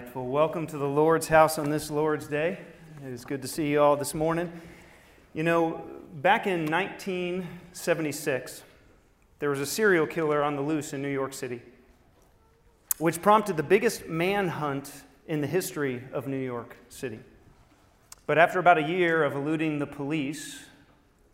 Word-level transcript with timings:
Well, 0.00 0.26
welcome 0.26 0.66
to 0.68 0.78
the 0.78 0.88
Lord's 0.88 1.28
house 1.28 1.58
on 1.58 1.68
this 1.68 1.90
Lord's 1.90 2.26
Day. 2.26 2.58
It 3.04 3.12
is 3.12 3.24
good 3.24 3.42
to 3.42 3.48
see 3.48 3.68
you 3.68 3.82
all 3.82 3.96
this 3.96 4.14
morning. 4.14 4.50
You 5.34 5.42
know, 5.42 5.84
back 6.14 6.46
in 6.46 6.66
1976, 6.66 8.62
there 9.38 9.50
was 9.50 9.60
a 9.60 9.66
serial 9.66 10.06
killer 10.06 10.42
on 10.42 10.56
the 10.56 10.62
loose 10.62 10.94
in 10.94 11.02
New 11.02 11.12
York 11.12 11.34
City, 11.34 11.60
which 12.98 13.20
prompted 13.20 13.56
the 13.56 13.62
biggest 13.62 14.08
manhunt 14.08 14.90
in 15.28 15.42
the 15.42 15.46
history 15.46 16.02
of 16.12 16.26
New 16.26 16.42
York 16.42 16.76
City. 16.88 17.20
But 18.26 18.38
after 18.38 18.58
about 18.58 18.78
a 18.78 18.82
year 18.82 19.22
of 19.22 19.34
eluding 19.34 19.78
the 19.80 19.86
police, 19.86 20.64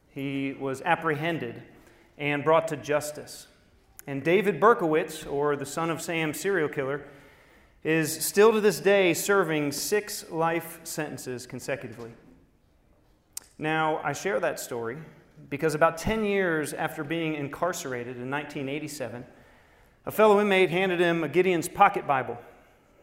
he 0.09 0.55
was 0.59 0.83
apprehended 0.83 1.63
and 2.19 2.43
brought 2.43 2.69
to 2.69 2.77
justice. 2.77 3.47
And 4.09 4.25
David 4.25 4.61
Berkowitz, 4.61 5.25
or 5.31 5.57
the 5.57 5.67
son 5.67 5.89
of 5.89 6.03
Sam 6.03 6.35
serial 6.35 6.69
killer, 6.69 7.07
is 7.87 8.13
still 8.13 8.51
to 8.51 8.61
this 8.61 8.81
day 8.81 9.15
serving 9.15 9.71
six 9.71 10.29
life 10.29 10.81
sentences 10.83 11.47
consecutively. 11.47 12.11
Now, 13.59 14.01
I 14.03 14.13
share 14.13 14.41
that 14.41 14.59
story 14.59 14.99
because 15.51 15.77
about 15.77 15.97
10 15.97 16.25
years 16.25 16.73
after 16.73 17.05
being 17.05 17.37
incarcerated 17.37 18.17
in 18.17 18.29
1987, 18.29 19.25
a 20.05 20.11
fellow 20.11 20.41
inmate 20.41 20.71
handed 20.71 20.99
him 20.99 21.23
a 21.23 21.29
Gideon's 21.29 21.69
Pocket 21.69 22.09
Bible. 22.09 22.37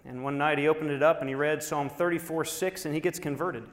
And 0.03 0.21
one 0.21 0.37
night 0.37 0.57
he 0.57 0.67
opened 0.67 0.91
it 0.91 1.01
up 1.01 1.21
and 1.21 1.29
he 1.29 1.35
read 1.35 1.63
Psalm 1.63 1.89
34 1.89 2.43
6, 2.43 2.85
and 2.85 2.93
he 2.93 2.99
gets 2.99 3.19
converted. 3.19 3.63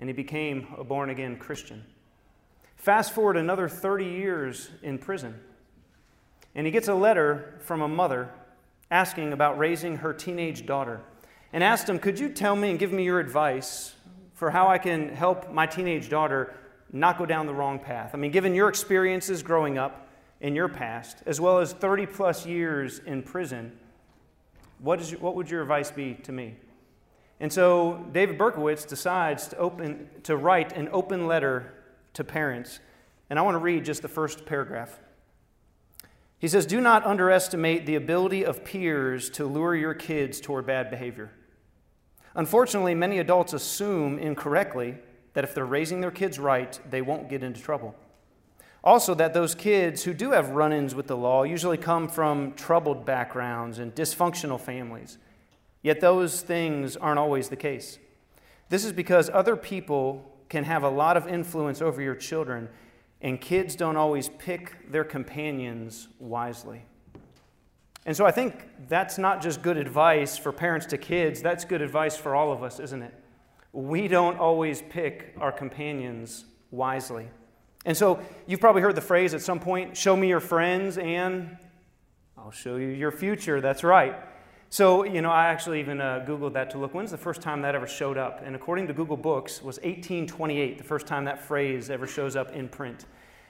And 0.00 0.08
he 0.08 0.12
became 0.12 0.74
a 0.76 0.82
born 0.82 1.10
again 1.10 1.36
Christian. 1.36 1.84
Fast 2.74 3.12
forward 3.12 3.36
another 3.36 3.68
30 3.68 4.06
years 4.06 4.70
in 4.82 4.98
prison, 4.98 5.38
and 6.56 6.66
he 6.66 6.72
gets 6.72 6.88
a 6.88 6.94
letter 6.94 7.60
from 7.60 7.80
a 7.80 7.86
mother 7.86 8.28
asking 8.92 9.32
about 9.32 9.58
raising 9.58 9.96
her 9.96 10.12
teenage 10.12 10.66
daughter 10.66 11.00
and 11.52 11.64
asked 11.64 11.88
him, 11.88 11.98
Could 11.98 12.20
you 12.20 12.28
tell 12.28 12.54
me 12.54 12.70
and 12.70 12.78
give 12.78 12.92
me 12.92 13.02
your 13.02 13.18
advice 13.18 13.94
for 14.34 14.50
how 14.50 14.68
I 14.68 14.78
can 14.78 15.08
help 15.08 15.50
my 15.50 15.66
teenage 15.66 16.08
daughter 16.08 16.54
not 16.92 17.18
go 17.18 17.26
down 17.26 17.46
the 17.46 17.54
wrong 17.54 17.78
path? 17.78 18.10
I 18.12 18.18
mean, 18.18 18.30
given 18.30 18.54
your 18.54 18.68
experiences 18.68 19.42
growing 19.42 19.78
up 19.78 20.08
in 20.42 20.54
your 20.54 20.68
past, 20.68 21.22
as 21.24 21.40
well 21.40 21.58
as 21.58 21.72
30 21.72 22.06
plus 22.06 22.44
years 22.44 23.00
in 23.00 23.22
prison, 23.22 23.72
what, 24.78 25.00
is 25.00 25.12
what 25.12 25.36
would 25.36 25.50
your 25.50 25.62
advice 25.62 25.90
be 25.90 26.14
to 26.24 26.32
me? 26.32 26.56
And 27.40 27.52
so 27.52 28.06
David 28.12 28.38
Berkowitz 28.38 28.86
decides 28.86 29.48
to, 29.48 29.56
open, 29.56 30.08
to 30.24 30.36
write 30.36 30.72
an 30.72 30.88
open 30.92 31.26
letter 31.26 31.72
to 32.12 32.24
parents. 32.24 32.78
And 33.30 33.38
I 33.38 33.42
want 33.42 33.54
to 33.54 33.58
read 33.58 33.84
just 33.84 34.02
the 34.02 34.08
first 34.08 34.44
paragraph. 34.44 35.00
He 36.42 36.48
says, 36.48 36.66
Do 36.66 36.80
not 36.80 37.06
underestimate 37.06 37.86
the 37.86 37.94
ability 37.94 38.44
of 38.44 38.64
peers 38.64 39.30
to 39.30 39.46
lure 39.46 39.76
your 39.76 39.94
kids 39.94 40.40
toward 40.40 40.66
bad 40.66 40.90
behavior. 40.90 41.30
Unfortunately, 42.34 42.96
many 42.96 43.20
adults 43.20 43.52
assume 43.52 44.18
incorrectly 44.18 44.96
that 45.34 45.44
if 45.44 45.54
they're 45.54 45.64
raising 45.64 46.00
their 46.00 46.10
kids 46.10 46.40
right, 46.40 46.80
they 46.90 47.00
won't 47.00 47.28
get 47.28 47.44
into 47.44 47.60
trouble. 47.62 47.94
Also, 48.82 49.14
that 49.14 49.34
those 49.34 49.54
kids 49.54 50.02
who 50.02 50.12
do 50.12 50.32
have 50.32 50.50
run 50.50 50.72
ins 50.72 50.96
with 50.96 51.06
the 51.06 51.16
law 51.16 51.44
usually 51.44 51.78
come 51.78 52.08
from 52.08 52.54
troubled 52.54 53.06
backgrounds 53.06 53.78
and 53.78 53.94
dysfunctional 53.94 54.60
families. 54.60 55.18
Yet 55.80 56.00
those 56.00 56.40
things 56.40 56.96
aren't 56.96 57.20
always 57.20 57.50
the 57.50 57.56
case. 57.56 58.00
This 58.68 58.84
is 58.84 58.92
because 58.92 59.30
other 59.32 59.54
people 59.54 60.28
can 60.48 60.64
have 60.64 60.82
a 60.82 60.90
lot 60.90 61.16
of 61.16 61.28
influence 61.28 61.80
over 61.80 62.02
your 62.02 62.16
children 62.16 62.68
and 63.22 63.40
kids 63.40 63.76
don't 63.76 63.96
always 63.96 64.28
pick 64.28 64.90
their 64.90 65.04
companions 65.04 66.08
wisely. 66.18 66.82
And 68.04 68.16
so 68.16 68.26
I 68.26 68.32
think 68.32 68.68
that's 68.88 69.16
not 69.16 69.40
just 69.40 69.62
good 69.62 69.76
advice 69.76 70.36
for 70.36 70.50
parents 70.50 70.86
to 70.86 70.98
kids, 70.98 71.40
that's 71.40 71.64
good 71.64 71.80
advice 71.80 72.16
for 72.16 72.34
all 72.34 72.52
of 72.52 72.64
us, 72.64 72.80
isn't 72.80 73.00
it? 73.00 73.14
We 73.72 74.08
don't 74.08 74.38
always 74.38 74.82
pick 74.82 75.34
our 75.38 75.52
companions 75.52 76.44
wisely. 76.72 77.28
And 77.84 77.96
so 77.96 78.20
you've 78.46 78.60
probably 78.60 78.82
heard 78.82 78.96
the 78.96 79.00
phrase 79.00 79.34
at 79.34 79.40
some 79.40 79.60
point 79.60 79.96
show 79.96 80.16
me 80.16 80.28
your 80.28 80.40
friends 80.40 80.98
and 80.98 81.56
I'll 82.36 82.50
show 82.50 82.76
you 82.76 82.88
your 82.88 83.12
future. 83.12 83.60
That's 83.60 83.84
right. 83.84 84.16
So, 84.72 85.04
you 85.04 85.20
know, 85.20 85.30
I 85.30 85.48
actually 85.48 85.80
even 85.80 86.00
uh, 86.00 86.24
Googled 86.26 86.54
that 86.54 86.70
to 86.70 86.78
look 86.78 86.94
when's 86.94 87.10
the 87.10 87.18
first 87.18 87.42
time 87.42 87.60
that 87.60 87.74
ever 87.74 87.86
showed 87.86 88.16
up. 88.16 88.40
And 88.42 88.56
according 88.56 88.86
to 88.86 88.94
Google 88.94 89.18
Books, 89.18 89.62
was 89.62 89.76
1828, 89.80 90.78
the 90.78 90.82
first 90.82 91.06
time 91.06 91.26
that 91.26 91.44
phrase 91.44 91.90
ever 91.90 92.06
shows 92.06 92.36
up 92.36 92.52
in 92.52 92.70
print. 92.70 93.04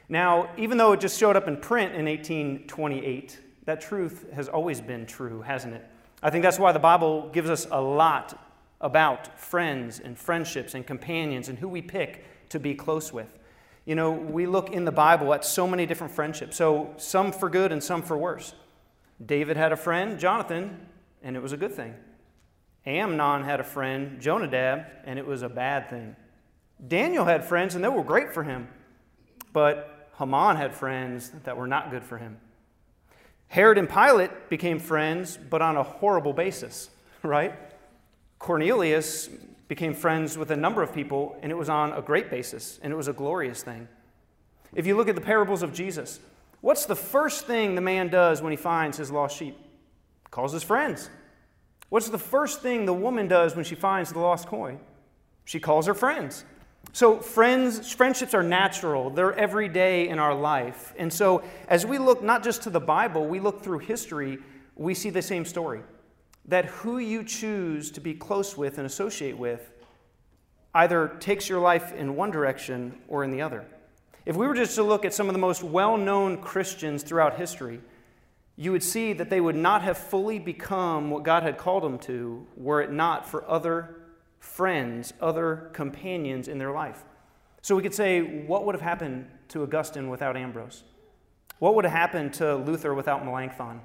Now, 0.09 0.50
even 0.59 0.78
though 0.78 0.91
it 0.91 0.99
just 0.99 1.21
showed 1.21 1.37
up 1.37 1.47
in 1.47 1.59
print 1.59 1.94
in 1.94 2.06
1828, 2.06 3.38
that 3.66 3.81
truth 3.81 4.32
has 4.32 4.49
always 4.49 4.81
been 4.81 5.06
true, 5.06 5.43
hasn't 5.43 5.75
it? 5.75 5.88
I 6.25 6.31
think 6.31 6.43
that's 6.43 6.59
why 6.59 6.72
the 6.72 6.81
Bible 6.81 7.31
gives 7.32 7.50
us 7.50 7.69
a 7.71 7.81
lot 7.81 8.44
about 8.81 9.38
friends 9.38 10.00
and 10.00 10.19
friendships 10.19 10.75
and 10.75 10.84
companions 10.84 11.49
and 11.49 11.56
who 11.56 11.69
we 11.69 11.82
pick 11.82 12.25
to 12.49 12.59
be 12.59 12.75
close 12.75 13.12
with. 13.12 13.28
You 13.84 13.94
know, 13.94 14.11
we 14.11 14.47
look 14.47 14.71
in 14.71 14.84
the 14.84 14.91
Bible 14.91 15.32
at 15.34 15.44
so 15.44 15.69
many 15.69 15.87
different 15.87 16.12
friendships, 16.12 16.56
so 16.56 16.93
some 16.97 17.31
for 17.31 17.49
good 17.49 17.71
and 17.71 17.81
some 17.81 18.03
for 18.03 18.19
worse. 18.19 18.56
David 19.25 19.56
had 19.56 19.71
a 19.71 19.77
friend, 19.77 20.19
Jonathan, 20.19 20.88
and 21.22 21.37
it 21.37 21.43
was 21.43 21.53
a 21.53 21.56
good 21.56 21.72
thing. 21.72 21.94
Amnon 22.84 23.44
had 23.44 23.60
a 23.60 23.65
friend, 23.65 24.21
Jonadab, 24.21 24.87
and 25.05 25.19
it 25.19 25.27
was 25.27 25.43
a 25.43 25.49
bad 25.49 25.88
thing. 25.88 26.16
Daniel 26.87 27.25
had 27.25 27.44
friends, 27.44 27.75
and 27.75 27.84
they 27.84 27.88
were 27.88 28.03
great 28.03 28.33
for 28.33 28.43
him. 28.43 28.69
But 29.53 30.09
Haman 30.19 30.56
had 30.56 30.75
friends 30.75 31.31
that 31.44 31.56
were 31.56 31.66
not 31.66 31.91
good 31.91 32.05
for 32.05 32.19
him. 32.19 32.38
Herod 33.49 33.78
and 33.78 33.88
Pilate 33.88 34.49
became 34.49 34.78
friends, 34.78 35.38
but 35.50 35.62
on 35.62 35.77
a 35.77 35.82
horrible 35.82 36.32
basis, 36.32 36.91
right? 37.22 37.55
Cornelius 38.38 39.28
became 39.69 39.94
friends 39.94 40.37
with 40.37 40.50
a 40.50 40.56
number 40.56 40.82
of 40.82 40.93
people, 40.93 41.37
and 41.43 41.53
it 41.53 41.55
was 41.55 41.69
on 41.69 41.93
a 41.93 42.03
great 42.03 42.31
basis, 42.31 42.81
and 42.82 42.93
it 42.93 42.97
was 42.97 43.09
a 43.09 43.12
glorious 43.12 43.62
thing. 43.62 43.88
If 44.75 44.87
you 44.87 44.97
look 44.97 45.09
at 45.09 45.15
the 45.15 45.21
parables 45.21 45.62
of 45.62 45.72
Jesus, 45.72 46.19
what's 46.62 46.87
the 46.87 46.97
first 46.97 47.47
thing 47.47 47.75
the 47.75 47.81
man 47.81 48.09
does 48.09 48.43
when 48.43 48.50
he 48.50 48.56
finds 48.56 48.97
his 48.97 49.11
lost 49.11 49.37
sheep? 49.37 49.56
Calls 50.32 50.53
his 50.53 50.65
friends. 50.65 51.09
What's 51.91 52.09
the 52.09 52.19
first 52.19 52.62
thing 52.62 52.87
the 52.87 52.94
woman 52.94 53.28
does 53.28 53.54
when 53.54 53.65
she 53.65 53.76
finds 53.76 54.12
the 54.12 54.19
lost 54.19 54.48
coin? 54.48 54.81
She 55.44 55.60
calls 55.60 55.87
her 55.87 55.94
friends. 55.94 56.44
So, 56.93 57.19
friends, 57.20 57.93
friendships 57.93 58.34
are 58.34 58.43
natural. 58.43 59.10
They're 59.10 59.34
every 59.34 59.69
day 59.69 60.09
in 60.09 60.19
our 60.19 60.34
life. 60.34 60.94
And 60.98 61.12
so, 61.12 61.44
as 61.69 61.87
we 61.87 61.98
look 61.98 62.22
not 62.22 62.43
just 62.43 62.62
to 62.62 62.70
the 62.70 62.81
Bible, 62.81 63.26
we 63.26 63.41
look 63.41 63.62
through 63.62 63.81
history, 63.81 64.38
we 64.75 64.94
see 64.94 65.10
the 65.10 65.22
same 65.22 65.44
story. 65.44 65.82
That 66.47 66.64
who 66.64 66.99
you 66.99 67.22
choose 67.25 67.91
to 67.93 68.00
be 68.00 68.14
close 68.14 68.56
with 68.56 68.78
and 68.78 68.87
associate 68.87 69.37
with 69.37 69.70
either 70.75 71.09
takes 71.20 71.49
your 71.49 71.60
life 71.60 71.93
in 71.93 72.16
one 72.16 72.31
direction 72.31 72.99
or 73.06 73.22
in 73.22 73.31
the 73.31 73.43
other. 73.43 73.64
If 74.25 74.37
we 74.37 74.47
were 74.47 74.54
just 74.54 74.75
to 74.76 74.82
look 74.82 75.04
at 75.04 75.12
some 75.12 75.28
of 75.28 75.34
the 75.34 75.38
most 75.38 75.62
well 75.62 75.99
known 75.99 76.38
Christians 76.38 77.03
throughout 77.03 77.37
history, 77.37 77.81
you 78.56 78.72
would 78.72 78.82
see 78.82 79.12
that 79.14 79.30
they 79.30 79.40
would 79.40 79.56
not 79.56 79.82
have 79.82 79.96
fully 79.96 80.38
become 80.38 81.10
what 81.10 81.22
God 81.22 81.42
had 81.42 81.56
called 81.56 81.82
them 81.82 81.98
to 82.00 82.46
were 82.56 82.82
it 82.82 82.92
not 82.92 83.26
for 83.28 83.48
other 83.48 83.96
friends, 84.38 85.12
other 85.20 85.70
companions 85.72 86.48
in 86.48 86.58
their 86.58 86.72
life. 86.72 87.02
So 87.62 87.76
we 87.76 87.82
could 87.82 87.94
say, 87.94 88.20
what 88.20 88.66
would 88.66 88.74
have 88.74 88.82
happened 88.82 89.26
to 89.48 89.62
Augustine 89.62 90.10
without 90.10 90.36
Ambrose? 90.36 90.82
What 91.60 91.76
would 91.76 91.84
have 91.84 91.92
happened 91.92 92.34
to 92.34 92.56
Luther 92.56 92.92
without 92.92 93.24
Melanchthon? 93.24 93.80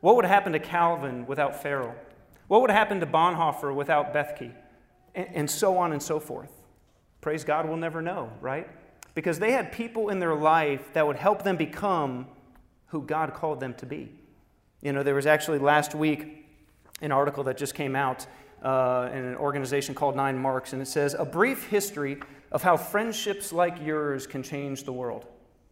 What 0.00 0.14
would 0.14 0.24
have 0.24 0.32
happened 0.32 0.52
to 0.52 0.60
Calvin 0.60 1.26
without 1.26 1.60
Farel? 1.60 1.94
What 2.46 2.60
would 2.60 2.70
have 2.70 2.78
happened 2.78 3.00
to 3.00 3.06
Bonhoeffer 3.06 3.74
without 3.74 4.14
Bethge? 4.14 4.52
And, 5.14 5.28
and 5.34 5.50
so 5.50 5.76
on 5.76 5.92
and 5.92 6.00
so 6.00 6.20
forth. 6.20 6.52
Praise 7.20 7.42
God, 7.42 7.66
we'll 7.66 7.76
never 7.76 8.00
know, 8.00 8.30
right? 8.40 8.68
Because 9.14 9.40
they 9.40 9.50
had 9.50 9.72
people 9.72 10.10
in 10.10 10.20
their 10.20 10.36
life 10.36 10.92
that 10.92 11.04
would 11.04 11.16
help 11.16 11.42
them 11.42 11.56
become 11.56 12.28
who 12.86 13.02
God 13.02 13.34
called 13.34 13.60
them 13.60 13.74
to 13.74 13.86
be. 13.86 14.10
You 14.82 14.92
know, 14.92 15.02
there 15.02 15.14
was 15.14 15.26
actually 15.26 15.58
last 15.58 15.94
week 15.94 16.46
an 17.00 17.12
article 17.12 17.44
that 17.44 17.56
just 17.56 17.74
came 17.74 17.96
out 17.96 18.26
uh, 18.62 19.10
in 19.12 19.24
an 19.24 19.36
organization 19.36 19.94
called 19.94 20.16
Nine 20.16 20.38
Marks, 20.38 20.72
and 20.72 20.80
it 20.80 20.86
says, 20.86 21.14
A 21.18 21.24
brief 21.24 21.66
history 21.68 22.18
of 22.52 22.62
how 22.62 22.76
friendships 22.76 23.52
like 23.52 23.84
yours 23.84 24.26
can 24.26 24.42
change 24.42 24.84
the 24.84 24.92
world. 24.92 25.26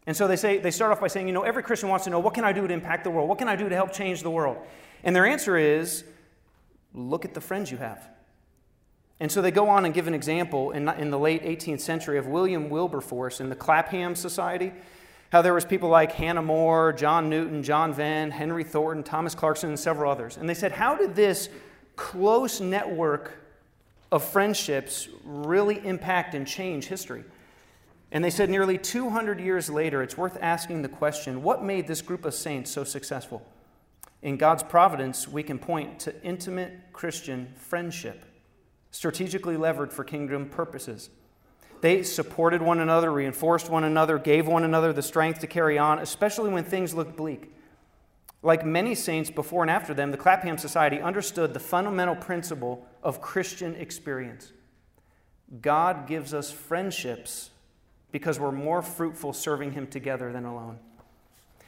And 0.07 0.17
so 0.17 0.29
they 0.29 0.37
say 0.37 0.59
they 0.59 0.71
start 0.71 0.93
off 0.93 1.01
by 1.01 1.07
saying, 1.07 1.27
you 1.27 1.33
know, 1.33 1.43
every 1.43 1.63
Christian 1.63 1.89
wants 1.89 2.05
to 2.05 2.11
know 2.11 2.19
what 2.19 2.35
can 2.35 2.45
I 2.45 2.53
do 2.53 2.67
to 2.67 2.75
impact 2.75 3.05
the 3.05 3.11
world? 3.11 3.29
What 3.29 3.39
can 3.39 3.49
I 3.49 3.57
do 3.57 3.69
to 3.69 3.75
help 3.75 3.93
change 3.93 4.23
the 4.23 4.31
world? 4.31 4.59
And 5.03 5.17
their 5.17 5.25
answer 5.25 5.57
is, 5.57 6.05
look 6.93 7.25
at 7.25 7.33
the 7.33 7.41
friends 7.41 7.71
you 7.71 7.79
have. 7.79 8.07
And 9.21 9.31
so 9.31 9.41
they 9.41 9.51
go 9.51 9.69
on 9.69 9.85
and 9.85 9.95
give 9.95 10.07
an 10.07 10.15
example 10.15 10.73
in, 10.73 10.89
in 10.89 11.11
the 11.11 11.19
late 11.19 11.43
18th 11.43 11.81
century 11.81 12.19
of 12.19 12.27
William 12.27 12.69
Wilberforce 12.69 13.41
in 13.41 13.49
the 13.49 13.57
Clapham 13.57 14.15
Society 14.15 14.73
how 15.35 15.43
there 15.43 15.53
was 15.53 15.65
people 15.65 15.89
like 15.89 16.13
Hannah 16.13 16.43
More, 16.43 16.93
John 16.93 17.29
Newton, 17.29 17.65
John 17.65 17.93
Venn, 17.93 18.31
Henry 18.31 18.63
Thornton, 18.63 19.03
Thomas 19.03 19.35
Clarkson, 19.35 19.71
and 19.71 19.77
several 19.77 20.09
others. 20.09 20.37
And 20.37 20.49
they 20.49 20.55
said, 20.55 20.71
how 20.71 20.95
did 20.95 21.17
this 21.17 21.49
close 21.97 22.61
network 22.61 23.33
of 24.13 24.23
friendships 24.23 25.09
really 25.25 25.85
impact 25.85 26.37
and 26.37 26.47
change 26.47 26.85
history? 26.85 27.25
And 28.13 28.23
they 28.23 28.31
said 28.31 28.49
nearly 28.49 28.79
200 28.79 29.41
years 29.41 29.69
later, 29.69 30.05
it's 30.05 30.17
worth 30.17 30.39
asking 30.41 30.83
the 30.83 30.89
question 30.89 31.43
what 31.43 31.65
made 31.65 31.89
this 31.89 32.01
group 32.01 32.25
of 32.25 32.33
saints 32.33 32.71
so 32.71 32.85
successful? 32.85 33.45
in 34.23 34.37
God's 34.39 34.63
providence, 34.63 35.27
we 35.29 35.43
can 35.43 35.59
point 35.59 35.99
to 36.01 36.23
intimate 36.23 36.73
Christian 36.95 37.53
friendship, 37.57 38.25
strategically 38.93 39.57
levered 39.57 39.93
for 39.93 40.05
kingdom 40.05 40.49
purposes. 40.49 41.11
They 41.85 42.03
supported 42.03 42.63
one 42.63 42.81
another, 42.81 43.13
reinforced 43.13 43.69
one 43.69 43.85
another, 43.85 44.19
gave 44.19 44.47
one 44.47 44.65
another 44.65 44.95
the 44.95 45.03
strength 45.03 45.41
to 45.41 45.47
carry 45.47 45.77
on, 45.77 45.99
especially 45.99 46.49
when 46.49 46.65
things 46.65 46.95
looked 46.95 47.15
bleak. 47.15 47.55
Like 48.43 48.65
many 48.65 48.95
saints 48.95 49.29
before 49.29 49.61
and 49.61 49.71
after 49.71 49.93
them, 49.93 50.11
the 50.11 50.17
Clapham 50.17 50.57
Society 50.57 50.99
understood 50.99 51.53
the 51.53 51.61
fundamental 51.61 52.17
principle 52.17 52.89
of 53.03 53.21
Christian 53.21 53.75
experience. 53.75 54.51
God 55.61 56.07
gives 56.07 56.33
us 56.33 56.51
friendships 56.51 57.51
because 58.13 58.41
we're 58.41 58.51
more 58.51 58.81
fruitful 58.81 59.35
serving 59.35 59.73
Him 59.73 59.87
together 59.87 60.33
than 60.33 60.47
alone. 60.47 60.79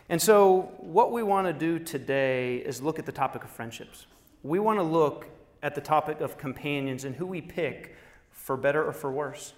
And 0.09 0.23
so, 0.23 0.73
what 0.79 1.13
we 1.13 1.23
want 1.25 1.47
to 1.47 1.53
do 1.53 1.79
today 1.79 2.57
is 2.57 2.81
look 2.81 2.99
at 2.99 3.05
the 3.05 3.13
topic 3.13 3.45
of 3.45 3.51
friendships. 3.51 4.07
We 4.43 4.61
want 4.61 4.79
to 4.79 4.83
look 4.83 5.27
at 5.63 5.75
the 5.75 5.83
topic 5.83 6.23
of 6.23 6.39
companions 6.39 7.05
and 7.05 7.15
who 7.15 7.27
we 7.27 7.43
pick 7.43 7.95
for 8.31 8.57
better 8.57 8.83
or 8.83 8.95
for 8.95 9.13
worse. 9.13 9.53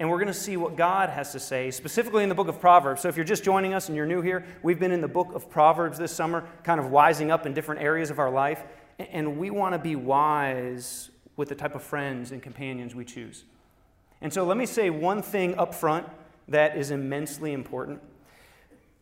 And 0.00 0.08
we're 0.08 0.16
going 0.16 0.28
to 0.28 0.34
see 0.34 0.56
what 0.56 0.76
God 0.76 1.10
has 1.10 1.32
to 1.32 1.38
say, 1.38 1.70
specifically 1.70 2.22
in 2.22 2.30
the 2.30 2.34
book 2.34 2.48
of 2.48 2.58
Proverbs. 2.58 3.02
So, 3.02 3.08
if 3.08 3.16
you're 3.16 3.24
just 3.24 3.44
joining 3.44 3.74
us 3.74 3.88
and 3.88 3.96
you're 3.96 4.06
new 4.06 4.22
here, 4.22 4.46
we've 4.62 4.80
been 4.80 4.92
in 4.92 5.02
the 5.02 5.08
book 5.08 5.34
of 5.34 5.50
Proverbs 5.50 5.98
this 5.98 6.10
summer, 6.10 6.48
kind 6.64 6.80
of 6.80 6.86
wising 6.86 7.28
up 7.28 7.44
in 7.44 7.52
different 7.52 7.82
areas 7.82 8.10
of 8.10 8.18
our 8.18 8.30
life. 8.30 8.62
And 8.98 9.36
we 9.36 9.50
want 9.50 9.74
to 9.74 9.78
be 9.78 9.96
wise 9.96 11.10
with 11.36 11.50
the 11.50 11.54
type 11.54 11.74
of 11.74 11.82
friends 11.82 12.32
and 12.32 12.42
companions 12.42 12.94
we 12.94 13.04
choose. 13.04 13.44
And 14.22 14.32
so, 14.32 14.44
let 14.44 14.56
me 14.56 14.64
say 14.64 14.88
one 14.88 15.20
thing 15.20 15.54
up 15.56 15.74
front 15.74 16.06
that 16.48 16.78
is 16.78 16.90
immensely 16.90 17.52
important. 17.52 18.00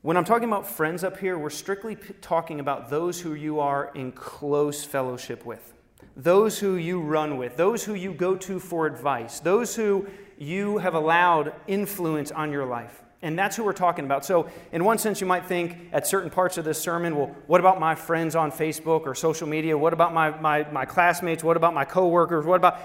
When 0.03 0.17
I'm 0.17 0.25
talking 0.25 0.49
about 0.49 0.67
friends 0.67 1.05
up 1.05 1.17
here, 1.19 1.39
we're 1.39 1.51
strictly 1.51 1.97
talking 2.21 2.59
about 2.59 2.91
those 2.91 3.21
who 3.21 3.35
you 3.35 3.61
are 3.61 3.93
in 3.95 4.11
close 4.11 4.85
fellowship 4.85 5.47
with, 5.47 5.75
those 6.17 6.59
who 6.59 6.75
you 6.75 7.01
run 7.01 7.37
with, 7.37 7.57
those 7.57 7.85
who 7.85 7.95
you 7.95 8.13
go 8.13 8.35
to 8.35 8.59
for 8.59 8.87
advice, 8.87 9.39
those 9.39 9.77
who 9.77 10.09
you 10.39 10.79
have 10.79 10.95
allowed 10.95 11.53
influence 11.67 12.31
on 12.31 12.53
your 12.53 12.65
life. 12.65 13.03
And 13.21 13.37
that's 13.37 13.57
who 13.57 13.65
we're 13.65 13.73
talking 13.73 14.05
about. 14.05 14.25
So, 14.25 14.49
in 14.71 14.85
one 14.85 14.97
sense, 14.97 15.21
you 15.21 15.27
might 15.27 15.45
think 15.45 15.77
at 15.93 16.07
certain 16.07 16.31
parts 16.31 16.57
of 16.57 16.65
this 16.65 16.81
sermon, 16.81 17.17
well, 17.17 17.35
what 17.49 17.59
about 17.59 17.81
my 17.81 17.97
friends 17.97 18.37
on 18.37 18.53
Facebook 18.53 19.07
or 19.07 19.15
social 19.15 19.49
media? 19.49 19.77
What 19.77 19.93
about 19.93 20.15
my, 20.15 20.31
my, 20.39 20.71
my 20.71 20.85
classmates? 20.85 21.43
What 21.43 21.57
about 21.57 21.75
my 21.75 21.85
coworkers? 21.85 22.47
What 22.47 22.57
about. 22.57 22.79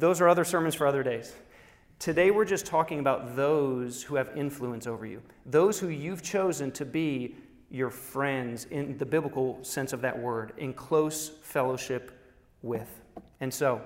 Those 0.00 0.20
are 0.20 0.28
other 0.28 0.44
sermons 0.44 0.74
for 0.74 0.86
other 0.86 1.04
days. 1.04 1.32
Today, 2.00 2.32
we're 2.32 2.46
just 2.46 2.66
talking 2.66 2.98
about 2.98 3.36
those 3.36 4.02
who 4.02 4.16
have 4.16 4.30
influence 4.34 4.86
over 4.86 5.06
you, 5.06 5.22
those 5.46 5.78
who 5.78 5.88
you've 5.88 6.22
chosen 6.22 6.72
to 6.72 6.84
be 6.84 7.36
your 7.70 7.90
friends 7.90 8.64
in 8.70 8.98
the 8.98 9.06
biblical 9.06 9.62
sense 9.62 9.92
of 9.92 10.00
that 10.00 10.18
word, 10.18 10.52
in 10.58 10.72
close 10.72 11.28
fellowship 11.42 12.10
with. 12.62 13.00
And 13.40 13.54
so, 13.54 13.80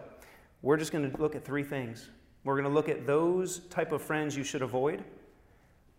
we're 0.62 0.78
just 0.78 0.92
going 0.92 1.10
to 1.10 1.20
look 1.20 1.34
at 1.36 1.44
three 1.44 1.64
things. 1.64 2.08
We're 2.44 2.54
going 2.54 2.68
to 2.68 2.74
look 2.74 2.88
at 2.88 3.06
those 3.06 3.60
type 3.70 3.92
of 3.92 4.02
friends 4.02 4.36
you 4.36 4.44
should 4.44 4.62
avoid, 4.62 5.02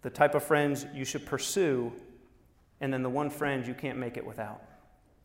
the 0.04 0.10
type 0.10 0.36
of 0.36 0.44
friends 0.44 0.86
you 0.94 1.04
should 1.04 1.26
pursue, 1.26 1.92
and 2.82 2.94
then 2.94 3.02
the 3.02 3.10
one 3.10 3.30
friend 3.30 3.66
you 3.66 3.74
can't 3.74 3.98
make 3.98 4.16
it 4.16 4.26
without. 4.26 4.62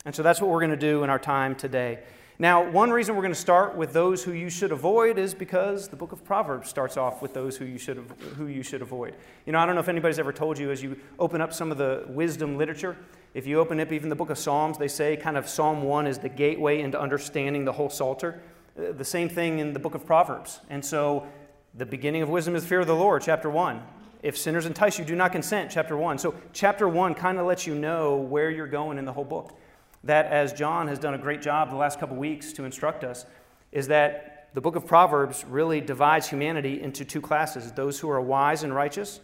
And 0.06 0.14
so 0.14 0.22
that's 0.22 0.40
what 0.40 0.50
we're 0.50 0.60
going 0.60 0.70
to 0.70 0.76
do 0.76 1.04
in 1.04 1.10
our 1.10 1.18
time 1.18 1.54
today. 1.54 2.00
Now, 2.38 2.70
one 2.70 2.90
reason 2.90 3.16
we're 3.16 3.22
going 3.22 3.34
to 3.34 3.38
start 3.38 3.76
with 3.76 3.92
those 3.92 4.24
who 4.24 4.32
you 4.32 4.48
should 4.48 4.72
avoid 4.72 5.18
is 5.18 5.34
because 5.34 5.88
the 5.88 5.96
book 5.96 6.12
of 6.12 6.24
Proverbs 6.24 6.70
starts 6.70 6.96
off 6.96 7.20
with 7.20 7.34
those 7.34 7.54
who 7.58 7.66
you 7.66 7.76
should, 7.76 7.98
who 8.38 8.46
you 8.46 8.62
should 8.62 8.80
avoid. 8.80 9.14
You 9.44 9.52
know, 9.52 9.58
I 9.58 9.66
don't 9.66 9.74
know 9.74 9.82
if 9.82 9.90
anybody's 9.90 10.18
ever 10.18 10.32
told 10.32 10.58
you 10.58 10.70
as 10.70 10.82
you 10.82 10.98
open 11.18 11.42
up 11.42 11.52
some 11.52 11.70
of 11.70 11.76
the 11.76 12.06
wisdom 12.08 12.56
literature, 12.56 12.96
if 13.34 13.46
you 13.46 13.60
open 13.60 13.78
up 13.78 13.92
even 13.92 14.08
the 14.08 14.16
book 14.16 14.30
of 14.30 14.38
Psalms, 14.38 14.78
they 14.78 14.88
say 14.88 15.18
kind 15.18 15.36
of 15.36 15.50
Psalm 15.50 15.82
1 15.82 16.06
is 16.06 16.16
the 16.16 16.30
gateway 16.30 16.80
into 16.80 16.98
understanding 16.98 17.66
the 17.66 17.72
whole 17.72 17.90
Psalter. 17.90 18.40
The 18.76 19.04
same 19.04 19.28
thing 19.28 19.58
in 19.58 19.72
the 19.72 19.78
book 19.78 19.94
of 19.94 20.06
Proverbs. 20.06 20.60
And 20.70 20.84
so 20.84 21.26
the 21.74 21.86
beginning 21.86 22.22
of 22.22 22.28
wisdom 22.28 22.54
is 22.56 22.64
fear 22.64 22.80
of 22.80 22.86
the 22.86 22.94
Lord, 22.94 23.22
chapter 23.22 23.50
1. 23.50 23.82
If 24.22 24.36
sinners 24.36 24.66
entice 24.66 24.98
you, 24.98 25.04
do 25.04 25.16
not 25.16 25.32
consent, 25.32 25.70
chapter 25.70 25.96
1. 25.96 26.18
So 26.18 26.34
chapter 26.52 26.88
1 26.88 27.14
kind 27.14 27.38
of 27.38 27.46
lets 27.46 27.66
you 27.66 27.74
know 27.74 28.16
where 28.16 28.50
you're 28.50 28.66
going 28.66 28.98
in 28.98 29.04
the 29.04 29.12
whole 29.12 29.24
book 29.24 29.58
that, 30.04 30.26
as 30.26 30.52
John 30.52 30.88
has 30.88 30.98
done 30.98 31.14
a 31.14 31.18
great 31.18 31.42
job 31.42 31.70
the 31.70 31.76
last 31.76 32.00
couple 32.00 32.16
weeks 32.16 32.52
to 32.54 32.64
instruct 32.64 33.04
us, 33.04 33.26
is 33.72 33.88
that 33.88 34.48
the 34.54 34.60
book 34.60 34.76
of 34.76 34.86
Proverbs 34.86 35.44
really 35.44 35.80
divides 35.80 36.28
humanity 36.28 36.82
into 36.82 37.04
two 37.04 37.20
classes 37.20 37.70
those 37.72 38.00
who 38.00 38.10
are 38.10 38.20
wise 38.20 38.62
and 38.62 38.74
righteous, 38.74 39.20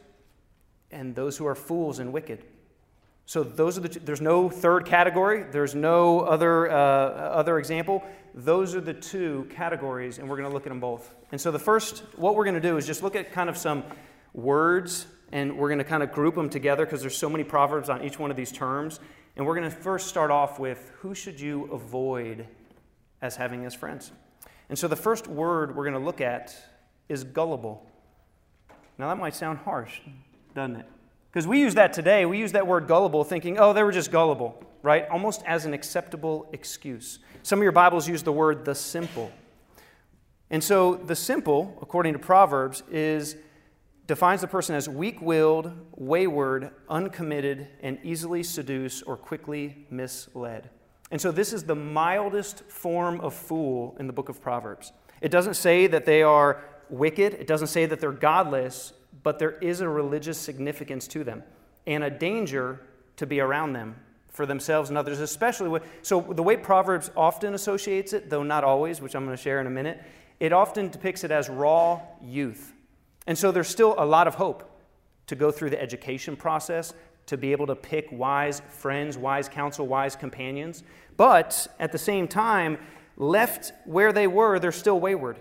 and 0.90 1.14
those 1.14 1.37
who 1.37 1.46
are 1.46 1.54
fools 1.54 1.98
and 1.98 2.12
wicked. 2.12 2.44
So 3.25 3.43
those 3.43 3.76
are 3.76 3.81
the 3.81 3.98
there's 4.00 4.20
no 4.20 4.48
third 4.48 4.87
category. 4.87 5.44
There's 5.50 5.75
no 5.75 6.20
other 6.20 6.70
uh, 6.70 6.75
other 6.75 7.58
example. 7.58 8.04
Those 8.38 8.75
are 8.75 8.83
the 8.83 8.93
two 8.93 9.47
categories, 9.49 10.19
and 10.19 10.29
we're 10.29 10.37
going 10.37 10.49
to 10.49 10.53
look 10.53 10.67
at 10.67 10.69
them 10.69 10.79
both. 10.79 11.15
And 11.33 11.41
so 11.41 11.50
the 11.50 11.59
first, 11.59 12.03
what 12.17 12.37
we're 12.37 12.44
going 12.44 12.55
to 12.55 12.61
do 12.61 12.77
is 12.77 12.87
just 12.87 13.03
look 13.03 13.17
at 13.17 13.33
kind 13.33 13.49
of 13.49 13.56
some 13.56 13.83
words, 14.35 15.06
and 15.33 15.56
we're 15.56 15.69
going 15.69 15.79
to 15.79 15.85
kind 15.85 16.03
of 16.03 16.12
group 16.12 16.35
them 16.35 16.50
together 16.50 16.85
because 16.85 17.00
there's 17.00 17.17
so 17.17 17.31
many 17.31 17.44
proverbs 17.44 17.88
on 17.88 18.05
each 18.05 18.19
one 18.19 18.31
of 18.31 18.37
these 18.37 18.53
terms. 18.53 19.00
And 19.37 19.47
we're 19.47 19.55
going 19.55 19.71
to 19.71 19.75
first 19.75 20.09
start 20.09 20.31
off 20.31 20.59
with 20.59 20.93
who 20.99 21.15
should 21.15 21.41
you 21.41 21.65
avoid 21.73 22.47
as 23.23 23.37
having 23.37 23.65
as 23.65 23.75
friends? 23.75 24.12
And 24.69 24.79
so 24.79 24.87
the 24.87 24.97
first 24.97 25.27
word 25.29 25.75
we're 25.75 25.85
going 25.85 25.99
to 25.99 26.05
look 26.05 26.21
at 26.21 26.55
is 27.09 27.25
gullible. 27.25 27.87
Now 28.99 29.09
that 29.09 29.19
might 29.19 29.35
sound 29.35 29.59
harsh, 29.61 30.00
doesn't 30.55 30.77
it? 30.77 30.87
Because 31.31 31.47
we 31.47 31.61
use 31.61 31.75
that 31.75 31.93
today. 31.93 32.27
We 32.27 32.39
use 32.39 32.53
that 32.53 32.67
word 32.67 32.87
gullible 32.87 33.25
thinking, 33.25 33.59
oh, 33.59 33.73
they 33.73 33.82
were 33.82 33.93
just 33.93 34.11
gullible, 34.11 34.62
right? 34.82 35.09
Almost 35.09 35.43
as 35.47 35.67
an 35.67 35.75
acceptable 35.75 36.49
excuse. 36.53 37.19
Some 37.46 37.60
of 37.60 37.62
your 37.62 37.70
Bibles 37.70 38.08
use 38.08 38.25
the 38.25 38.32
word 38.32 38.64
the 38.64 38.75
simple. 38.75 39.31
And 40.50 40.64
so 40.64 40.96
the 40.96 41.14
simple, 41.14 41.78
according 41.81 42.14
to 42.14 42.19
Proverbs, 42.19 42.82
is 42.90 43.37
defines 44.08 44.40
the 44.40 44.48
person 44.48 44.75
as 44.75 44.88
weak 44.88 45.22
willed, 45.22 45.70
wayward, 45.93 46.72
uncommitted, 46.88 47.69
and 47.82 48.00
easily 48.02 48.43
seduced 48.43 49.04
or 49.06 49.16
quickly 49.16 49.87
misled. 49.90 50.70
And 51.12 51.20
so, 51.20 51.31
this 51.31 51.52
is 51.52 51.62
the 51.62 51.76
mildest 51.76 52.64
form 52.64 53.20
of 53.20 53.32
fool 53.32 53.96
in 54.00 54.08
the 54.08 54.12
book 54.12 54.28
of 54.28 54.43
Proverbs. 54.43 54.90
It 55.20 55.31
doesn't 55.31 55.54
say 55.54 55.87
that 55.87 56.04
they 56.04 56.25
are 56.25 56.64
wicked, 56.90 57.34
it 57.34 57.46
doesn't 57.46 57.69
say 57.69 57.87
that 57.87 58.00
they're 58.00 58.10
godless, 58.10 58.93
but 59.22 59.38
there 59.38 59.52
is 59.58 59.81
a 59.81 59.88
religious 59.88 60.37
significance 60.37 61.06
to 61.06 61.22
them 61.22 61.44
and 61.87 62.02
a 62.02 62.10
danger 62.10 62.81
to 63.19 63.25
be 63.25 63.38
around 63.38 63.72
them 63.75 63.94
for 64.37 64.44
themselves 64.44 64.91
and 64.91 64.99
others, 64.99 65.19
especially 65.19 65.71
with. 65.71 65.83
So, 66.03 66.21
the 66.21 66.43
way 66.43 66.59
Proverbs 66.59 67.11
often 67.17 67.55
associates 67.55 68.12
it, 68.12 68.29
though 68.29 68.43
not 68.43 68.65
always, 68.65 69.00
which 69.00 69.17
I'm 69.17 69.25
going 69.25 69.37
to 69.37 69.43
share 69.43 69.62
in 69.62 69.67
a 69.67 69.71
minute, 69.71 70.03
it 70.39 70.53
often 70.53 70.91
depicts 70.91 71.25
it 71.25 71.31
as 71.31 71.49
raw 71.49 72.01
youth. 72.22 72.75
And 73.27 73.37
so 73.37 73.51
there's 73.51 73.69
still 73.69 73.94
a 73.96 74.05
lot 74.05 74.29
of 74.29 74.34
hope 74.34 74.70
to 75.27 75.34
go 75.34 75.51
through 75.51 75.70
the 75.70 75.81
education 75.81 76.37
process, 76.37 76.93
to 77.27 77.39
be 77.39 77.53
able 77.53 77.67
to 77.67 77.75
pick 77.75 78.08
wise 78.13 78.60
friends, 78.69 79.17
wise 79.17 79.49
counsel, 79.49 79.87
wise 79.87 80.15
companions. 80.15 80.84
But 81.17 81.67
at 81.81 81.91
the 81.91 81.99
same 81.99 82.29
time, 82.29 82.79
left 83.17 83.72
where 83.87 84.13
they 84.13 84.27
were, 84.27 84.58
they're 84.58 84.70
still 84.70 85.01
wayward. 85.01 85.39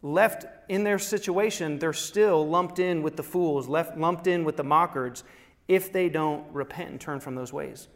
Left 0.00 0.46
in 0.68 0.82
their 0.82 0.98
situation, 0.98 1.78
they're 1.78 1.92
still 1.92 2.48
lumped 2.48 2.78
in 2.78 3.02
with 3.02 3.16
the 3.16 3.22
fools, 3.22 3.68
left 3.68 3.98
lumped 3.98 4.26
in 4.26 4.44
with 4.44 4.56
the 4.56 4.64
mockers 4.64 5.22
if 5.68 5.92
they 5.92 6.08
don't 6.08 6.50
repent 6.52 6.90
and 6.90 7.00
turn 7.00 7.20
from 7.20 7.34
those 7.34 7.52
ways. 7.52 7.88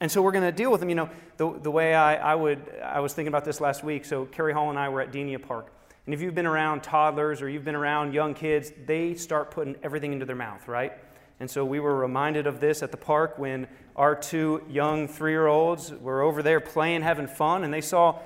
And 0.00 0.10
so 0.10 0.22
we're 0.22 0.32
going 0.32 0.44
to 0.44 0.52
deal 0.52 0.70
with 0.70 0.80
them. 0.80 0.88
You 0.88 0.94
know, 0.94 1.10
the, 1.36 1.58
the 1.60 1.70
way 1.70 1.94
I, 1.94 2.32
I 2.32 2.34
would, 2.34 2.62
I 2.82 3.00
was 3.00 3.14
thinking 3.14 3.28
about 3.28 3.44
this 3.44 3.60
last 3.60 3.82
week. 3.82 4.04
So 4.04 4.26
Carrie 4.26 4.52
Hall 4.52 4.70
and 4.70 4.78
I 4.78 4.88
were 4.88 5.00
at 5.00 5.12
Denia 5.12 5.38
Park. 5.38 5.72
And 6.06 6.14
if 6.14 6.22
you've 6.22 6.34
been 6.34 6.46
around 6.46 6.82
toddlers 6.82 7.42
or 7.42 7.48
you've 7.48 7.64
been 7.64 7.74
around 7.74 8.14
young 8.14 8.32
kids, 8.32 8.72
they 8.86 9.14
start 9.14 9.50
putting 9.50 9.76
everything 9.82 10.12
into 10.12 10.24
their 10.24 10.36
mouth, 10.36 10.66
right? 10.66 10.92
And 11.40 11.50
so 11.50 11.64
we 11.64 11.80
were 11.80 11.94
reminded 11.94 12.46
of 12.46 12.60
this 12.60 12.82
at 12.82 12.90
the 12.90 12.96
park 12.96 13.38
when 13.38 13.68
our 13.94 14.14
two 14.14 14.62
young 14.68 15.06
three 15.06 15.32
year 15.32 15.46
olds 15.46 15.92
were 15.92 16.22
over 16.22 16.42
there 16.42 16.60
playing, 16.60 17.02
having 17.02 17.26
fun, 17.26 17.64
and 17.64 17.74
they 17.74 17.80
saw 17.80 18.18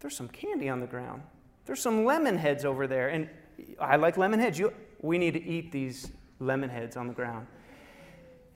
there's 0.00 0.16
some 0.16 0.28
candy 0.28 0.68
on 0.68 0.80
the 0.80 0.86
ground. 0.86 1.22
There's 1.66 1.80
some 1.80 2.04
lemon 2.04 2.38
heads 2.38 2.64
over 2.64 2.86
there. 2.86 3.08
And 3.08 3.28
I 3.80 3.96
like 3.96 4.16
lemon 4.16 4.40
heads. 4.40 4.58
You, 4.58 4.72
we 5.00 5.18
need 5.18 5.34
to 5.34 5.42
eat 5.42 5.72
these 5.72 6.10
lemon 6.38 6.70
heads 6.70 6.96
on 6.96 7.08
the 7.08 7.14
ground. 7.14 7.46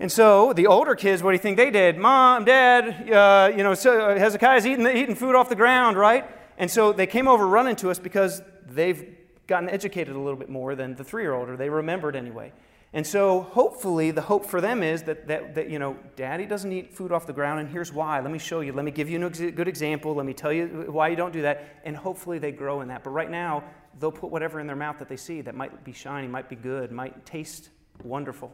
And 0.01 0.11
so 0.11 0.55
the 0.55 0.67
older 0.67 0.95
kids, 0.95 1.23
what 1.23 1.33
do 1.33 1.35
you 1.35 1.43
think 1.43 1.59
they 1.59 1.71
did? 1.71 1.99
Mom, 1.99 2.47
Dad, 2.47 3.13
uh, 3.13 3.53
you 3.55 3.63
know, 3.63 3.75
so 3.75 4.17
Hezekiah's 4.17 4.67
eating, 4.67 4.87
eating 4.87 5.15
food 5.15 5.35
off 5.35 5.51
the 5.51 5.55
ground, 5.55 5.99
right? 5.99 6.25
And 6.57 6.71
so 6.71 6.95
they 6.95 7.07
came 7.07 7.29
over 7.29 7.47
running 7.47 7.77
to 7.77 7.91
us 7.91 7.99
because 7.99 8.41
they've 8.67 9.15
gotten 9.47 9.69
educated 9.69 10.17
a 10.17 10.19
little 10.19 10.39
bit 10.39 10.49
more 10.49 10.75
than 10.75 10.95
the 10.95 11.05
three 11.05 11.23
year 11.23 11.35
old, 11.35 11.51
or 11.51 11.57
they 11.59 11.69
remembered 11.69 12.17
anyway. 12.17 12.51
And 12.95 13.07
so 13.07 13.43
hopefully 13.43 14.11
the 14.11 14.23
hope 14.23 14.47
for 14.47 14.63
them 14.63 14.83
is 14.83 15.03
that, 15.03 15.29
that, 15.29 15.55
that, 15.55 15.69
you 15.69 15.79
know, 15.79 15.99
daddy 16.17 16.47
doesn't 16.47 16.73
eat 16.73 16.95
food 16.95 17.13
off 17.13 17.27
the 17.27 17.35
ground, 17.35 17.61
and 17.61 17.69
here's 17.69 17.93
why. 17.93 18.21
Let 18.21 18.33
me 18.33 18.39
show 18.39 18.61
you. 18.61 18.73
Let 18.73 18.87
me 18.87 18.91
give 18.91 19.11
you 19.11 19.25
a 19.25 19.31
good 19.31 19.69
example. 19.69 20.15
Let 20.15 20.25
me 20.25 20.33
tell 20.33 20.53
you 20.53 20.87
why 20.89 21.09
you 21.09 21.17
don't 21.17 21.33
do 21.33 21.43
that. 21.43 21.83
And 21.85 21.95
hopefully 21.95 22.39
they 22.39 22.53
grow 22.53 22.81
in 22.81 22.89
that. 22.89 23.05
But 23.05 23.11
right 23.11 23.31
now, 23.31 23.65
they'll 24.01 24.11
put 24.11 24.31
whatever 24.31 24.61
in 24.61 24.67
their 24.67 24.77
mouth 24.77 24.99
that 24.99 25.11
they 25.11 25.17
see 25.17 25.43
that 25.43 25.55
might 25.55 25.85
be 25.85 25.93
shiny, 25.93 26.27
might 26.27 26.49
be 26.49 26.57
good, 26.57 26.91
might 26.91 27.27
taste 27.27 27.69
wonderful. 28.03 28.51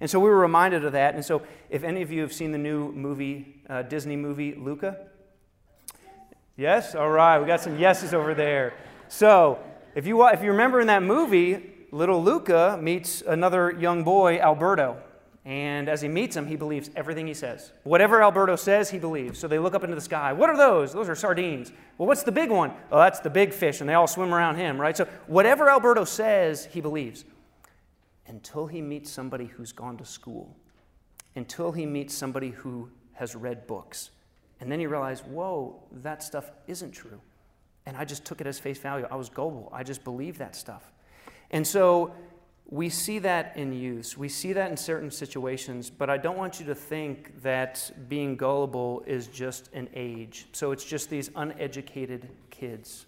And 0.00 0.10
so 0.10 0.20
we 0.20 0.28
were 0.28 0.38
reminded 0.38 0.84
of 0.84 0.92
that. 0.92 1.14
And 1.14 1.24
so, 1.24 1.42
if 1.70 1.82
any 1.82 2.02
of 2.02 2.10
you 2.12 2.20
have 2.22 2.32
seen 2.32 2.52
the 2.52 2.58
new 2.58 2.92
movie, 2.92 3.62
uh, 3.68 3.82
Disney 3.82 4.16
movie, 4.16 4.54
Luca, 4.54 4.98
yes? 6.56 6.94
All 6.94 7.10
right, 7.10 7.38
we 7.38 7.46
got 7.46 7.60
some 7.60 7.78
yeses 7.78 8.12
over 8.12 8.34
there. 8.34 8.74
So, 9.08 9.58
if 9.94 10.06
you, 10.06 10.26
if 10.26 10.42
you 10.42 10.50
remember 10.50 10.80
in 10.80 10.88
that 10.88 11.02
movie, 11.02 11.72
little 11.90 12.22
Luca 12.22 12.78
meets 12.80 13.22
another 13.22 13.74
young 13.78 14.04
boy, 14.04 14.38
Alberto. 14.38 14.98
And 15.46 15.88
as 15.88 16.00
he 16.00 16.08
meets 16.08 16.36
him, 16.36 16.48
he 16.48 16.56
believes 16.56 16.90
everything 16.96 17.28
he 17.28 17.32
says. 17.32 17.70
Whatever 17.84 18.20
Alberto 18.20 18.56
says, 18.56 18.90
he 18.90 18.98
believes. 18.98 19.38
So 19.38 19.46
they 19.46 19.60
look 19.60 19.74
up 19.74 19.84
into 19.84 19.94
the 19.94 20.00
sky. 20.00 20.32
What 20.32 20.50
are 20.50 20.56
those? 20.56 20.92
Those 20.92 21.08
are 21.08 21.14
sardines. 21.14 21.72
Well, 21.96 22.08
what's 22.08 22.24
the 22.24 22.32
big 22.32 22.50
one? 22.50 22.72
Oh, 22.90 22.98
that's 22.98 23.20
the 23.20 23.30
big 23.30 23.54
fish, 23.54 23.80
and 23.80 23.88
they 23.88 23.94
all 23.94 24.08
swim 24.08 24.34
around 24.34 24.56
him, 24.56 24.78
right? 24.78 24.96
So 24.96 25.06
whatever 25.28 25.70
Alberto 25.70 26.04
says, 26.04 26.66
he 26.66 26.80
believes. 26.80 27.24
Until 28.28 28.66
he 28.66 28.82
meets 28.82 29.10
somebody 29.10 29.46
who's 29.46 29.72
gone 29.72 29.96
to 29.98 30.04
school, 30.04 30.56
until 31.36 31.72
he 31.72 31.86
meets 31.86 32.14
somebody 32.14 32.50
who 32.50 32.90
has 33.12 33.34
read 33.34 33.66
books. 33.66 34.10
And 34.60 34.70
then 34.70 34.80
he 34.80 34.86
realized, 34.86 35.24
whoa, 35.26 35.82
that 35.92 36.22
stuff 36.22 36.50
isn't 36.66 36.92
true. 36.92 37.20
And 37.84 37.96
I 37.96 38.04
just 38.04 38.24
took 38.24 38.40
it 38.40 38.46
as 38.46 38.58
face 38.58 38.78
value. 38.78 39.06
I 39.10 39.16
was 39.16 39.28
gullible. 39.28 39.70
I 39.72 39.82
just 39.82 40.02
believed 40.02 40.38
that 40.38 40.56
stuff. 40.56 40.92
And 41.50 41.64
so 41.66 42.14
we 42.68 42.88
see 42.88 43.20
that 43.20 43.56
in 43.56 43.72
use. 43.72 44.18
We 44.18 44.28
see 44.28 44.52
that 44.54 44.70
in 44.70 44.76
certain 44.76 45.10
situations, 45.10 45.88
but 45.88 46.10
I 46.10 46.16
don't 46.16 46.36
want 46.36 46.58
you 46.58 46.66
to 46.66 46.74
think 46.74 47.42
that 47.42 47.92
being 48.08 48.36
gullible 48.36 49.04
is 49.06 49.28
just 49.28 49.72
an 49.72 49.88
age. 49.94 50.48
So 50.52 50.72
it's 50.72 50.84
just 50.84 51.08
these 51.08 51.30
uneducated 51.36 52.28
kids. 52.50 53.06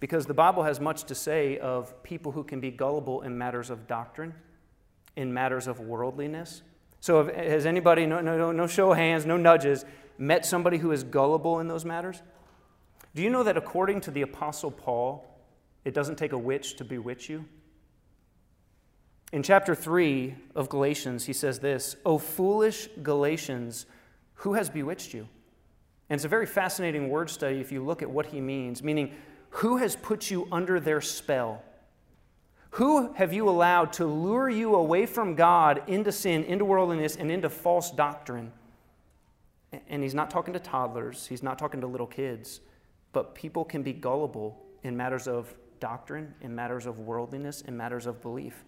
Because 0.00 0.26
the 0.26 0.34
Bible 0.34 0.62
has 0.62 0.78
much 0.78 1.04
to 1.04 1.14
say 1.14 1.58
of 1.58 2.02
people 2.02 2.32
who 2.32 2.44
can 2.44 2.60
be 2.60 2.70
gullible 2.70 3.22
in 3.22 3.36
matters 3.36 3.70
of 3.70 3.86
doctrine, 3.86 4.34
in 5.18 5.34
matters 5.34 5.66
of 5.66 5.80
worldliness. 5.80 6.62
So, 7.00 7.22
if, 7.22 7.34
has 7.34 7.66
anybody, 7.66 8.06
no, 8.06 8.20
no, 8.20 8.52
no 8.52 8.66
show 8.68 8.92
of 8.92 8.98
hands, 8.98 9.26
no 9.26 9.36
nudges, 9.36 9.84
met 10.16 10.46
somebody 10.46 10.78
who 10.78 10.92
is 10.92 11.02
gullible 11.02 11.58
in 11.58 11.66
those 11.66 11.84
matters? 11.84 12.22
Do 13.16 13.22
you 13.22 13.28
know 13.28 13.42
that 13.42 13.56
according 13.56 14.00
to 14.02 14.12
the 14.12 14.22
Apostle 14.22 14.70
Paul, 14.70 15.28
it 15.84 15.92
doesn't 15.92 16.16
take 16.16 16.32
a 16.32 16.38
witch 16.38 16.76
to 16.76 16.84
bewitch 16.84 17.28
you? 17.28 17.44
In 19.32 19.42
chapter 19.42 19.74
3 19.74 20.36
of 20.54 20.68
Galatians, 20.68 21.26
he 21.26 21.32
says 21.32 21.58
this 21.58 21.96
O 22.06 22.16
foolish 22.16 22.88
Galatians, 23.02 23.86
who 24.34 24.54
has 24.54 24.70
bewitched 24.70 25.14
you? 25.14 25.28
And 26.08 26.16
it's 26.16 26.24
a 26.24 26.28
very 26.28 26.46
fascinating 26.46 27.08
word 27.08 27.28
study 27.28 27.58
if 27.58 27.72
you 27.72 27.84
look 27.84 28.02
at 28.02 28.10
what 28.10 28.26
he 28.26 28.40
means, 28.40 28.84
meaning, 28.84 29.14
who 29.50 29.78
has 29.78 29.96
put 29.96 30.30
you 30.30 30.46
under 30.52 30.78
their 30.78 31.00
spell? 31.00 31.64
Who 32.70 33.12
have 33.14 33.32
you 33.32 33.48
allowed 33.48 33.92
to 33.94 34.06
lure 34.06 34.48
you 34.48 34.74
away 34.74 35.06
from 35.06 35.34
God 35.34 35.82
into 35.86 36.12
sin, 36.12 36.44
into 36.44 36.64
worldliness, 36.64 37.16
and 37.16 37.30
into 37.30 37.48
false 37.48 37.90
doctrine? 37.90 38.52
And 39.88 40.02
he's 40.02 40.14
not 40.14 40.30
talking 40.30 40.54
to 40.54 40.60
toddlers, 40.60 41.26
he's 41.26 41.42
not 41.42 41.58
talking 41.58 41.80
to 41.80 41.86
little 41.86 42.06
kids, 42.06 42.60
but 43.12 43.34
people 43.34 43.64
can 43.64 43.82
be 43.82 43.92
gullible 43.92 44.64
in 44.82 44.96
matters 44.96 45.26
of 45.26 45.54
doctrine, 45.80 46.34
in 46.40 46.54
matters 46.54 46.86
of 46.86 46.98
worldliness, 47.00 47.62
in 47.62 47.76
matters 47.76 48.06
of 48.06 48.22
belief. 48.22 48.64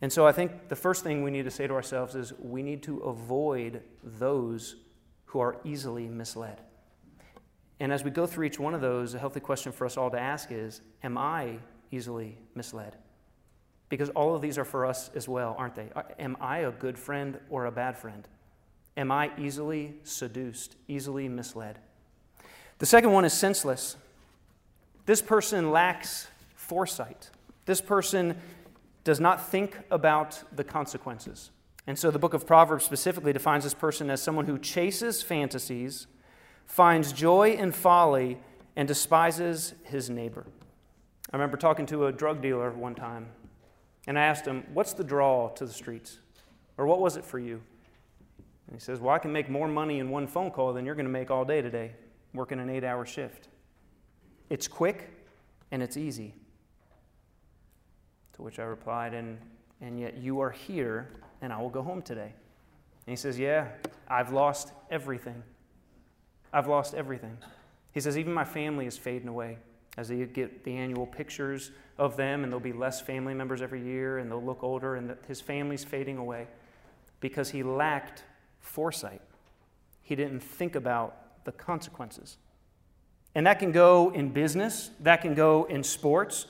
And 0.00 0.12
so 0.12 0.26
I 0.26 0.32
think 0.32 0.68
the 0.68 0.76
first 0.76 1.02
thing 1.02 1.22
we 1.22 1.30
need 1.30 1.44
to 1.44 1.50
say 1.50 1.66
to 1.66 1.74
ourselves 1.74 2.14
is 2.14 2.32
we 2.38 2.62
need 2.62 2.82
to 2.84 2.98
avoid 2.98 3.82
those 4.02 4.76
who 5.26 5.40
are 5.40 5.56
easily 5.64 6.06
misled. 6.06 6.60
And 7.80 7.92
as 7.92 8.04
we 8.04 8.10
go 8.10 8.26
through 8.26 8.46
each 8.46 8.58
one 8.58 8.74
of 8.74 8.80
those, 8.80 9.14
a 9.14 9.18
healthy 9.18 9.40
question 9.40 9.72
for 9.72 9.84
us 9.84 9.96
all 9.96 10.10
to 10.10 10.18
ask 10.18 10.50
is 10.50 10.80
Am 11.02 11.18
I 11.18 11.58
easily 11.90 12.38
misled? 12.54 12.96
Because 13.88 14.08
all 14.10 14.34
of 14.34 14.42
these 14.42 14.58
are 14.58 14.64
for 14.64 14.84
us 14.84 15.10
as 15.14 15.28
well, 15.28 15.54
aren't 15.58 15.74
they? 15.74 15.88
Uh, 15.94 16.02
am 16.18 16.36
I 16.40 16.58
a 16.58 16.70
good 16.70 16.98
friend 16.98 17.38
or 17.50 17.66
a 17.66 17.72
bad 17.72 17.96
friend? 17.96 18.26
Am 18.96 19.12
I 19.12 19.30
easily 19.38 19.94
seduced, 20.02 20.76
easily 20.88 21.28
misled? 21.28 21.78
The 22.78 22.86
second 22.86 23.12
one 23.12 23.24
is 23.24 23.32
senseless. 23.32 23.96
This 25.06 25.22
person 25.22 25.70
lacks 25.70 26.28
foresight. 26.54 27.30
This 27.64 27.80
person 27.80 28.36
does 29.04 29.20
not 29.20 29.48
think 29.48 29.78
about 29.90 30.42
the 30.54 30.64
consequences. 30.64 31.50
And 31.86 31.96
so 31.96 32.10
the 32.10 32.18
book 32.18 32.34
of 32.34 32.46
Proverbs 32.46 32.84
specifically 32.84 33.32
defines 33.32 33.62
this 33.62 33.74
person 33.74 34.10
as 34.10 34.20
someone 34.20 34.46
who 34.46 34.58
chases 34.58 35.22
fantasies, 35.22 36.08
finds 36.66 37.12
joy 37.12 37.52
in 37.52 37.70
folly, 37.70 38.38
and 38.74 38.88
despises 38.88 39.74
his 39.84 40.10
neighbor. 40.10 40.46
I 41.32 41.36
remember 41.36 41.56
talking 41.56 41.86
to 41.86 42.06
a 42.06 42.12
drug 42.12 42.40
dealer 42.40 42.70
one 42.70 42.94
time, 42.94 43.26
and 44.06 44.18
I 44.18 44.22
asked 44.22 44.46
him, 44.46 44.64
What's 44.72 44.92
the 44.92 45.02
draw 45.02 45.48
to 45.50 45.66
the 45.66 45.72
streets? 45.72 46.18
Or 46.78 46.86
what 46.86 47.00
was 47.00 47.16
it 47.16 47.24
for 47.24 47.38
you? 47.38 47.60
And 48.68 48.76
he 48.76 48.80
says, 48.80 49.00
Well, 49.00 49.14
I 49.14 49.18
can 49.18 49.32
make 49.32 49.50
more 49.50 49.66
money 49.66 49.98
in 49.98 50.08
one 50.10 50.28
phone 50.28 50.50
call 50.50 50.72
than 50.72 50.86
you're 50.86 50.94
going 50.94 51.06
to 51.06 51.12
make 51.12 51.30
all 51.30 51.44
day 51.44 51.62
today, 51.62 51.92
working 52.32 52.60
an 52.60 52.70
eight 52.70 52.84
hour 52.84 53.04
shift. 53.04 53.48
It's 54.50 54.68
quick 54.68 55.10
and 55.72 55.82
it's 55.82 55.96
easy. 55.96 56.34
To 58.34 58.42
which 58.42 58.60
I 58.60 58.64
replied, 58.64 59.12
and, 59.12 59.38
and 59.80 59.98
yet 59.98 60.18
you 60.18 60.40
are 60.40 60.50
here, 60.50 61.10
and 61.42 61.52
I 61.52 61.60
will 61.60 61.70
go 61.70 61.82
home 61.82 62.02
today. 62.02 62.32
And 63.06 63.12
he 63.12 63.16
says, 63.16 63.36
Yeah, 63.36 63.68
I've 64.06 64.32
lost 64.32 64.72
everything. 64.92 65.42
I've 66.52 66.68
lost 66.68 66.94
everything. 66.94 67.36
He 67.90 67.98
says, 67.98 68.16
Even 68.16 68.32
my 68.32 68.44
family 68.44 68.86
is 68.86 68.96
fading 68.96 69.28
away 69.28 69.58
as 69.96 70.08
they 70.08 70.24
get 70.24 70.64
the 70.64 70.76
annual 70.76 71.06
pictures 71.06 71.70
of 71.98 72.16
them, 72.16 72.42
and 72.42 72.52
there'll 72.52 72.60
be 72.60 72.72
less 72.72 73.00
family 73.00 73.34
members 73.34 73.62
every 73.62 73.82
year, 73.82 74.18
and 74.18 74.30
they'll 74.30 74.42
look 74.42 74.62
older, 74.62 74.96
and 74.96 75.16
his 75.26 75.40
family's 75.40 75.84
fading 75.84 76.18
away 76.18 76.46
because 77.20 77.50
he 77.50 77.62
lacked 77.62 78.24
foresight. 78.60 79.22
He 80.02 80.14
didn't 80.14 80.40
think 80.40 80.74
about 80.74 81.44
the 81.44 81.52
consequences. 81.52 82.36
And 83.34 83.46
that 83.46 83.58
can 83.58 83.72
go 83.72 84.10
in 84.10 84.30
business, 84.30 84.90
that 85.00 85.22
can 85.22 85.34
go 85.34 85.64
in 85.64 85.82
sports, 85.82 86.46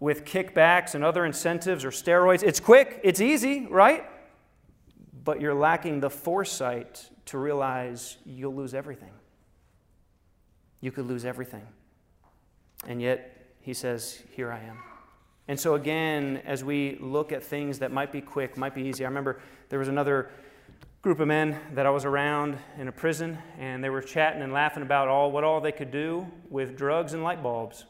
with 0.00 0.24
kickbacks 0.24 0.94
and 0.94 1.02
other 1.02 1.24
incentives 1.24 1.84
or 1.84 1.90
steroids. 1.90 2.42
It's 2.42 2.60
quick, 2.60 3.00
it's 3.02 3.20
easy, 3.20 3.66
right? 3.70 4.04
But 5.24 5.40
you're 5.40 5.54
lacking 5.54 6.00
the 6.00 6.10
foresight 6.10 7.08
to 7.26 7.38
realize 7.38 8.18
you'll 8.26 8.54
lose 8.54 8.74
everything. 8.74 9.12
You 10.82 10.92
could 10.92 11.06
lose 11.06 11.24
everything. 11.24 11.66
And 12.86 13.00
yet, 13.00 13.54
he 13.60 13.74
says, 13.74 14.22
Here 14.32 14.52
I 14.52 14.60
am. 14.60 14.78
And 15.48 15.58
so, 15.58 15.74
again, 15.74 16.42
as 16.46 16.64
we 16.64 16.96
look 17.00 17.32
at 17.32 17.42
things 17.42 17.78
that 17.80 17.92
might 17.92 18.12
be 18.12 18.20
quick, 18.20 18.56
might 18.56 18.74
be 18.74 18.82
easy, 18.82 19.04
I 19.04 19.08
remember 19.08 19.40
there 19.68 19.78
was 19.78 19.88
another 19.88 20.30
group 21.02 21.20
of 21.20 21.28
men 21.28 21.58
that 21.74 21.84
I 21.84 21.90
was 21.90 22.06
around 22.06 22.56
in 22.78 22.88
a 22.88 22.92
prison, 22.92 23.36
and 23.58 23.84
they 23.84 23.90
were 23.90 24.00
chatting 24.00 24.40
and 24.40 24.54
laughing 24.54 24.82
about 24.82 25.08
all 25.08 25.30
what 25.30 25.44
all 25.44 25.60
they 25.60 25.72
could 25.72 25.90
do 25.90 26.26
with 26.48 26.76
drugs 26.76 27.12
and 27.12 27.22
light 27.22 27.42
bulbs. 27.42 27.84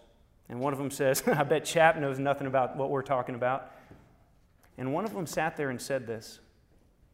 And 0.49 0.61
one 0.61 0.73
of 0.73 0.79
them 0.79 0.91
says, 0.91 1.23
I 1.29 1.45
bet 1.45 1.65
Chap 1.65 1.97
knows 1.97 2.19
nothing 2.19 2.47
about 2.47 2.77
what 2.77 2.91
we're 2.91 3.03
talking 3.03 3.35
about. 3.35 3.71
And 4.77 4.93
one 4.93 5.05
of 5.05 5.15
them 5.15 5.27
sat 5.27 5.57
there 5.57 5.71
and 5.71 5.81
said 5.81 6.07
this 6.07 6.41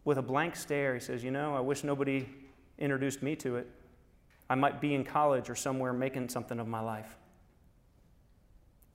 with 0.05 0.17
a 0.17 0.23
blank 0.23 0.57
stare. 0.57 0.95
He 0.95 1.01
says, 1.01 1.23
You 1.23 1.31
know, 1.31 1.55
I 1.55 1.61
wish 1.61 1.85
nobody 1.85 2.27
introduced 2.79 3.23
me 3.23 3.37
to 3.37 3.57
it. 3.57 3.69
I 4.49 4.55
might 4.55 4.81
be 4.81 4.95
in 4.95 5.05
college 5.05 5.51
or 5.51 5.55
somewhere 5.55 5.93
making 5.93 6.31
something 6.31 6.59
of 6.59 6.67
my 6.67 6.81
life. 6.81 7.17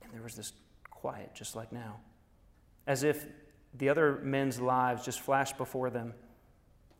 And 0.06 0.14
there 0.14 0.22
was 0.22 0.34
this 0.34 0.52
quiet, 0.90 1.34
just 1.34 1.56
like 1.56 1.72
now, 1.72 1.96
as 2.86 3.02
if 3.02 3.26
the 3.74 3.88
other 3.88 4.20
men's 4.22 4.60
lives 4.60 5.04
just 5.04 5.20
flashed 5.20 5.58
before 5.58 5.90
them. 5.90 6.14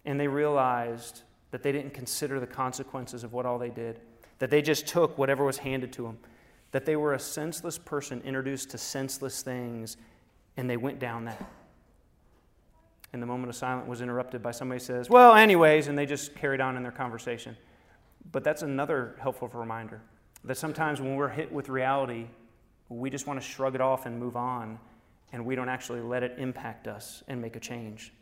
And 0.04 0.20
they 0.20 0.28
realized 0.28 1.22
that 1.50 1.62
they 1.62 1.72
didn't 1.72 1.94
consider 1.94 2.38
the 2.38 2.46
consequences 2.46 3.24
of 3.24 3.32
what 3.32 3.46
all 3.46 3.58
they 3.58 3.70
did, 3.70 4.00
that 4.38 4.50
they 4.50 4.62
just 4.62 4.86
took 4.86 5.16
whatever 5.16 5.44
was 5.44 5.58
handed 5.58 5.92
to 5.94 6.02
them 6.02 6.18
that 6.76 6.84
they 6.84 6.96
were 6.96 7.14
a 7.14 7.18
senseless 7.18 7.78
person 7.78 8.20
introduced 8.22 8.68
to 8.68 8.76
senseless 8.76 9.40
things, 9.40 9.96
and 10.58 10.68
they 10.68 10.76
went 10.76 10.98
down 10.98 11.24
that. 11.24 11.42
And 13.14 13.22
the 13.22 13.26
moment 13.26 13.48
of 13.48 13.56
silence 13.56 13.88
was 13.88 14.02
interrupted 14.02 14.42
by 14.42 14.50
somebody 14.50 14.80
says, 14.80 15.08
Well, 15.08 15.34
anyways, 15.34 15.88
and 15.88 15.96
they 15.96 16.04
just 16.04 16.34
carried 16.34 16.60
on 16.60 16.76
in 16.76 16.82
their 16.82 16.92
conversation. 16.92 17.56
But 18.30 18.44
that's 18.44 18.62
another 18.62 19.16
helpful 19.20 19.48
reminder 19.48 20.02
that 20.44 20.58
sometimes 20.58 21.00
when 21.00 21.16
we're 21.16 21.28
hit 21.28 21.50
with 21.50 21.68
reality, 21.68 22.26
we 22.88 23.10
just 23.10 23.26
want 23.26 23.40
to 23.40 23.46
shrug 23.46 23.74
it 23.74 23.80
off 23.80 24.06
and 24.06 24.18
move 24.18 24.36
on, 24.36 24.78
and 25.32 25.44
we 25.44 25.54
don't 25.54 25.68
actually 25.68 26.00
let 26.00 26.22
it 26.22 26.34
impact 26.38 26.86
us 26.86 27.22
and 27.28 27.40
make 27.40 27.56
a 27.56 27.60
change. 27.60 28.12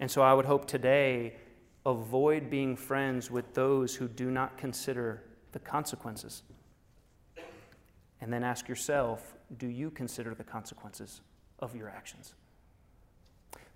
And 0.00 0.10
so 0.10 0.22
I 0.22 0.32
would 0.34 0.44
hope 0.44 0.66
today 0.66 1.34
avoid 1.86 2.50
being 2.50 2.76
friends 2.76 3.30
with 3.30 3.52
those 3.54 3.94
who 3.94 4.08
do 4.08 4.30
not 4.30 4.56
consider 4.56 5.22
the 5.52 5.58
consequences. 5.58 6.42
And 8.20 8.32
then 8.32 8.42
ask 8.42 8.68
yourself 8.68 9.34
do 9.58 9.66
you 9.66 9.90
consider 9.90 10.34
the 10.34 10.44
consequences 10.44 11.20
of 11.58 11.76
your 11.76 11.88
actions? 11.88 12.34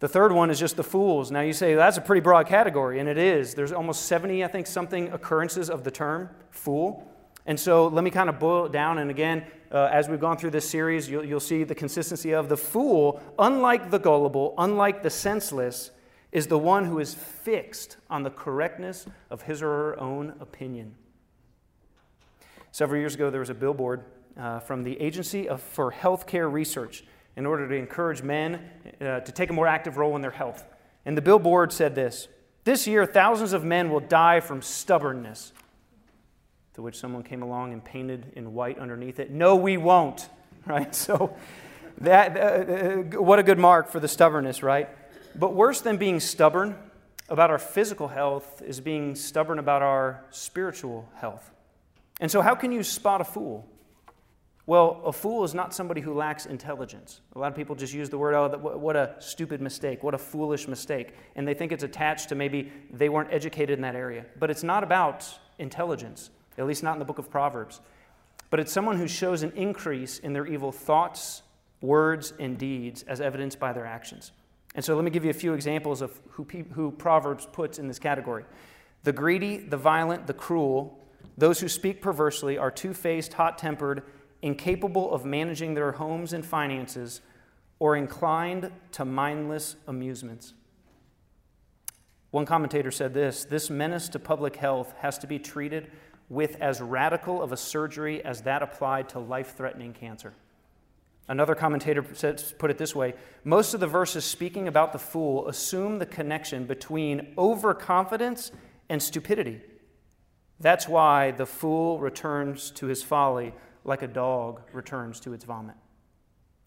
The 0.00 0.08
third 0.08 0.32
one 0.32 0.48
is 0.50 0.58
just 0.58 0.76
the 0.76 0.84
fools. 0.84 1.30
Now 1.30 1.40
you 1.40 1.52
say 1.52 1.74
that's 1.74 1.98
a 1.98 2.00
pretty 2.00 2.20
broad 2.20 2.46
category, 2.46 3.00
and 3.00 3.08
it 3.08 3.18
is. 3.18 3.54
There's 3.54 3.72
almost 3.72 4.06
70, 4.06 4.44
I 4.44 4.48
think, 4.48 4.66
something 4.66 5.12
occurrences 5.12 5.68
of 5.68 5.84
the 5.84 5.90
term 5.90 6.30
fool. 6.50 7.06
And 7.46 7.58
so 7.58 7.88
let 7.88 8.04
me 8.04 8.10
kind 8.10 8.28
of 8.28 8.38
boil 8.38 8.66
it 8.66 8.72
down. 8.72 8.98
And 8.98 9.10
again, 9.10 9.44
uh, 9.70 9.88
as 9.92 10.08
we've 10.08 10.20
gone 10.20 10.38
through 10.38 10.50
this 10.50 10.68
series, 10.68 11.08
you'll, 11.08 11.24
you'll 11.24 11.40
see 11.40 11.64
the 11.64 11.74
consistency 11.74 12.32
of 12.32 12.48
the 12.48 12.56
fool, 12.56 13.22
unlike 13.38 13.90
the 13.90 13.98
gullible, 13.98 14.54
unlike 14.58 15.02
the 15.02 15.10
senseless, 15.10 15.90
is 16.32 16.46
the 16.46 16.58
one 16.58 16.84
who 16.84 16.98
is 16.98 17.14
fixed 17.14 17.96
on 18.10 18.22
the 18.22 18.30
correctness 18.30 19.06
of 19.30 19.42
his 19.42 19.62
or 19.62 19.68
her 19.68 20.00
own 20.00 20.34
opinion. 20.40 20.94
Several 22.70 23.00
years 23.00 23.14
ago, 23.14 23.30
there 23.30 23.40
was 23.40 23.50
a 23.50 23.54
billboard 23.54 24.04
uh, 24.38 24.60
from 24.60 24.84
the 24.84 25.00
Agency 25.00 25.48
of, 25.48 25.60
for 25.60 25.90
Healthcare 25.90 26.50
Research 26.52 27.04
in 27.36 27.46
order 27.46 27.68
to 27.68 27.74
encourage 27.74 28.22
men 28.22 28.60
uh, 29.00 29.20
to 29.20 29.32
take 29.32 29.50
a 29.50 29.52
more 29.52 29.66
active 29.66 29.96
role 29.96 30.16
in 30.16 30.22
their 30.22 30.30
health. 30.30 30.64
And 31.06 31.16
the 31.16 31.22
billboard 31.22 31.72
said 31.72 31.94
this 31.94 32.28
This 32.64 32.86
year, 32.86 33.06
thousands 33.06 33.52
of 33.52 33.64
men 33.64 33.90
will 33.90 34.00
die 34.00 34.40
from 34.40 34.60
stubbornness. 34.60 35.52
To 36.78 36.82
which 36.82 36.96
someone 36.96 37.24
came 37.24 37.42
along 37.42 37.72
and 37.72 37.84
painted 37.84 38.30
in 38.36 38.54
white 38.54 38.78
underneath 38.78 39.18
it, 39.18 39.32
No, 39.32 39.56
we 39.56 39.76
won't. 39.76 40.28
Right? 40.64 40.94
So, 40.94 41.36
that, 42.02 42.36
uh, 42.36 43.18
uh, 43.18 43.20
what 43.20 43.40
a 43.40 43.42
good 43.42 43.58
mark 43.58 43.88
for 43.88 43.98
the 43.98 44.06
stubbornness, 44.06 44.62
right? 44.62 44.88
But 45.34 45.54
worse 45.54 45.80
than 45.80 45.96
being 45.96 46.20
stubborn 46.20 46.76
about 47.28 47.50
our 47.50 47.58
physical 47.58 48.06
health 48.06 48.62
is 48.64 48.78
being 48.78 49.16
stubborn 49.16 49.58
about 49.58 49.82
our 49.82 50.22
spiritual 50.30 51.08
health. 51.16 51.50
And 52.20 52.30
so, 52.30 52.42
how 52.42 52.54
can 52.54 52.70
you 52.70 52.84
spot 52.84 53.20
a 53.20 53.24
fool? 53.24 53.66
Well, 54.64 55.02
a 55.04 55.12
fool 55.12 55.42
is 55.42 55.54
not 55.54 55.74
somebody 55.74 56.00
who 56.00 56.14
lacks 56.14 56.46
intelligence. 56.46 57.22
A 57.34 57.40
lot 57.40 57.50
of 57.50 57.56
people 57.56 57.74
just 57.74 57.92
use 57.92 58.08
the 58.08 58.18
word, 58.18 58.34
oh, 58.34 58.56
what 58.78 58.94
a 58.94 59.16
stupid 59.18 59.60
mistake, 59.60 60.04
what 60.04 60.14
a 60.14 60.18
foolish 60.18 60.68
mistake. 60.68 61.14
And 61.34 61.48
they 61.48 61.54
think 61.54 61.72
it's 61.72 61.82
attached 61.82 62.28
to 62.28 62.36
maybe 62.36 62.70
they 62.92 63.08
weren't 63.08 63.32
educated 63.32 63.76
in 63.76 63.82
that 63.82 63.96
area. 63.96 64.26
But 64.38 64.48
it's 64.48 64.62
not 64.62 64.84
about 64.84 65.26
intelligence, 65.58 66.30
at 66.58 66.66
least 66.66 66.82
not 66.82 66.94
in 66.94 66.98
the 66.98 67.04
book 67.04 67.18
of 67.18 67.30
Proverbs. 67.30 67.80
But 68.50 68.60
it's 68.60 68.72
someone 68.72 68.96
who 68.96 69.08
shows 69.08 69.42
an 69.42 69.52
increase 69.52 70.18
in 70.18 70.32
their 70.32 70.46
evil 70.46 70.72
thoughts, 70.72 71.42
words, 71.80 72.32
and 72.38 72.58
deeds 72.58 73.02
as 73.04 73.20
evidenced 73.20 73.58
by 73.58 73.72
their 73.72 73.86
actions. 73.86 74.32
And 74.74 74.84
so 74.84 74.94
let 74.94 75.04
me 75.04 75.10
give 75.10 75.24
you 75.24 75.30
a 75.30 75.34
few 75.34 75.54
examples 75.54 76.02
of 76.02 76.18
who, 76.30 76.46
who 76.72 76.90
Proverbs 76.90 77.46
puts 77.50 77.78
in 77.78 77.88
this 77.88 77.98
category. 77.98 78.44
The 79.04 79.12
greedy, 79.12 79.58
the 79.58 79.76
violent, 79.76 80.26
the 80.26 80.34
cruel, 80.34 80.98
those 81.36 81.60
who 81.60 81.68
speak 81.68 82.02
perversely 82.02 82.58
are 82.58 82.70
two 82.70 82.94
faced, 82.94 83.34
hot 83.34 83.58
tempered, 83.58 84.02
incapable 84.42 85.12
of 85.12 85.24
managing 85.24 85.74
their 85.74 85.92
homes 85.92 86.32
and 86.32 86.44
finances, 86.44 87.20
or 87.78 87.96
inclined 87.96 88.70
to 88.92 89.04
mindless 89.04 89.76
amusements. 89.86 90.54
One 92.30 92.44
commentator 92.44 92.90
said 92.90 93.14
this 93.14 93.44
this 93.44 93.70
menace 93.70 94.08
to 94.10 94.18
public 94.18 94.56
health 94.56 94.94
has 94.98 95.18
to 95.18 95.26
be 95.26 95.38
treated 95.38 95.90
with 96.28 96.56
as 96.60 96.80
radical 96.80 97.42
of 97.42 97.52
a 97.52 97.56
surgery 97.56 98.24
as 98.24 98.42
that 98.42 98.62
applied 98.62 99.08
to 99.10 99.18
life 99.18 99.56
threatening 99.56 99.92
cancer. 99.92 100.32
Another 101.28 101.54
commentator 101.54 102.02
put 102.02 102.70
it 102.70 102.78
this 102.78 102.94
way 102.94 103.14
most 103.44 103.74
of 103.74 103.80
the 103.80 103.86
verses 103.86 104.24
speaking 104.24 104.66
about 104.66 104.92
the 104.92 104.98
fool 104.98 105.46
assume 105.48 105.98
the 105.98 106.06
connection 106.06 106.64
between 106.64 107.34
overconfidence 107.36 108.50
and 108.88 109.02
stupidity. 109.02 109.60
That's 110.60 110.88
why 110.88 111.30
the 111.30 111.46
fool 111.46 112.00
returns 112.00 112.70
to 112.72 112.86
his 112.86 113.02
folly 113.02 113.54
like 113.84 114.02
a 114.02 114.06
dog 114.06 114.60
returns 114.72 115.20
to 115.20 115.32
its 115.32 115.44
vomit. 115.44 115.76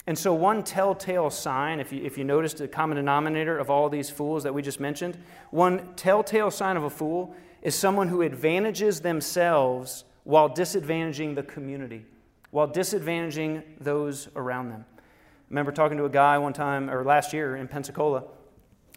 And 0.08 0.18
so, 0.18 0.34
one 0.34 0.64
telltale 0.64 1.30
sign, 1.30 1.80
if 1.80 1.94
you, 1.94 2.04
if 2.04 2.18
you 2.18 2.24
noticed 2.24 2.58
the 2.58 2.68
common 2.68 2.98
denominator 2.98 3.58
of 3.58 3.70
all 3.70 3.90
these 3.90 4.10
fools 4.10 4.44
that 4.44 4.54
we 4.54 4.62
just 4.62 4.80
mentioned, 4.80 5.18
one 5.52 5.94
telltale 5.96 6.50
sign 6.50 6.78
of 6.78 6.84
a 6.84 6.90
fool 6.90 7.36
is 7.62 7.76
someone 7.76 8.08
who 8.08 8.22
advantages 8.22 9.02
themselves 9.02 10.04
while 10.24 10.50
disadvantaging 10.50 11.36
the 11.36 11.44
community, 11.44 12.06
while 12.52 12.68
disadvantaging 12.68 13.64
those 13.80 14.28
around 14.36 14.70
them. 14.70 14.86
I 14.98 15.02
remember 15.50 15.72
talking 15.72 15.98
to 15.98 16.06
a 16.06 16.10
guy 16.10 16.38
one 16.38 16.54
time, 16.54 16.90
or 16.90 17.04
last 17.04 17.34
year 17.34 17.56
in 17.56 17.68
Pensacola, 17.68 18.24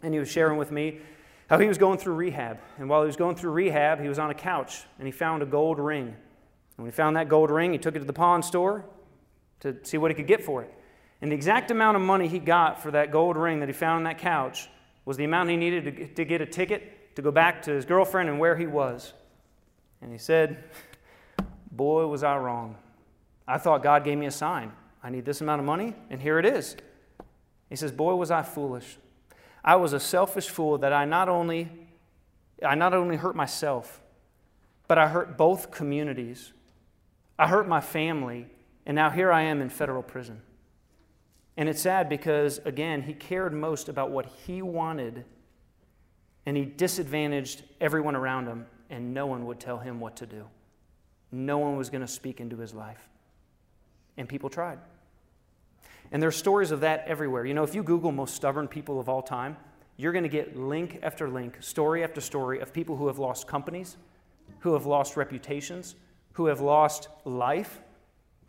and 0.03 0.13
he 0.13 0.19
was 0.19 0.29
sharing 0.29 0.57
with 0.57 0.71
me 0.71 0.99
how 1.49 1.59
he 1.59 1.67
was 1.67 1.77
going 1.77 1.97
through 1.97 2.15
rehab. 2.15 2.59
And 2.77 2.89
while 2.89 3.01
he 3.01 3.07
was 3.07 3.15
going 3.15 3.35
through 3.35 3.51
rehab, 3.51 4.01
he 4.01 4.07
was 4.07 4.19
on 4.19 4.29
a 4.29 4.33
couch 4.33 4.83
and 4.97 5.07
he 5.07 5.11
found 5.11 5.43
a 5.43 5.45
gold 5.45 5.79
ring 5.79 6.07
And 6.07 6.15
when 6.77 6.87
he 6.87 6.91
found 6.91 7.15
that 7.15 7.29
gold 7.29 7.51
ring, 7.51 7.71
he 7.71 7.77
took 7.77 7.95
it 7.95 7.99
to 7.99 8.05
the 8.05 8.13
pawn 8.13 8.41
store 8.41 8.85
to 9.61 9.75
see 9.83 9.97
what 9.97 10.11
he 10.11 10.15
could 10.15 10.27
get 10.27 10.43
for 10.43 10.63
it. 10.63 10.73
And 11.21 11.31
the 11.31 11.35
exact 11.35 11.71
amount 11.71 11.97
of 11.97 12.03
money 12.03 12.27
he 12.27 12.39
got 12.39 12.81
for 12.81 12.91
that 12.91 13.11
gold 13.11 13.37
ring 13.37 13.59
that 13.59 13.69
he 13.69 13.73
found 13.73 13.97
on 13.97 14.03
that 14.03 14.17
couch 14.17 14.69
was 15.05 15.17
the 15.17 15.23
amount 15.23 15.49
he 15.49 15.55
needed 15.55 16.15
to, 16.15 16.25
get 16.25 16.41
a 16.41 16.45
ticket 16.45 16.94
to 17.15 17.21
go 17.21 17.31
back 17.31 17.61
to 17.63 17.71
his 17.71 17.85
girlfriend 17.85 18.29
and 18.29 18.39
where 18.39 18.55
he 18.55 18.67
was. 18.67 19.13
And 20.01 20.11
he 20.11 20.17
said, 20.17 20.63
Boy, 21.71 22.05
was 22.07 22.23
I 22.23 22.37
wrong. 22.37 22.77
I 23.47 23.57
thought 23.57 23.83
God 23.83 24.03
gave 24.03 24.17
me 24.17 24.25
a 24.25 24.31
sign. 24.31 24.71
I 25.03 25.09
need 25.09 25.25
this 25.25 25.41
amount 25.41 25.59
of 25.59 25.65
money, 25.65 25.93
and 26.09 26.21
here 26.21 26.39
it 26.39 26.45
is. 26.45 26.75
He 27.69 27.75
says, 27.75 27.91
Boy, 27.91 28.15
was 28.15 28.31
I 28.31 28.41
foolish. 28.41 28.97
I 29.63 29.75
was 29.75 29.93
a 29.93 29.99
selfish 29.99 30.49
fool 30.49 30.77
that 30.79 30.93
I 30.93 31.05
not 31.05 31.29
only 31.29 31.69
I 32.65 32.75
not 32.75 32.93
only 32.93 33.17
hurt 33.17 33.35
myself, 33.35 34.01
but 34.87 34.97
I 34.97 35.09
hurt 35.09 35.37
both 35.37 35.71
communities 35.71 36.53
I 37.37 37.47
hurt 37.47 37.67
my 37.67 37.81
family, 37.81 38.47
and 38.85 38.95
now 38.95 39.09
here 39.09 39.31
I 39.31 39.43
am 39.43 39.61
in 39.61 39.69
federal 39.69 40.03
prison. 40.03 40.41
And 41.57 41.67
it's 41.69 41.81
sad 41.81 42.09
because, 42.09 42.59
again, 42.65 43.03
he 43.03 43.13
cared 43.13 43.53
most 43.53 43.89
about 43.89 44.11
what 44.11 44.25
he 44.25 44.61
wanted, 44.61 45.25
and 46.45 46.55
he 46.55 46.65
disadvantaged 46.65 47.63
everyone 47.81 48.15
around 48.15 48.47
him, 48.47 48.65
and 48.89 49.13
no 49.13 49.25
one 49.25 49.45
would 49.45 49.59
tell 49.59 49.79
him 49.79 49.99
what 49.99 50.15
to 50.17 50.25
do. 50.25 50.45
No 51.31 51.57
one 51.57 51.75
was 51.75 51.89
going 51.89 52.01
to 52.01 52.07
speak 52.07 52.39
into 52.39 52.57
his 52.57 52.73
life. 52.73 53.09
And 54.17 54.29
people 54.29 54.49
tried. 54.49 54.79
And 56.11 56.21
there's 56.21 56.35
stories 56.35 56.71
of 56.71 56.81
that 56.81 57.05
everywhere. 57.07 57.45
You 57.45 57.53
know, 57.53 57.63
if 57.63 57.73
you 57.73 57.83
Google 57.83 58.11
most 58.11 58.35
stubborn 58.35 58.67
people 58.67 58.99
of 58.99 59.09
all 59.09 59.21
time, 59.21 59.57
you're 59.97 60.11
going 60.11 60.23
to 60.23 60.29
get 60.29 60.57
link 60.57 60.99
after 61.01 61.29
link, 61.29 61.57
story 61.61 62.03
after 62.03 62.21
story 62.21 62.59
of 62.59 62.73
people 62.73 62.95
who 62.95 63.07
have 63.07 63.17
lost 63.17 63.47
companies, 63.47 63.97
who 64.59 64.73
have 64.73 64.85
lost 64.85 65.17
reputations, 65.17 65.95
who 66.33 66.47
have 66.47 66.61
lost 66.61 67.07
life 67.23 67.81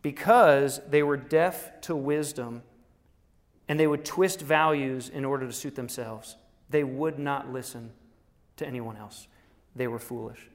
because 0.01 0.81
they 0.89 1.03
were 1.03 1.17
deaf 1.17 1.81
to 1.81 1.95
wisdom 1.95 2.61
and 3.67 3.79
they 3.79 3.87
would 3.87 4.05
twist 4.05 4.41
values 4.41 5.09
in 5.09 5.25
order 5.25 5.45
to 5.45 5.53
suit 5.53 5.75
themselves. 5.75 6.37
They 6.69 6.83
would 6.83 7.19
not 7.19 7.51
listen 7.51 7.91
to 8.57 8.67
anyone 8.67 8.97
else. 8.97 9.27
They 9.75 9.87
were 9.87 9.99
foolish. 9.99 10.49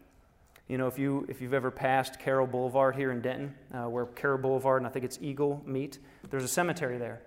You 0.68 0.79
know, 0.79 0.87
if, 0.87 0.98
you, 0.98 1.27
if 1.29 1.40
you've 1.40 1.55
ever 1.55 1.70
passed 1.70 2.18
Carroll 2.18 2.46
Boulevard 2.46 2.96
here 2.96 3.12
in 3.12 3.20
Denton, 3.20 3.55
uh, 3.75 3.88
where 3.88 4.07
Carroll 4.07 4.38
Boulevard 4.38 4.83
and 4.83 4.87
I 4.87 4.90
think 4.90 5.05
it's 5.05 5.18
Eagle 5.20 5.62
meet, 5.66 5.98
there's 6.31 6.44
a 6.44 6.48
cemetery 6.48 6.98
there. 6.98 7.20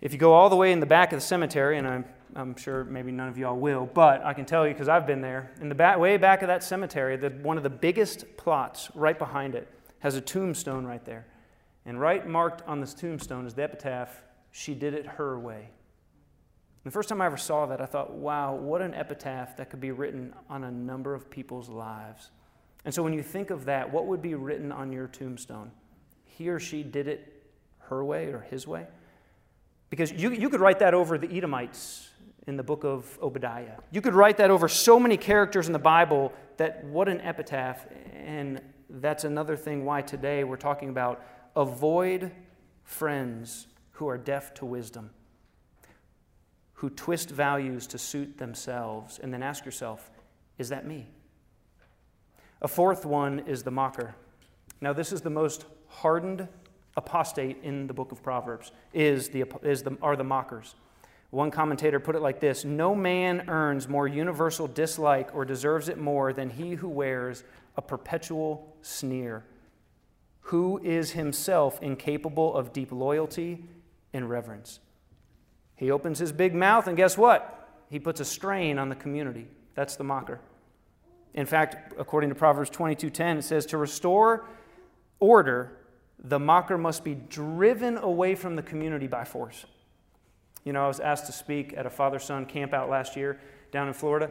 If 0.00 0.12
you 0.12 0.18
go 0.18 0.32
all 0.32 0.50
the 0.50 0.56
way 0.56 0.72
in 0.72 0.80
the 0.80 0.86
back 0.86 1.12
of 1.12 1.18
the 1.18 1.24
cemetery, 1.24 1.78
and 1.78 1.86
I'm, 1.86 2.04
I'm 2.34 2.56
sure 2.56 2.84
maybe 2.84 3.12
none 3.12 3.28
of 3.28 3.38
y'all 3.38 3.56
will, 3.56 3.86
but 3.86 4.24
I 4.24 4.34
can 4.34 4.44
tell 4.44 4.66
you 4.66 4.74
because 4.74 4.88
I've 4.88 5.06
been 5.06 5.20
there, 5.20 5.52
in 5.60 5.68
the 5.68 5.74
back, 5.74 5.98
way 5.98 6.16
back 6.16 6.42
of 6.42 6.48
that 6.48 6.64
cemetery, 6.64 7.16
the, 7.16 7.30
one 7.30 7.56
of 7.56 7.62
the 7.62 7.70
biggest 7.70 8.36
plots 8.36 8.90
right 8.94 9.18
behind 9.18 9.54
it 9.54 9.68
has 10.00 10.16
a 10.16 10.20
tombstone 10.20 10.84
right 10.84 11.04
there. 11.04 11.26
And 11.86 12.00
right 12.00 12.26
marked 12.26 12.62
on 12.66 12.80
this 12.80 12.94
tombstone 12.94 13.46
is 13.46 13.54
the 13.54 13.62
epitaph, 13.62 14.22
She 14.50 14.74
Did 14.74 14.94
It 14.94 15.06
Her 15.06 15.38
Way. 15.38 15.68
The 16.84 16.90
first 16.90 17.08
time 17.08 17.20
I 17.20 17.26
ever 17.26 17.36
saw 17.36 17.66
that, 17.66 17.80
I 17.80 17.86
thought, 17.86 18.12
wow, 18.12 18.54
what 18.54 18.82
an 18.82 18.92
epitaph 18.94 19.56
that 19.56 19.70
could 19.70 19.80
be 19.80 19.92
written 19.92 20.34
on 20.50 20.64
a 20.64 20.70
number 20.70 21.14
of 21.14 21.30
people's 21.30 21.68
lives. 21.68 22.30
And 22.84 22.92
so 22.92 23.02
when 23.02 23.12
you 23.12 23.22
think 23.22 23.50
of 23.50 23.66
that, 23.66 23.92
what 23.92 24.06
would 24.06 24.20
be 24.20 24.34
written 24.34 24.72
on 24.72 24.92
your 24.92 25.06
tombstone? 25.06 25.70
He 26.24 26.48
or 26.48 26.58
she 26.58 26.82
did 26.82 27.06
it 27.06 27.44
her 27.78 28.04
way 28.04 28.32
or 28.32 28.40
his 28.40 28.66
way? 28.66 28.86
Because 29.90 30.10
you, 30.10 30.30
you 30.30 30.48
could 30.48 30.60
write 30.60 30.80
that 30.80 30.94
over 30.94 31.18
the 31.18 31.30
Edomites 31.36 32.08
in 32.46 32.56
the 32.56 32.62
book 32.62 32.82
of 32.82 33.18
Obadiah. 33.22 33.78
You 33.92 34.00
could 34.00 34.14
write 34.14 34.38
that 34.38 34.50
over 34.50 34.66
so 34.66 34.98
many 34.98 35.16
characters 35.16 35.68
in 35.68 35.72
the 35.72 35.78
Bible 35.78 36.32
that 36.56 36.84
what 36.84 37.08
an 37.08 37.20
epitaph. 37.20 37.86
And 38.12 38.60
that's 38.90 39.24
another 39.24 39.56
thing 39.56 39.84
why 39.84 40.02
today 40.02 40.42
we're 40.42 40.56
talking 40.56 40.88
about 40.88 41.24
avoid 41.54 42.32
friends 42.82 43.68
who 43.92 44.08
are 44.08 44.18
deaf 44.18 44.52
to 44.54 44.64
wisdom, 44.64 45.10
who 46.82 46.90
twist 46.90 47.30
values 47.30 47.86
to 47.86 47.96
suit 47.96 48.38
themselves, 48.38 49.20
and 49.22 49.32
then 49.32 49.40
ask 49.40 49.64
yourself, 49.64 50.10
is 50.58 50.70
that 50.70 50.84
me? 50.84 51.06
A 52.60 52.66
fourth 52.66 53.06
one 53.06 53.38
is 53.46 53.62
the 53.62 53.70
mocker. 53.70 54.16
Now, 54.80 54.92
this 54.92 55.12
is 55.12 55.20
the 55.20 55.30
most 55.30 55.64
hardened 55.86 56.48
apostate 56.96 57.58
in 57.62 57.86
the 57.86 57.94
book 57.94 58.10
of 58.10 58.20
Proverbs 58.20 58.72
is 58.92 59.28
the, 59.28 59.44
is 59.62 59.84
the, 59.84 59.96
are 60.02 60.16
the 60.16 60.24
mockers. 60.24 60.74
One 61.30 61.52
commentator 61.52 62.00
put 62.00 62.16
it 62.16 62.20
like 62.20 62.40
this 62.40 62.64
No 62.64 62.96
man 62.96 63.48
earns 63.48 63.86
more 63.86 64.08
universal 64.08 64.66
dislike 64.66 65.32
or 65.36 65.44
deserves 65.44 65.88
it 65.88 65.98
more 65.98 66.32
than 66.32 66.50
he 66.50 66.72
who 66.72 66.88
wears 66.88 67.44
a 67.76 67.80
perpetual 67.80 68.76
sneer, 68.82 69.44
who 70.40 70.80
is 70.82 71.12
himself 71.12 71.80
incapable 71.80 72.56
of 72.56 72.72
deep 72.72 72.90
loyalty 72.90 73.66
and 74.12 74.28
reverence. 74.28 74.80
He 75.76 75.90
opens 75.90 76.18
his 76.18 76.32
big 76.32 76.54
mouth, 76.54 76.86
and 76.86 76.96
guess 76.96 77.18
what? 77.18 77.84
He 77.88 77.98
puts 77.98 78.20
a 78.20 78.24
strain 78.24 78.78
on 78.78 78.88
the 78.88 78.94
community. 78.94 79.48
That's 79.74 79.96
the 79.96 80.04
mocker. 80.04 80.40
In 81.34 81.46
fact, 81.46 81.94
according 81.98 82.30
to 82.30 82.34
Proverbs 82.34 82.70
22:10, 82.70 83.38
it 83.38 83.42
says, 83.42 83.66
To 83.66 83.78
restore 83.78 84.46
order, 85.18 85.78
the 86.18 86.38
mocker 86.38 86.78
must 86.78 87.04
be 87.04 87.14
driven 87.14 87.96
away 87.98 88.34
from 88.34 88.56
the 88.56 88.62
community 88.62 89.06
by 89.06 89.24
force. 89.24 89.66
You 90.64 90.72
know, 90.72 90.84
I 90.84 90.88
was 90.88 91.00
asked 91.00 91.26
to 91.26 91.32
speak 91.32 91.74
at 91.76 91.86
a 91.86 91.90
father 91.90 92.18
son 92.18 92.46
camp 92.46 92.72
out 92.72 92.88
last 92.88 93.16
year 93.16 93.40
down 93.72 93.88
in 93.88 93.94
Florida. 93.94 94.30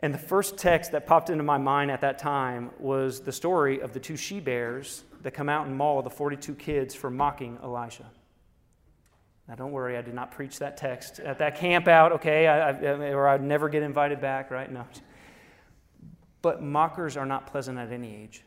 And 0.00 0.12
the 0.12 0.18
first 0.18 0.56
text 0.56 0.92
that 0.92 1.06
popped 1.06 1.30
into 1.30 1.44
my 1.44 1.58
mind 1.58 1.90
at 1.90 2.00
that 2.00 2.18
time 2.18 2.70
was 2.78 3.20
the 3.20 3.32
story 3.32 3.80
of 3.80 3.92
the 3.92 4.00
two 4.00 4.16
she 4.16 4.40
bears 4.40 5.04
that 5.22 5.32
come 5.32 5.48
out 5.48 5.66
and 5.66 5.76
maul 5.76 6.02
the 6.02 6.10
42 6.10 6.54
kids 6.54 6.94
for 6.94 7.10
mocking 7.10 7.58
Elisha. 7.62 8.04
Now, 9.48 9.56
don't 9.56 9.72
worry, 9.72 9.96
I 9.98 10.02
did 10.02 10.14
not 10.14 10.32
preach 10.32 10.58
that 10.60 10.76
text 10.76 11.20
at 11.20 11.38
that 11.38 11.58
camp 11.58 11.86
out, 11.86 12.12
okay, 12.12 12.46
I, 12.46 12.70
I, 12.70 13.12
or 13.12 13.28
I'd 13.28 13.42
never 13.42 13.68
get 13.68 13.82
invited 13.82 14.20
back, 14.20 14.50
right? 14.50 14.70
No. 14.70 14.86
But 16.40 16.62
mockers 16.62 17.16
are 17.16 17.26
not 17.26 17.46
pleasant 17.46 17.78
at 17.78 17.92
any 17.92 18.14
age. 18.14 18.42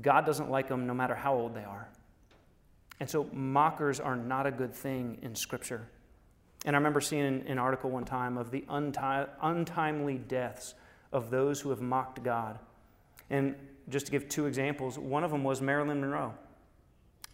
God 0.00 0.24
doesn't 0.24 0.50
like 0.50 0.68
them 0.68 0.86
no 0.86 0.94
matter 0.94 1.14
how 1.14 1.34
old 1.34 1.54
they 1.54 1.64
are. 1.64 1.88
And 3.00 3.10
so, 3.10 3.28
mockers 3.32 4.00
are 4.00 4.16
not 4.16 4.46
a 4.46 4.50
good 4.50 4.74
thing 4.74 5.18
in 5.22 5.34
Scripture. 5.34 5.88
And 6.64 6.74
I 6.74 6.78
remember 6.78 7.00
seeing 7.00 7.44
an 7.46 7.58
article 7.58 7.90
one 7.90 8.04
time 8.04 8.38
of 8.38 8.50
the 8.50 8.64
untimely 8.68 10.18
deaths 10.18 10.74
of 11.12 11.30
those 11.30 11.60
who 11.60 11.70
have 11.70 11.82
mocked 11.82 12.22
God. 12.22 12.58
And 13.28 13.54
just 13.88 14.06
to 14.06 14.12
give 14.12 14.28
two 14.28 14.46
examples, 14.46 14.98
one 14.98 15.24
of 15.24 15.30
them 15.30 15.44
was 15.44 15.60
Marilyn 15.60 16.00
Monroe. 16.00 16.34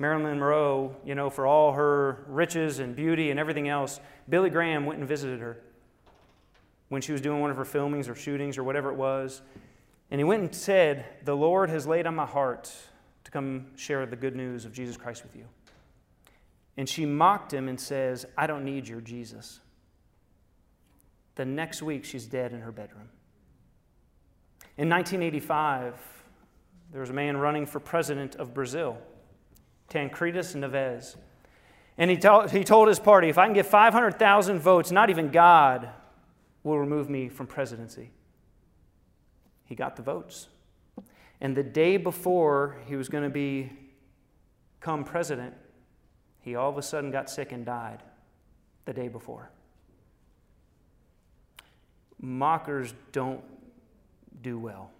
Marilyn 0.00 0.22
Monroe, 0.22 0.96
you 1.04 1.14
know, 1.14 1.28
for 1.28 1.46
all 1.46 1.72
her 1.72 2.24
riches 2.26 2.78
and 2.78 2.96
beauty 2.96 3.30
and 3.30 3.38
everything 3.38 3.68
else, 3.68 4.00
Billy 4.28 4.48
Graham 4.48 4.86
went 4.86 4.98
and 4.98 5.06
visited 5.06 5.40
her 5.40 5.58
when 6.88 7.02
she 7.02 7.12
was 7.12 7.20
doing 7.20 7.40
one 7.40 7.50
of 7.50 7.58
her 7.58 7.66
filmings 7.66 8.08
or 8.08 8.14
shootings 8.14 8.56
or 8.56 8.64
whatever 8.64 8.90
it 8.90 8.96
was. 8.96 9.42
And 10.10 10.18
he 10.18 10.24
went 10.24 10.42
and 10.42 10.54
said, 10.54 11.04
The 11.24 11.36
Lord 11.36 11.68
has 11.68 11.86
laid 11.86 12.06
on 12.06 12.16
my 12.16 12.24
heart 12.24 12.72
to 13.24 13.30
come 13.30 13.66
share 13.76 14.06
the 14.06 14.16
good 14.16 14.34
news 14.34 14.64
of 14.64 14.72
Jesus 14.72 14.96
Christ 14.96 15.22
with 15.22 15.36
you. 15.36 15.44
And 16.78 16.88
she 16.88 17.04
mocked 17.04 17.52
him 17.52 17.68
and 17.68 17.78
says, 17.78 18.24
I 18.38 18.46
don't 18.46 18.64
need 18.64 18.88
your 18.88 19.02
Jesus. 19.02 19.60
The 21.34 21.44
next 21.44 21.82
week, 21.82 22.06
she's 22.06 22.24
dead 22.24 22.52
in 22.52 22.60
her 22.60 22.72
bedroom. 22.72 23.10
In 24.78 24.88
1985, 24.88 25.94
there 26.90 27.02
was 27.02 27.10
a 27.10 27.12
man 27.12 27.36
running 27.36 27.66
for 27.66 27.80
president 27.80 28.36
of 28.36 28.54
Brazil, 28.54 28.96
Tancredo 29.90 30.40
Neves. 30.40 31.16
And 31.98 32.10
he, 32.10 32.16
he 32.16 32.64
told 32.64 32.88
his 32.88 32.98
party, 32.98 33.28
if 33.28 33.36
I 33.36 33.44
can 33.44 33.52
get 33.52 33.66
500,000 33.66 34.58
votes, 34.58 34.90
not 34.90 35.10
even 35.10 35.30
God 35.30 35.90
will 36.62 36.78
remove 36.78 37.10
me 37.10 37.28
from 37.28 37.46
presidency. 37.46 38.10
He 39.66 39.74
got 39.74 39.96
the 39.96 40.02
votes. 40.02 40.48
And 41.40 41.56
the 41.56 41.62
day 41.62 41.96
before 41.98 42.78
he 42.86 42.96
was 42.96 43.08
going 43.08 43.30
to 43.30 43.68
become 44.80 45.04
president, 45.04 45.54
he 46.40 46.54
all 46.54 46.70
of 46.70 46.78
a 46.78 46.82
sudden 46.82 47.10
got 47.10 47.28
sick 47.28 47.52
and 47.52 47.66
died 47.66 48.02
the 48.84 48.92
day 48.92 49.08
before. 49.08 49.50
Mockers 52.20 52.94
don't 53.12 53.42
do 54.42 54.58
well. 54.58 54.90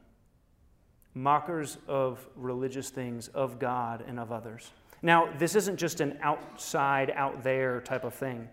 Mockers 1.14 1.76
of 1.88 2.26
religious 2.36 2.90
things, 2.90 3.28
of 3.28 3.58
God, 3.58 4.04
and 4.06 4.18
of 4.18 4.32
others. 4.32 4.70
Now, 5.02 5.30
this 5.38 5.54
isn't 5.54 5.78
just 5.78 6.00
an 6.00 6.18
outside, 6.22 7.10
out 7.14 7.42
there 7.42 7.80
type 7.80 8.04
of 8.04 8.14
thing. 8.14 8.48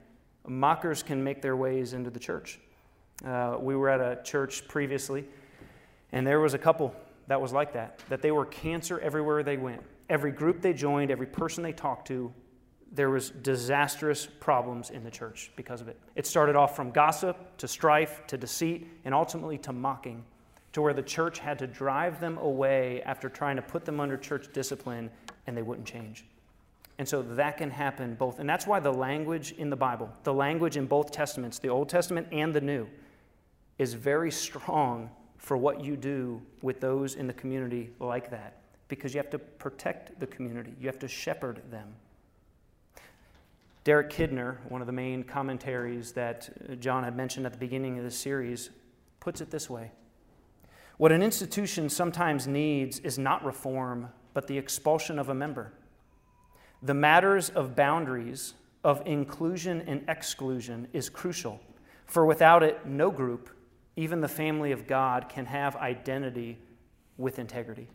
Mockers 0.48 1.04
can 1.04 1.24
make 1.24 1.42
their 1.42 1.58
ways 1.58 1.94
into 1.94 2.10
the 2.10 2.20
church. 2.20 2.60
Uh, 3.26 3.58
we 3.60 3.76
were 3.76 3.90
at 3.90 4.00
a 4.00 4.22
church 4.24 4.68
previously, 4.68 5.26
and 6.12 6.26
there 6.26 6.40
was 6.40 6.54
a 6.54 6.58
couple 6.58 6.96
that 7.28 7.42
was 7.42 7.52
like 7.52 7.74
that, 7.74 8.00
that 8.08 8.22
they 8.22 8.32
were 8.32 8.46
cancer 8.46 9.00
everywhere 9.00 9.44
they 9.44 9.58
went. 9.58 9.82
Every 10.10 10.32
group 10.32 10.62
they 10.62 10.74
joined, 10.74 11.12
every 11.12 11.26
person 11.26 11.64
they 11.64 11.74
talked 11.74 12.08
to, 12.08 12.34
there 12.94 13.10
was 13.10 13.32
disastrous 13.32 14.26
problems 14.40 14.90
in 14.92 15.04
the 15.04 15.12
church 15.12 15.52
because 15.58 15.82
of 15.82 15.90
it. 15.90 16.00
It 16.16 16.26
started 16.26 16.56
off 16.56 16.76
from 16.76 16.92
gossip 16.92 17.58
to 17.58 17.68
strife 17.68 18.26
to 18.28 18.38
deceit 18.38 18.88
and 19.04 19.14
ultimately 19.14 19.58
to 19.60 19.74
mocking, 19.74 20.24
to 20.72 20.82
where 20.82 20.94
the 20.94 21.02
church 21.02 21.40
had 21.40 21.60
to 21.60 21.68
drive 21.68 22.22
them 22.22 22.38
away 22.38 23.02
after 23.04 23.28
trying 23.28 23.58
to 23.58 23.62
put 23.62 23.84
them 23.84 24.00
under 24.00 24.16
church 24.16 24.54
discipline 24.54 25.10
and 25.48 25.58
they 25.58 25.62
wouldn't 25.62 25.86
change. 25.86 26.26
And 27.00 27.08
so 27.08 27.22
that 27.22 27.58
can 27.58 27.70
happen 27.70 28.16
both. 28.16 28.40
And 28.40 28.50
that's 28.50 28.66
why 28.66 28.80
the 28.80 28.92
language 28.92 29.52
in 29.54 29.70
the 29.70 29.76
Bible, 29.76 30.12
the 30.24 30.34
language 30.34 30.78
in 30.78 30.88
both 30.88 31.12
testaments, 31.12 31.60
the 31.60 31.70
Old 31.70 31.90
Testament 31.90 32.28
and 32.32 32.54
the 32.54 32.62
New, 32.62 32.88
is 33.78 33.94
very 33.94 34.32
strong 34.32 35.10
for 35.38 35.56
what 35.56 35.84
you 35.84 35.96
do 35.96 36.42
with 36.62 36.82
those 36.82 37.16
in 37.16 37.28
the 37.28 37.34
community 37.34 37.92
like 38.00 38.32
that. 38.32 38.62
Because 38.88 39.14
you 39.14 39.20
have 39.20 39.30
to 39.30 39.40
protect 39.40 40.20
the 40.20 40.28
community, 40.28 40.74
you 40.80 40.88
have 40.88 41.00
to 41.00 41.08
shepherd 41.08 41.62
them. 41.70 41.94
Derek 43.84 44.10
Kidner, 44.10 44.58
one 44.68 44.82
of 44.82 44.88
the 44.88 44.94
main 44.94 45.24
commentaries 45.24 46.12
that 46.14 46.50
uh, 46.70 46.76
John 46.76 47.04
had 47.04 47.16
mentioned 47.16 47.46
at 47.46 47.54
the 47.54 47.58
beginning 47.58 47.98
of 47.98 48.04
this 48.04 48.18
series, 48.18 48.70
puts 49.20 49.40
it 49.40 49.50
this 49.50 49.70
way 49.70 49.92
What 50.98 51.12
an 51.12 51.22
institution 51.22 51.90
sometimes 51.90 52.48
needs 52.48 53.00
is 53.00 53.18
not 53.18 53.46
reform, 53.46 54.10
but 54.34 54.48
the 54.48 54.58
expulsion 54.58 55.20
of 55.20 55.30
a 55.30 55.34
member. 55.34 55.72
The 56.84 56.94
matters 56.94 57.50
of 57.50 57.76
boundaries, 57.76 58.54
of 58.84 59.02
inclusion 59.06 59.82
and 59.88 60.04
exclusion, 60.08 60.88
is 60.94 61.10
crucial, 61.10 61.60
for 62.06 62.26
without 62.26 62.64
it, 62.64 62.86
no 62.86 63.10
group, 63.10 63.50
even 63.96 64.22
the 64.22 64.28
family 64.28 64.72
of 64.72 64.88
God, 64.88 65.28
can 65.28 65.46
have 65.46 65.76
identity 65.76 66.60
with 67.18 67.40
integrity. 67.40 67.88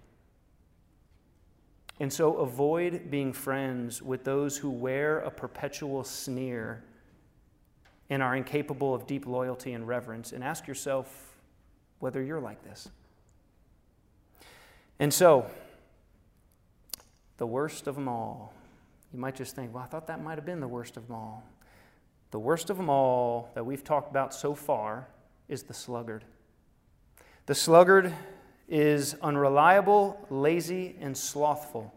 And 2.00 2.12
so 2.12 2.38
avoid 2.38 3.10
being 3.10 3.32
friends 3.32 4.02
with 4.02 4.24
those 4.24 4.56
who 4.56 4.70
wear 4.70 5.20
a 5.20 5.30
perpetual 5.30 6.02
sneer 6.02 6.82
and 8.10 8.22
are 8.22 8.34
incapable 8.34 8.94
of 8.94 9.06
deep 9.06 9.26
loyalty 9.26 9.72
and 9.72 9.86
reverence, 9.86 10.32
and 10.32 10.44
ask 10.44 10.66
yourself 10.66 11.34
whether 12.00 12.22
you're 12.22 12.40
like 12.40 12.62
this. 12.62 12.88
And 14.98 15.14
so, 15.14 15.50
the 17.38 17.46
worst 17.46 17.86
of 17.86 17.94
them 17.94 18.08
all 18.08 18.52
you 19.12 19.18
might 19.18 19.36
just 19.36 19.54
think, 19.54 19.74
well, 19.74 19.82
I 19.82 19.86
thought 19.86 20.06
that 20.06 20.22
might 20.22 20.36
have 20.36 20.46
been 20.46 20.60
the 20.60 20.68
worst 20.68 20.96
of 20.96 21.06
them 21.06 21.16
all. 21.16 21.44
The 22.30 22.38
worst 22.38 22.70
of 22.70 22.78
them 22.78 22.88
all 22.88 23.50
that 23.54 23.64
we've 23.64 23.84
talked 23.84 24.10
about 24.10 24.32
so 24.32 24.54
far 24.54 25.06
is 25.48 25.64
the 25.64 25.74
sluggard. 25.74 26.24
The 27.46 27.54
sluggard 27.54 28.14
is 28.68 29.14
unreliable, 29.20 30.18
lazy, 30.30 30.96
and 31.00 31.16
slothful. 31.16 31.92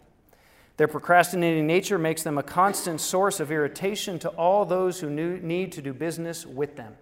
Their 0.77 0.89
procrastinating 0.89 1.65
nature 1.65 1.97
makes 1.97 2.23
them 2.23 2.37
a 2.37 2.43
constant 2.43 2.99
source 2.99 3.39
of 3.39 3.49
irritation 3.49 4.19
to 4.19 4.29
all 4.29 4.65
those 4.65 4.99
who 4.99 5.09
need 5.09 5.71
to 5.71 5.81
do 5.81 5.93
business 5.93 6.45
with 6.45 6.75
them. 6.75 6.95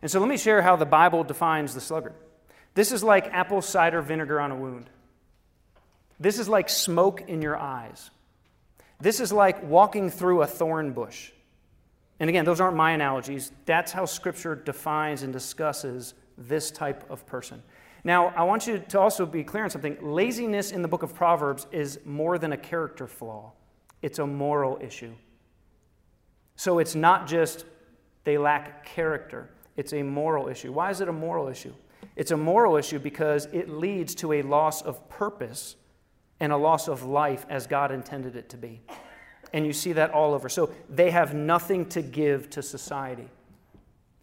And 0.00 0.10
so 0.10 0.18
let 0.18 0.28
me 0.28 0.36
share 0.36 0.62
how 0.62 0.74
the 0.74 0.84
Bible 0.86 1.22
defines 1.22 1.74
the 1.74 1.80
sluggard. 1.80 2.14
This 2.74 2.90
is 2.90 3.04
like 3.04 3.26
apple 3.28 3.62
cider 3.62 4.02
vinegar 4.02 4.40
on 4.40 4.50
a 4.50 4.56
wound. 4.56 4.90
This 6.18 6.40
is 6.40 6.48
like 6.48 6.68
smoke 6.68 7.22
in 7.28 7.42
your 7.42 7.56
eyes. 7.56 8.10
This 9.02 9.18
is 9.18 9.32
like 9.32 9.60
walking 9.64 10.10
through 10.10 10.42
a 10.42 10.46
thorn 10.46 10.92
bush. 10.92 11.32
And 12.20 12.30
again, 12.30 12.44
those 12.44 12.60
aren't 12.60 12.76
my 12.76 12.92
analogies. 12.92 13.50
That's 13.66 13.90
how 13.90 14.04
Scripture 14.04 14.54
defines 14.54 15.24
and 15.24 15.32
discusses 15.32 16.14
this 16.38 16.70
type 16.70 17.10
of 17.10 17.26
person. 17.26 17.60
Now, 18.04 18.28
I 18.36 18.44
want 18.44 18.68
you 18.68 18.78
to 18.78 19.00
also 19.00 19.26
be 19.26 19.42
clear 19.42 19.64
on 19.64 19.70
something. 19.70 19.96
Laziness 20.00 20.70
in 20.70 20.82
the 20.82 20.88
book 20.88 21.02
of 21.02 21.16
Proverbs 21.16 21.66
is 21.72 21.98
more 22.04 22.38
than 22.38 22.52
a 22.52 22.56
character 22.56 23.08
flaw, 23.08 23.52
it's 24.02 24.20
a 24.20 24.26
moral 24.26 24.78
issue. 24.80 25.12
So 26.54 26.78
it's 26.78 26.94
not 26.94 27.26
just 27.26 27.64
they 28.22 28.38
lack 28.38 28.86
character, 28.86 29.50
it's 29.76 29.92
a 29.92 30.04
moral 30.04 30.48
issue. 30.48 30.72
Why 30.72 30.90
is 30.90 31.00
it 31.00 31.08
a 31.08 31.12
moral 31.12 31.48
issue? 31.48 31.74
It's 32.14 32.30
a 32.30 32.36
moral 32.36 32.76
issue 32.76 33.00
because 33.00 33.46
it 33.46 33.68
leads 33.68 34.14
to 34.16 34.34
a 34.34 34.42
loss 34.42 34.80
of 34.80 35.08
purpose 35.08 35.74
and 36.42 36.52
a 36.52 36.56
loss 36.56 36.88
of 36.88 37.04
life 37.04 37.46
as 37.48 37.68
God 37.68 37.92
intended 37.92 38.34
it 38.34 38.48
to 38.48 38.56
be. 38.56 38.82
And 39.52 39.64
you 39.64 39.72
see 39.72 39.92
that 39.92 40.10
all 40.10 40.34
over. 40.34 40.48
So 40.48 40.72
they 40.90 41.12
have 41.12 41.34
nothing 41.34 41.86
to 41.90 42.02
give 42.02 42.50
to 42.50 42.62
society. 42.62 43.28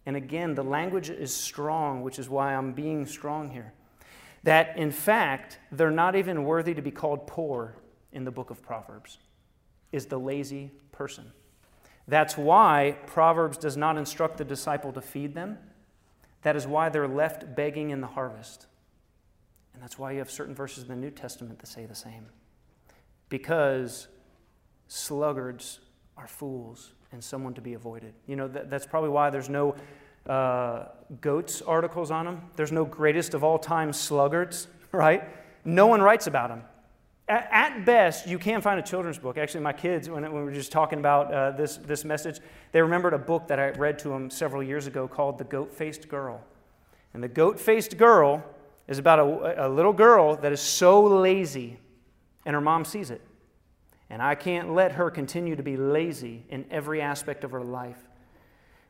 And 0.04 0.16
again, 0.16 0.54
the 0.54 0.62
language 0.62 1.08
is 1.08 1.34
strong, 1.34 2.02
which 2.02 2.18
is 2.18 2.28
why 2.28 2.54
I'm 2.54 2.72
being 2.72 3.06
strong 3.06 3.50
here. 3.50 3.72
That 4.42 4.76
in 4.76 4.90
fact, 4.90 5.60
they're 5.72 5.90
not 5.90 6.14
even 6.14 6.44
worthy 6.44 6.74
to 6.74 6.82
be 6.82 6.90
called 6.90 7.26
poor 7.26 7.74
in 8.12 8.24
the 8.24 8.30
book 8.30 8.50
of 8.50 8.60
Proverbs, 8.60 9.16
is 9.90 10.04
the 10.04 10.18
lazy 10.18 10.72
person. 10.92 11.32
That's 12.06 12.36
why 12.36 12.98
Proverbs 13.06 13.56
does 13.56 13.78
not 13.78 13.96
instruct 13.96 14.36
the 14.36 14.44
disciple 14.44 14.92
to 14.92 15.00
feed 15.00 15.34
them. 15.34 15.56
That 16.42 16.54
is 16.54 16.66
why 16.66 16.90
they're 16.90 17.08
left 17.08 17.56
begging 17.56 17.88
in 17.88 18.02
the 18.02 18.08
harvest. 18.08 18.66
And 19.80 19.84
that's 19.86 19.98
why 19.98 20.12
you 20.12 20.18
have 20.18 20.30
certain 20.30 20.54
verses 20.54 20.82
in 20.84 20.90
the 20.90 20.94
New 20.94 21.10
Testament 21.10 21.58
that 21.58 21.66
say 21.66 21.86
the 21.86 21.94
same. 21.94 22.26
Because 23.30 24.08
sluggards 24.88 25.80
are 26.18 26.28
fools 26.28 26.92
and 27.12 27.24
someone 27.24 27.54
to 27.54 27.62
be 27.62 27.72
avoided. 27.72 28.12
You 28.26 28.36
know, 28.36 28.46
that, 28.48 28.68
that's 28.68 28.84
probably 28.84 29.08
why 29.08 29.30
there's 29.30 29.48
no 29.48 29.74
uh, 30.28 30.88
goats 31.22 31.62
articles 31.62 32.10
on 32.10 32.26
them. 32.26 32.42
There's 32.56 32.72
no 32.72 32.84
greatest 32.84 33.32
of 33.32 33.42
all 33.42 33.58
time 33.58 33.94
sluggards, 33.94 34.66
right? 34.92 35.24
No 35.64 35.86
one 35.86 36.02
writes 36.02 36.26
about 36.26 36.50
them. 36.50 36.62
at, 37.26 37.48
at, 37.50 37.86
best, 37.86 38.28
you 38.28 38.38
can 38.38 38.60
find 38.60 38.78
a 38.78 38.82
children's 38.82 39.18
book. 39.18 39.38
Actually, 39.38 39.62
my 39.62 39.72
kids, 39.72 40.10
when, 40.10 40.24
when 40.24 40.34
we 40.34 40.42
were 40.42 40.52
just 40.52 40.72
talking 40.72 40.98
about 40.98 41.32
uh, 41.32 41.52
this, 41.52 41.78
this 41.78 42.04
message, 42.04 42.38
they 42.72 42.82
remembered 42.82 43.14
a 43.14 43.18
book 43.18 43.48
that 43.48 43.58
I 43.58 43.70
read 43.70 43.98
to 44.00 44.10
them 44.10 44.28
several 44.28 44.62
years 44.62 44.86
ago 44.86 45.08
called 45.08 45.38
The 45.38 45.44
Goat 45.44 45.72
Faced 45.72 46.06
Girl. 46.06 46.44
And 47.14 47.22
the 47.22 47.28
goat 47.28 47.58
faced 47.58 47.96
girl 47.96 48.44
is 48.90 48.98
about 48.98 49.20
a, 49.20 49.66
a 49.66 49.68
little 49.68 49.92
girl 49.92 50.36
that 50.36 50.52
is 50.52 50.60
so 50.60 51.02
lazy, 51.02 51.78
and 52.44 52.54
her 52.54 52.60
mom 52.60 52.84
sees 52.84 53.10
it. 53.10 53.22
And 54.10 54.20
I 54.20 54.34
can't 54.34 54.74
let 54.74 54.92
her 54.92 55.10
continue 55.10 55.54
to 55.54 55.62
be 55.62 55.76
lazy 55.76 56.44
in 56.50 56.66
every 56.70 57.00
aspect 57.00 57.44
of 57.44 57.52
her 57.52 57.62
life. 57.62 58.08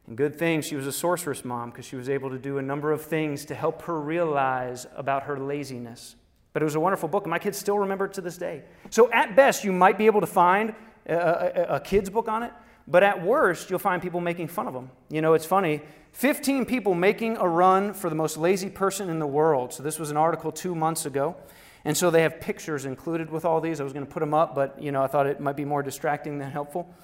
And 0.06 0.16
good 0.16 0.34
thing 0.34 0.62
she 0.62 0.74
was 0.74 0.86
a 0.86 0.92
sorceress 0.92 1.44
mom 1.44 1.70
because 1.70 1.84
she 1.84 1.96
was 1.96 2.08
able 2.08 2.30
to 2.30 2.38
do 2.38 2.56
a 2.56 2.62
number 2.62 2.90
of 2.90 3.02
things 3.02 3.44
to 3.44 3.54
help 3.54 3.82
her 3.82 4.00
realize 4.00 4.86
about 4.96 5.24
her 5.24 5.38
laziness. 5.38 6.16
But 6.54 6.62
it 6.62 6.64
was 6.64 6.74
a 6.74 6.80
wonderful 6.80 7.08
book, 7.08 7.24
and 7.24 7.30
my 7.30 7.38
kids 7.38 7.58
still 7.58 7.78
remember 7.78 8.06
it 8.06 8.14
to 8.14 8.22
this 8.22 8.38
day. 8.38 8.62
So, 8.88 9.12
at 9.12 9.36
best, 9.36 9.64
you 9.64 9.70
might 9.70 9.98
be 9.98 10.06
able 10.06 10.22
to 10.22 10.26
find 10.26 10.74
a, 11.06 11.14
a, 11.14 11.62
a 11.76 11.80
kid's 11.80 12.08
book 12.08 12.26
on 12.26 12.42
it, 12.42 12.52
but 12.90 13.02
at 13.02 13.22
worst, 13.22 13.70
you'll 13.70 13.78
find 13.78 14.02
people 14.02 14.20
making 14.20 14.48
fun 14.48 14.66
of 14.66 14.74
them. 14.74 14.90
You 15.08 15.22
know, 15.22 15.34
it's 15.34 15.46
funny 15.46 15.82
15 16.12 16.66
people 16.66 16.94
making 16.94 17.36
a 17.36 17.48
run 17.48 17.94
for 17.94 18.10
the 18.10 18.16
most 18.16 18.36
lazy 18.36 18.68
person 18.68 19.08
in 19.08 19.20
the 19.20 19.26
world. 19.26 19.72
So, 19.72 19.82
this 19.82 19.98
was 19.98 20.10
an 20.10 20.16
article 20.16 20.50
two 20.50 20.74
months 20.74 21.06
ago. 21.06 21.36
And 21.84 21.96
so 21.96 22.10
they 22.10 22.22
have 22.22 22.40
pictures 22.40 22.84
included 22.84 23.30
with 23.30 23.44
all 23.44 23.60
these. 23.60 23.80
I 23.80 23.84
was 23.84 23.92
going 23.92 24.04
to 24.04 24.12
put 24.12 24.20
them 24.20 24.34
up, 24.34 24.54
but 24.54 24.80
you 24.82 24.92
know, 24.92 25.02
I 25.02 25.06
thought 25.06 25.26
it 25.26 25.40
might 25.40 25.56
be 25.56 25.64
more 25.64 25.82
distracting 25.82 26.38
than 26.38 26.50
helpful. 26.50 26.94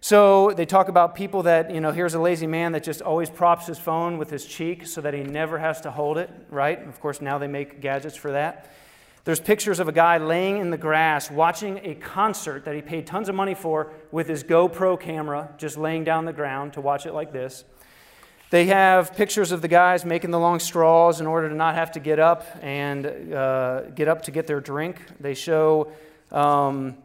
So 0.00 0.52
they 0.52 0.64
talk 0.64 0.88
about 0.88 1.16
people 1.16 1.42
that, 1.44 1.72
you 1.72 1.80
know, 1.80 1.90
here's 1.90 2.14
a 2.14 2.20
lazy 2.20 2.46
man 2.46 2.72
that 2.72 2.84
just 2.84 3.02
always 3.02 3.28
props 3.28 3.66
his 3.66 3.78
phone 3.78 4.16
with 4.16 4.30
his 4.30 4.44
cheek 4.44 4.86
so 4.86 5.00
that 5.00 5.12
he 5.12 5.22
never 5.22 5.58
has 5.58 5.80
to 5.82 5.90
hold 5.90 6.18
it, 6.18 6.30
right? 6.50 6.80
Of 6.86 7.00
course, 7.00 7.20
now 7.20 7.38
they 7.38 7.48
make 7.48 7.80
gadgets 7.80 8.16
for 8.16 8.32
that. 8.32 8.70
There's 9.28 9.40
pictures 9.40 9.78
of 9.78 9.88
a 9.88 9.92
guy 9.92 10.16
laying 10.16 10.56
in 10.56 10.70
the 10.70 10.78
grass 10.78 11.30
watching 11.30 11.80
a 11.84 11.94
concert 11.94 12.64
that 12.64 12.74
he 12.74 12.80
paid 12.80 13.06
tons 13.06 13.28
of 13.28 13.34
money 13.34 13.52
for 13.52 13.92
with 14.10 14.26
his 14.26 14.42
GoPro 14.42 14.98
camera, 14.98 15.50
just 15.58 15.76
laying 15.76 16.02
down 16.02 16.24
the 16.24 16.32
ground 16.32 16.72
to 16.72 16.80
watch 16.80 17.04
it 17.04 17.12
like 17.12 17.30
this. 17.30 17.64
They 18.48 18.64
have 18.68 19.14
pictures 19.14 19.52
of 19.52 19.60
the 19.60 19.68
guys 19.68 20.06
making 20.06 20.30
the 20.30 20.38
long 20.38 20.60
straws 20.60 21.20
in 21.20 21.26
order 21.26 21.50
to 21.50 21.54
not 21.54 21.74
have 21.74 21.92
to 21.92 22.00
get 22.00 22.18
up 22.18 22.46
and 22.62 23.34
uh, 23.34 23.90
get 23.90 24.08
up 24.08 24.22
to 24.22 24.30
get 24.30 24.46
their 24.46 24.60
drink. 24.60 24.98
They 25.20 25.34
show. 25.34 25.92
Um, 26.32 26.96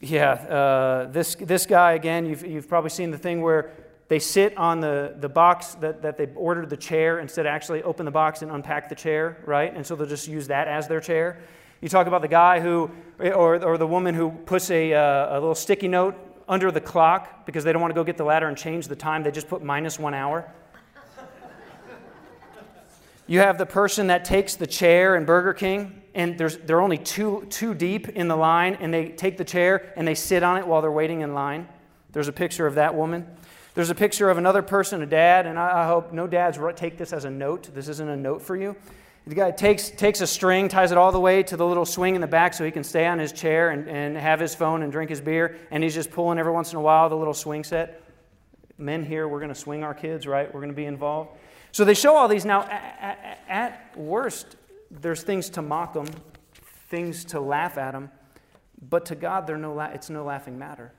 yeah, 0.00 0.32
uh, 0.32 1.04
this, 1.12 1.36
this 1.36 1.64
guy, 1.64 1.92
again, 1.92 2.26
you've, 2.26 2.44
you've 2.44 2.68
probably 2.68 2.90
seen 2.90 3.12
the 3.12 3.18
thing 3.18 3.40
where 3.40 3.70
they 4.08 4.18
sit 4.18 4.56
on 4.56 4.80
the, 4.80 5.14
the 5.18 5.28
box 5.28 5.74
that, 5.76 6.02
that 6.02 6.18
they 6.18 6.28
ordered 6.34 6.70
the 6.70 6.76
chair 6.76 7.20
instead 7.20 7.46
of 7.46 7.50
actually 7.50 7.82
open 7.82 8.04
the 8.04 8.10
box 8.10 8.42
and 8.42 8.50
unpack 8.50 8.88
the 8.88 8.94
chair, 8.94 9.38
right? 9.46 9.74
And 9.74 9.86
so 9.86 9.96
they'll 9.96 10.06
just 10.06 10.28
use 10.28 10.48
that 10.48 10.68
as 10.68 10.88
their 10.88 11.00
chair. 11.00 11.38
You 11.80 11.88
talk 11.88 12.06
about 12.06 12.22
the 12.22 12.28
guy 12.28 12.60
who, 12.60 12.90
or, 13.18 13.62
or 13.64 13.78
the 13.78 13.86
woman 13.86 14.14
who 14.14 14.30
puts 14.30 14.70
a, 14.70 14.92
uh, 14.92 15.32
a 15.32 15.40
little 15.40 15.54
sticky 15.54 15.88
note 15.88 16.16
under 16.48 16.70
the 16.70 16.80
clock 16.80 17.46
because 17.46 17.64
they 17.64 17.72
don't 17.72 17.80
want 17.80 17.92
to 17.92 17.94
go 17.94 18.04
get 18.04 18.16
the 18.16 18.24
ladder 18.24 18.48
and 18.48 18.56
change 18.56 18.88
the 18.88 18.96
time. 18.96 19.22
They 19.22 19.30
just 19.30 19.48
put 19.48 19.62
minus 19.62 19.98
one 19.98 20.14
hour. 20.14 20.50
you 23.26 23.40
have 23.40 23.56
the 23.56 23.66
person 23.66 24.08
that 24.08 24.24
takes 24.24 24.54
the 24.56 24.66
chair 24.66 25.16
in 25.16 25.24
Burger 25.24 25.54
King 25.54 26.02
and 26.14 26.38
there's, 26.38 26.58
they're 26.58 26.80
only 26.80 26.98
two, 26.98 27.46
two 27.50 27.74
deep 27.74 28.08
in 28.10 28.28
the 28.28 28.36
line, 28.36 28.76
and 28.80 28.94
they 28.94 29.08
take 29.08 29.36
the 29.36 29.44
chair 29.44 29.92
and 29.96 30.06
they 30.06 30.14
sit 30.14 30.42
on 30.42 30.56
it 30.56 30.66
while 30.66 30.80
they're 30.80 30.92
waiting 30.92 31.22
in 31.22 31.34
line. 31.34 31.68
There's 32.12 32.28
a 32.28 32.32
picture 32.32 32.66
of 32.66 32.76
that 32.76 32.94
woman. 32.94 33.26
There's 33.74 33.90
a 33.90 33.94
picture 33.94 34.30
of 34.30 34.38
another 34.38 34.62
person, 34.62 35.02
a 35.02 35.06
dad, 35.06 35.46
and 35.46 35.58
I, 35.58 35.82
I 35.82 35.86
hope 35.86 36.12
no 36.12 36.28
dads 36.28 36.58
take 36.76 36.96
this 36.96 37.12
as 37.12 37.24
a 37.24 37.30
note. 37.30 37.74
This 37.74 37.88
isn't 37.88 38.08
a 38.08 38.16
note 38.16 38.40
for 38.40 38.56
you. 38.56 38.76
The 39.26 39.34
guy 39.34 39.50
takes, 39.50 39.90
takes 39.90 40.20
a 40.20 40.26
string, 40.26 40.68
ties 40.68 40.92
it 40.92 40.98
all 40.98 41.10
the 41.10 41.18
way 41.18 41.42
to 41.42 41.56
the 41.56 41.66
little 41.66 41.86
swing 41.86 42.14
in 42.14 42.20
the 42.20 42.26
back 42.26 42.54
so 42.54 42.64
he 42.64 42.70
can 42.70 42.84
stay 42.84 43.06
on 43.06 43.18
his 43.18 43.32
chair 43.32 43.70
and, 43.70 43.88
and 43.88 44.16
have 44.16 44.38
his 44.38 44.54
phone 44.54 44.82
and 44.82 44.92
drink 44.92 45.10
his 45.10 45.20
beer, 45.20 45.58
and 45.70 45.82
he's 45.82 45.94
just 45.94 46.10
pulling 46.10 46.38
every 46.38 46.52
once 46.52 46.72
in 46.72 46.76
a 46.76 46.80
while 46.80 47.08
the 47.08 47.16
little 47.16 47.34
swing 47.34 47.64
set. 47.64 48.02
Men 48.78 49.04
here, 49.04 49.26
we're 49.26 49.40
going 49.40 49.48
to 49.48 49.54
swing 49.54 49.82
our 49.82 49.94
kids, 49.94 50.26
right? 50.26 50.52
We're 50.52 50.60
going 50.60 50.72
to 50.72 50.76
be 50.76 50.84
involved. 50.84 51.30
So 51.72 51.84
they 51.84 51.94
show 51.94 52.16
all 52.16 52.28
these. 52.28 52.44
Now, 52.44 52.62
at, 52.62 53.40
at 53.48 53.98
worst, 53.98 54.56
there's 54.90 55.22
things 55.22 55.48
to 55.50 55.62
mock 55.62 55.94
them, 55.94 56.06
things 56.90 57.24
to 57.26 57.40
laugh 57.40 57.78
at 57.78 57.92
them, 57.92 58.10
but 58.88 59.06
to 59.06 59.14
God, 59.14 59.46
they're 59.46 59.58
no 59.58 59.74
la- 59.74 59.86
it's 59.86 60.10
no 60.10 60.22
laughing 60.22 60.58
matter. 60.58 60.92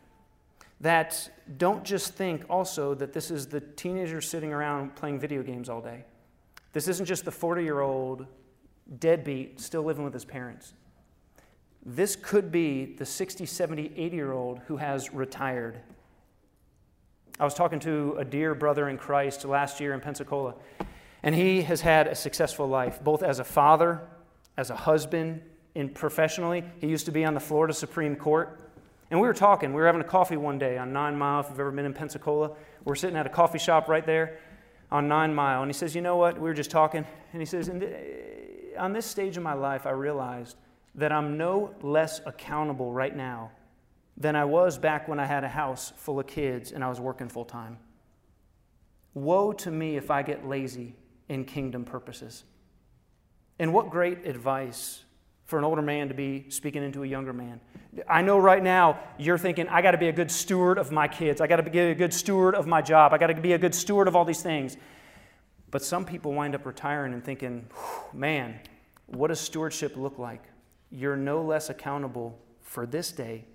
That 0.82 1.30
don't 1.58 1.84
just 1.84 2.14
think 2.14 2.44
also 2.50 2.94
that 2.96 3.14
this 3.14 3.32
is 3.32 3.48
the 3.48 3.62
teenager 3.62 4.22
sitting 4.22 4.52
around 4.52 4.96
playing 4.96 5.20
video 5.20 5.42
games 5.42 5.70
all 5.70 5.82
day. 5.82 6.04
This 6.74 6.88
isn't 6.88 7.06
just 7.06 7.24
the 7.24 7.32
40 7.32 7.64
year 7.64 7.80
old 7.80 8.26
deadbeat 9.00 9.60
still 9.60 9.84
living 9.84 10.04
with 10.04 10.14
his 10.14 10.26
parents. 10.26 10.74
This 11.86 12.16
could 12.16 12.52
be 12.52 12.96
the 12.98 13.06
60, 13.06 13.46
70, 13.46 13.92
80 13.96 14.16
year 14.16 14.32
old 14.32 14.60
who 14.68 14.78
has 14.78 15.14
retired. 15.14 15.80
I 17.40 17.44
was 17.44 17.54
talking 17.54 17.80
to 17.82 18.16
a 18.18 18.26
dear 18.26 18.56
brother 18.56 18.90
in 18.90 18.98
Christ 18.98 19.46
last 19.46 19.80
year 19.80 19.94
in 19.94 20.00
Pensacola, 20.00 20.56
and 21.22 21.36
he 21.36 21.62
has 21.64 21.82
had 21.82 22.08
a 22.08 22.16
successful 22.16 22.68
life, 22.68 23.04
both 23.04 23.24
as 23.24 23.40
a 23.40 23.44
father, 23.44 24.02
as 24.58 24.70
a 24.70 24.76
husband, 24.76 25.42
and 25.76 25.94
professionally. 25.94 26.64
He 26.80 26.88
used 26.88 27.06
to 27.06 27.12
be 27.12 27.26
on 27.26 27.34
the 27.34 27.40
Florida 27.40 27.74
Supreme 27.74 28.16
Court. 28.16 28.65
And 29.16 29.22
we 29.22 29.30
were 29.30 29.34
talking. 29.34 29.70
We 29.70 29.80
were 29.80 29.86
having 29.86 30.02
a 30.02 30.04
coffee 30.04 30.36
one 30.36 30.60
day 30.60 30.78
on 30.78 30.92
Nine 30.92 31.18
Mile, 31.18 31.40
if 31.40 31.50
you've 31.50 31.58
ever 31.58 31.72
been 31.72 31.86
in 31.86 31.94
Pensacola. 31.94 32.52
We're 32.84 32.96
sitting 32.96 33.16
at 33.16 33.26
a 33.26 33.30
coffee 33.30 33.60
shop 33.60 33.88
right 33.88 34.06
there 34.06 34.40
on 34.92 35.08
Nine 35.08 35.34
Mile. 35.34 35.62
And 35.62 35.70
he 35.70 35.74
says, 35.74 35.96
You 35.96 36.02
know 36.02 36.18
what? 36.18 36.36
We 36.36 36.42
were 36.42 36.54
just 36.54 36.70
talking. 36.70 37.06
And 37.32 37.42
he 37.42 37.46
says, 37.46 37.70
On 38.78 38.92
this 38.92 39.06
stage 39.06 39.38
of 39.38 39.44
my 39.44 39.54
life, 39.54 39.86
I 39.86 39.92
realized 39.92 40.58
that 40.96 41.14
I'm 41.14 41.38
no 41.38 41.74
less 41.82 42.20
accountable 42.26 42.92
right 42.92 43.16
now 43.16 43.52
than 44.18 44.36
I 44.36 44.44
was 44.44 44.78
back 44.78 45.08
when 45.08 45.18
I 45.18 45.26
had 45.26 45.46
a 45.46 45.48
house 45.48 45.94
full 45.96 46.20
of 46.20 46.28
kids 46.28 46.74
and 46.74 46.84
I 46.84 46.90
was 46.90 47.00
working 47.00 47.30
full 47.30 47.46
time. 47.46 47.78
Woe 49.14 49.54
to 49.54 49.72
me 49.72 49.96
if 49.96 50.12
I 50.12 50.24
get 50.24 50.46
lazy 50.46 50.94
in 51.30 51.46
kingdom 51.46 51.86
purposes. 51.86 52.44
And 53.60 53.74
what 53.74 53.90
great 53.90 54.28
advice 54.28 55.05
for 55.46 55.60
an 55.60 55.66
older 55.66 55.82
man 55.82 56.08
to 56.08 56.14
be 56.14 56.46
speaking 56.50 56.84
into 56.84 57.04
a 57.04 57.08
younger 57.08 57.34
man. 57.34 57.60
I 58.10 58.22
know 58.22 58.38
right 58.38 58.62
now 58.62 59.00
you're 59.18 59.38
thinking, 59.38 59.68
I 59.70 59.82
got 59.82 59.92
to 59.92 59.98
be 59.98 60.10
a 60.10 60.14
good 60.14 60.32
steward 60.32 60.78
of 60.78 60.92
my 60.92 61.08
kids. 61.08 61.40
I 61.40 61.48
got 61.48 61.58
to 61.58 61.64
be 61.64 61.80
a 61.80 61.96
good 61.96 62.14
steward 62.14 62.56
of 62.56 62.68
my 62.68 62.82
job. 62.82 63.14
I 63.14 63.18
got 63.18 63.28
to 63.28 63.36
be 63.36 63.54
a 63.54 63.58
good 63.58 63.76
steward 63.76 64.08
of 64.08 64.16
all 64.16 64.26
these 64.26 64.42
things. 64.42 64.76
But 65.72 65.84
some 65.84 66.06
people 66.06 66.34
wind 66.34 66.56
up 66.56 66.66
retiring 66.66 67.14
and 67.14 67.24
thinking, 67.24 67.68
man, 68.14 68.60
what 69.08 69.28
does 69.28 69.40
stewardship 69.40 69.96
look 69.96 70.18
like? 70.18 70.44
You're 70.90 71.16
no 71.16 71.42
less 71.42 71.70
accountable 71.70 72.40
for 72.62 72.86
this 72.86 73.12
day 73.12 73.46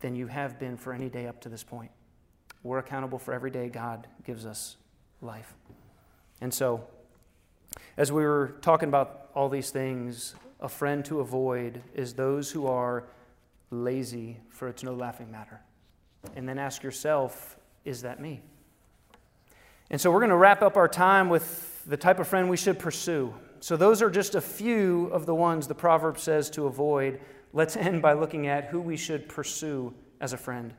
than 0.00 0.16
you 0.16 0.26
have 0.26 0.58
been 0.58 0.76
for 0.76 0.92
any 0.92 1.08
day 1.08 1.26
up 1.26 1.40
to 1.42 1.48
this 1.48 1.62
point. 1.62 1.90
We're 2.62 2.78
accountable 2.78 3.18
for 3.18 3.32
every 3.32 3.50
day 3.50 3.68
God 3.68 4.06
gives 4.24 4.44
us 4.44 4.76
life. 5.22 5.54
And 6.40 6.52
so, 6.52 6.86
as 7.96 8.10
we 8.10 8.24
were 8.24 8.56
talking 8.60 8.88
about 8.88 9.30
all 9.34 9.48
these 9.48 9.70
things, 9.70 10.34
a 10.60 10.68
friend 10.68 11.04
to 11.06 11.20
avoid 11.20 11.82
is 11.94 12.14
those 12.14 12.50
who 12.50 12.66
are 12.66 13.04
lazy, 13.70 14.38
for 14.50 14.68
it's 14.68 14.82
no 14.82 14.94
laughing 14.94 15.30
matter. 15.30 15.60
And 16.36 16.48
then 16.48 16.58
ask 16.58 16.82
yourself, 16.82 17.56
is 17.84 18.02
that 18.02 18.20
me? 18.20 18.42
And 19.90 20.00
so 20.00 20.10
we're 20.10 20.20
going 20.20 20.30
to 20.30 20.36
wrap 20.36 20.62
up 20.62 20.76
our 20.76 20.88
time 20.88 21.28
with 21.28 21.82
the 21.86 21.96
type 21.96 22.18
of 22.18 22.28
friend 22.28 22.48
we 22.48 22.56
should 22.56 22.78
pursue. 22.78 23.34
So 23.60 23.76
those 23.76 24.02
are 24.02 24.10
just 24.10 24.34
a 24.34 24.40
few 24.40 25.06
of 25.06 25.26
the 25.26 25.34
ones 25.34 25.66
the 25.66 25.74
proverb 25.74 26.18
says 26.18 26.50
to 26.50 26.66
avoid. 26.66 27.20
Let's 27.52 27.76
end 27.76 28.02
by 28.02 28.12
looking 28.12 28.46
at 28.46 28.66
who 28.66 28.80
we 28.80 28.96
should 28.96 29.28
pursue 29.28 29.94
as 30.20 30.32
a 30.32 30.36
friend. 30.36 30.74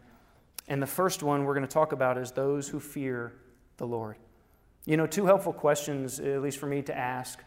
And 0.68 0.82
the 0.82 0.88
first 0.88 1.24
one 1.24 1.44
we're 1.44 1.56
going 1.56 1.68
to 1.68 1.74
talk 1.74 1.92
about 1.92 2.18
is 2.18 2.32
those 2.32 2.68
who 2.68 2.80
fear 2.80 3.34
the 3.78 3.88
Lord. 3.88 4.16
You 4.86 4.98
know, 4.98 5.06
two 5.06 5.26
helpful 5.26 5.54
questions, 5.54 6.20
at 6.20 6.42
least 6.42 6.58
for 6.58 6.68
me 6.68 6.82
to 6.84 6.98
ask, 6.98 7.40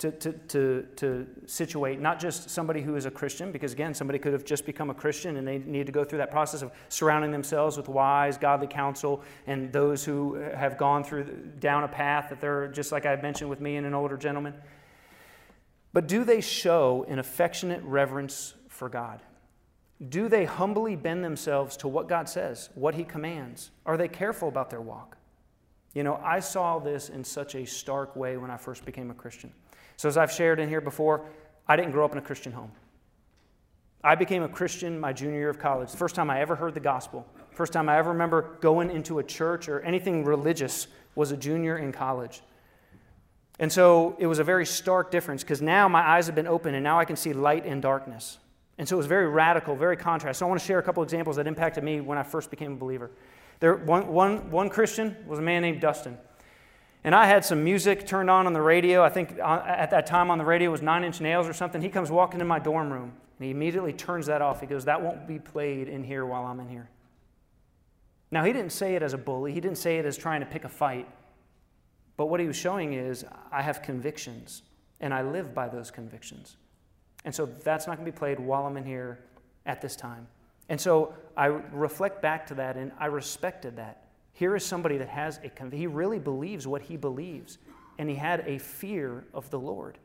to, 0.00 0.10
to, 0.10 0.32
to, 0.32 0.86
to 0.96 1.26
situate 1.44 2.00
not 2.00 2.18
just 2.18 2.48
somebody 2.48 2.80
who 2.80 2.96
is 2.96 3.04
a 3.04 3.10
Christian, 3.10 3.52
because 3.52 3.72
again, 3.72 3.92
somebody 3.92 4.18
could 4.18 4.32
have 4.32 4.44
just 4.44 4.64
become 4.64 4.88
a 4.88 4.94
Christian 4.94 5.36
and 5.36 5.46
they 5.46 5.58
need 5.58 5.84
to 5.86 5.92
go 5.92 6.04
through 6.04 6.18
that 6.18 6.30
process 6.30 6.62
of 6.62 6.72
surrounding 6.88 7.30
themselves 7.30 7.76
with 7.76 7.88
wise, 7.88 8.38
godly 8.38 8.66
counsel 8.66 9.22
and 9.46 9.70
those 9.72 10.02
who 10.02 10.34
have 10.34 10.78
gone 10.78 11.04
through 11.04 11.24
down 11.60 11.84
a 11.84 11.88
path 11.88 12.30
that 12.30 12.40
they're 12.40 12.68
just 12.68 12.92
like 12.92 13.04
I 13.04 13.14
mentioned 13.16 13.50
with 13.50 13.60
me 13.60 13.76
and 13.76 13.86
an 13.86 13.92
older 13.92 14.16
gentleman. 14.16 14.54
But 15.92 16.08
do 16.08 16.24
they 16.24 16.40
show 16.40 17.04
an 17.08 17.18
affectionate 17.18 17.82
reverence 17.82 18.54
for 18.68 18.88
God? 18.88 19.20
Do 20.08 20.28
they 20.28 20.46
humbly 20.46 20.96
bend 20.96 21.22
themselves 21.22 21.76
to 21.78 21.88
what 21.88 22.08
God 22.08 22.26
says, 22.26 22.70
what 22.74 22.94
He 22.94 23.04
commands? 23.04 23.70
Are 23.84 23.98
they 23.98 24.08
careful 24.08 24.48
about 24.48 24.70
their 24.70 24.80
walk? 24.80 25.18
You 25.92 26.04
know, 26.04 26.18
I 26.24 26.40
saw 26.40 26.78
this 26.78 27.10
in 27.10 27.22
such 27.22 27.54
a 27.54 27.66
stark 27.66 28.16
way 28.16 28.38
when 28.38 28.50
I 28.50 28.56
first 28.56 28.86
became 28.86 29.10
a 29.10 29.14
Christian. 29.14 29.52
So, 30.00 30.08
as 30.08 30.16
I've 30.16 30.32
shared 30.32 30.60
in 30.60 30.70
here 30.70 30.80
before, 30.80 31.26
I 31.68 31.76
didn't 31.76 31.90
grow 31.90 32.06
up 32.06 32.12
in 32.12 32.16
a 32.16 32.22
Christian 32.22 32.52
home. 32.52 32.72
I 34.02 34.14
became 34.14 34.42
a 34.42 34.48
Christian 34.48 34.98
my 34.98 35.12
junior 35.12 35.40
year 35.40 35.50
of 35.50 35.58
college. 35.58 35.90
The 35.90 35.98
first 35.98 36.14
time 36.14 36.30
I 36.30 36.40
ever 36.40 36.56
heard 36.56 36.72
the 36.72 36.80
gospel, 36.80 37.26
first 37.50 37.74
time 37.74 37.86
I 37.86 37.98
ever 37.98 38.08
remember 38.08 38.56
going 38.62 38.90
into 38.90 39.18
a 39.18 39.22
church 39.22 39.68
or 39.68 39.82
anything 39.82 40.24
religious 40.24 40.86
was 41.16 41.32
a 41.32 41.36
junior 41.36 41.76
in 41.76 41.92
college. 41.92 42.40
And 43.58 43.70
so 43.70 44.16
it 44.18 44.26
was 44.26 44.38
a 44.38 44.42
very 44.42 44.64
stark 44.64 45.10
difference 45.10 45.42
because 45.42 45.60
now 45.60 45.86
my 45.86 46.00
eyes 46.00 46.24
have 46.24 46.34
been 46.34 46.46
open 46.46 46.74
and 46.74 46.82
now 46.82 46.98
I 46.98 47.04
can 47.04 47.16
see 47.16 47.34
light 47.34 47.66
and 47.66 47.82
darkness. 47.82 48.38
And 48.78 48.88
so 48.88 48.96
it 48.96 49.00
was 49.00 49.06
very 49.06 49.28
radical, 49.28 49.76
very 49.76 49.98
contrast. 49.98 50.38
So 50.38 50.46
I 50.46 50.48
want 50.48 50.62
to 50.62 50.66
share 50.66 50.78
a 50.78 50.82
couple 50.82 51.02
examples 51.02 51.36
that 51.36 51.46
impacted 51.46 51.84
me 51.84 52.00
when 52.00 52.16
I 52.16 52.22
first 52.22 52.48
became 52.48 52.72
a 52.72 52.76
believer. 52.76 53.10
There, 53.58 53.76
one, 53.76 54.08
one, 54.08 54.50
one 54.50 54.70
Christian 54.70 55.14
was 55.26 55.40
a 55.40 55.42
man 55.42 55.60
named 55.60 55.82
Dustin. 55.82 56.16
And 57.02 57.14
I 57.14 57.26
had 57.26 57.44
some 57.44 57.64
music 57.64 58.06
turned 58.06 58.28
on 58.28 58.46
on 58.46 58.52
the 58.52 58.60
radio. 58.60 59.02
I 59.02 59.08
think 59.08 59.38
uh, 59.38 59.62
at 59.66 59.90
that 59.90 60.06
time 60.06 60.30
on 60.30 60.38
the 60.38 60.44
radio 60.44 60.70
was 60.70 60.82
Nine 60.82 61.02
Inch 61.04 61.20
Nails 61.20 61.48
or 61.48 61.52
something. 61.52 61.80
He 61.80 61.88
comes 61.88 62.10
walking 62.10 62.40
in 62.40 62.46
my 62.46 62.58
dorm 62.58 62.92
room 62.92 63.12
and 63.38 63.44
he 63.44 63.50
immediately 63.50 63.94
turns 63.94 64.26
that 64.26 64.42
off. 64.42 64.60
He 64.60 64.66
goes, 64.66 64.84
That 64.84 65.00
won't 65.00 65.26
be 65.26 65.38
played 65.38 65.88
in 65.88 66.04
here 66.04 66.26
while 66.26 66.44
I'm 66.44 66.60
in 66.60 66.68
here. 66.68 66.90
Now, 68.30 68.44
he 68.44 68.52
didn't 68.52 68.72
say 68.72 68.94
it 68.94 69.02
as 69.02 69.14
a 69.14 69.18
bully, 69.18 69.52
he 69.52 69.60
didn't 69.60 69.78
say 69.78 69.98
it 69.98 70.04
as 70.04 70.16
trying 70.16 70.40
to 70.40 70.46
pick 70.46 70.64
a 70.64 70.68
fight. 70.68 71.08
But 72.16 72.26
what 72.26 72.38
he 72.38 72.46
was 72.46 72.56
showing 72.56 72.92
is, 72.92 73.24
I 73.50 73.62
have 73.62 73.80
convictions 73.82 74.62
and 75.00 75.14
I 75.14 75.22
live 75.22 75.54
by 75.54 75.68
those 75.68 75.90
convictions. 75.90 76.58
And 77.24 77.34
so 77.34 77.46
that's 77.46 77.86
not 77.86 77.96
going 77.96 78.04
to 78.04 78.12
be 78.12 78.16
played 78.16 78.38
while 78.38 78.66
I'm 78.66 78.76
in 78.76 78.84
here 78.84 79.20
at 79.64 79.80
this 79.80 79.96
time. 79.96 80.26
And 80.68 80.78
so 80.78 81.14
I 81.36 81.46
reflect 81.46 82.20
back 82.20 82.46
to 82.48 82.54
that 82.56 82.76
and 82.76 82.92
I 82.98 83.06
respected 83.06 83.76
that. 83.76 84.04
Here 84.32 84.56
is 84.56 84.64
somebody 84.64 84.96
that 84.98 85.08
has 85.08 85.40
a, 85.44 85.76
he 85.76 85.86
really 85.86 86.18
believes 86.18 86.66
what 86.66 86.82
he 86.82 86.96
believes, 86.96 87.58
and 87.98 88.08
he 88.08 88.16
had 88.16 88.44
a 88.46 88.58
fear 88.58 89.24
of 89.34 89.50
the 89.50 89.58
Lord. 89.58 89.98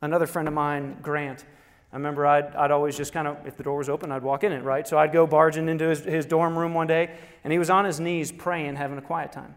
Another 0.00 0.26
friend 0.26 0.46
of 0.46 0.54
mine, 0.54 0.98
Grant, 1.02 1.44
I 1.92 1.96
remember 1.96 2.26
I'd, 2.26 2.54
I'd 2.54 2.70
always 2.70 2.96
just 2.96 3.12
kind 3.12 3.26
of, 3.26 3.46
if 3.46 3.56
the 3.56 3.62
door 3.62 3.78
was 3.78 3.88
open, 3.88 4.12
I'd 4.12 4.22
walk 4.22 4.44
in 4.44 4.52
it, 4.52 4.62
right? 4.62 4.86
So 4.86 4.98
I'd 4.98 5.12
go 5.12 5.26
barging 5.26 5.68
into 5.68 5.88
his, 5.88 6.04
his 6.04 6.26
dorm 6.26 6.58
room 6.58 6.74
one 6.74 6.86
day, 6.86 7.10
and 7.44 7.52
he 7.52 7.58
was 7.58 7.70
on 7.70 7.84
his 7.84 7.98
knees 7.98 8.30
praying, 8.30 8.76
having 8.76 8.98
a 8.98 9.02
quiet 9.02 9.32
time. 9.32 9.54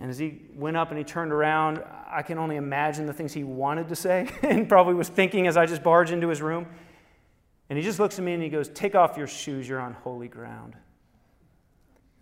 And 0.00 0.10
as 0.10 0.18
he 0.18 0.40
went 0.54 0.76
up 0.76 0.90
and 0.90 0.98
he 0.98 1.04
turned 1.04 1.32
around, 1.32 1.82
I 2.08 2.22
can 2.22 2.38
only 2.38 2.56
imagine 2.56 3.06
the 3.06 3.12
things 3.12 3.32
he 3.32 3.44
wanted 3.44 3.88
to 3.88 3.96
say 3.96 4.28
and 4.42 4.68
probably 4.68 4.94
was 4.94 5.08
thinking 5.08 5.46
as 5.46 5.56
I 5.56 5.66
just 5.66 5.82
barged 5.82 6.12
into 6.12 6.28
his 6.28 6.42
room. 6.42 6.66
And 7.68 7.78
he 7.78 7.84
just 7.84 8.00
looks 8.00 8.18
at 8.18 8.24
me 8.24 8.34
and 8.34 8.42
he 8.42 8.48
goes, 8.48 8.68
Take 8.68 8.94
off 8.94 9.16
your 9.16 9.26
shoes, 9.26 9.68
you're 9.68 9.80
on 9.80 9.94
holy 9.94 10.28
ground. 10.28 10.74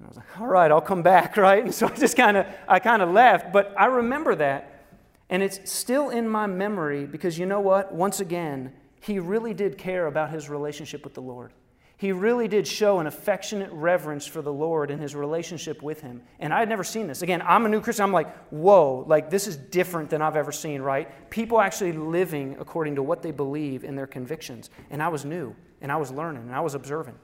And 0.00 0.06
I 0.06 0.08
was 0.08 0.16
like, 0.16 0.40
all 0.40 0.46
right, 0.46 0.70
I'll 0.70 0.80
come 0.80 1.02
back, 1.02 1.36
right? 1.36 1.62
And 1.62 1.74
so 1.74 1.86
I 1.86 1.94
just 1.94 2.16
kind 2.16 2.36
of, 2.36 2.46
I 2.66 2.78
kind 2.78 3.02
of 3.02 3.10
left. 3.10 3.52
But 3.52 3.74
I 3.78 3.86
remember 3.86 4.34
that. 4.36 4.86
And 5.28 5.42
it's 5.42 5.70
still 5.70 6.10
in 6.10 6.28
my 6.28 6.46
memory 6.46 7.06
because 7.06 7.38
you 7.38 7.46
know 7.46 7.60
what? 7.60 7.94
Once 7.94 8.18
again, 8.18 8.72
he 9.00 9.18
really 9.18 9.54
did 9.54 9.78
care 9.78 10.06
about 10.06 10.30
his 10.30 10.48
relationship 10.48 11.04
with 11.04 11.14
the 11.14 11.22
Lord. 11.22 11.52
He 11.98 12.12
really 12.12 12.48
did 12.48 12.66
show 12.66 12.98
an 12.98 13.06
affectionate 13.06 13.70
reverence 13.72 14.26
for 14.26 14.40
the 14.40 14.52
Lord 14.52 14.90
and 14.90 15.00
his 15.00 15.14
relationship 15.14 15.82
with 15.82 16.00
him. 16.00 16.22
And 16.38 16.52
I 16.52 16.60
had 16.60 16.68
never 16.68 16.82
seen 16.82 17.06
this. 17.06 17.20
Again, 17.20 17.42
I'm 17.42 17.66
a 17.66 17.68
new 17.68 17.82
Christian. 17.82 18.04
I'm 18.04 18.12
like, 18.12 18.34
whoa, 18.48 19.04
like 19.06 19.28
this 19.28 19.46
is 19.46 19.58
different 19.58 20.08
than 20.08 20.22
I've 20.22 20.36
ever 20.36 20.50
seen, 20.50 20.80
right? 20.80 21.30
People 21.30 21.60
actually 21.60 21.92
living 21.92 22.56
according 22.58 22.94
to 22.94 23.02
what 23.02 23.20
they 23.20 23.32
believe 23.32 23.84
in 23.84 23.96
their 23.96 24.06
convictions. 24.06 24.70
And 24.88 25.02
I 25.02 25.08
was 25.08 25.26
new, 25.26 25.54
and 25.82 25.92
I 25.92 25.96
was 25.96 26.10
learning, 26.10 26.44
and 26.44 26.54
I 26.54 26.60
was 26.60 26.74
observing. 26.74 27.16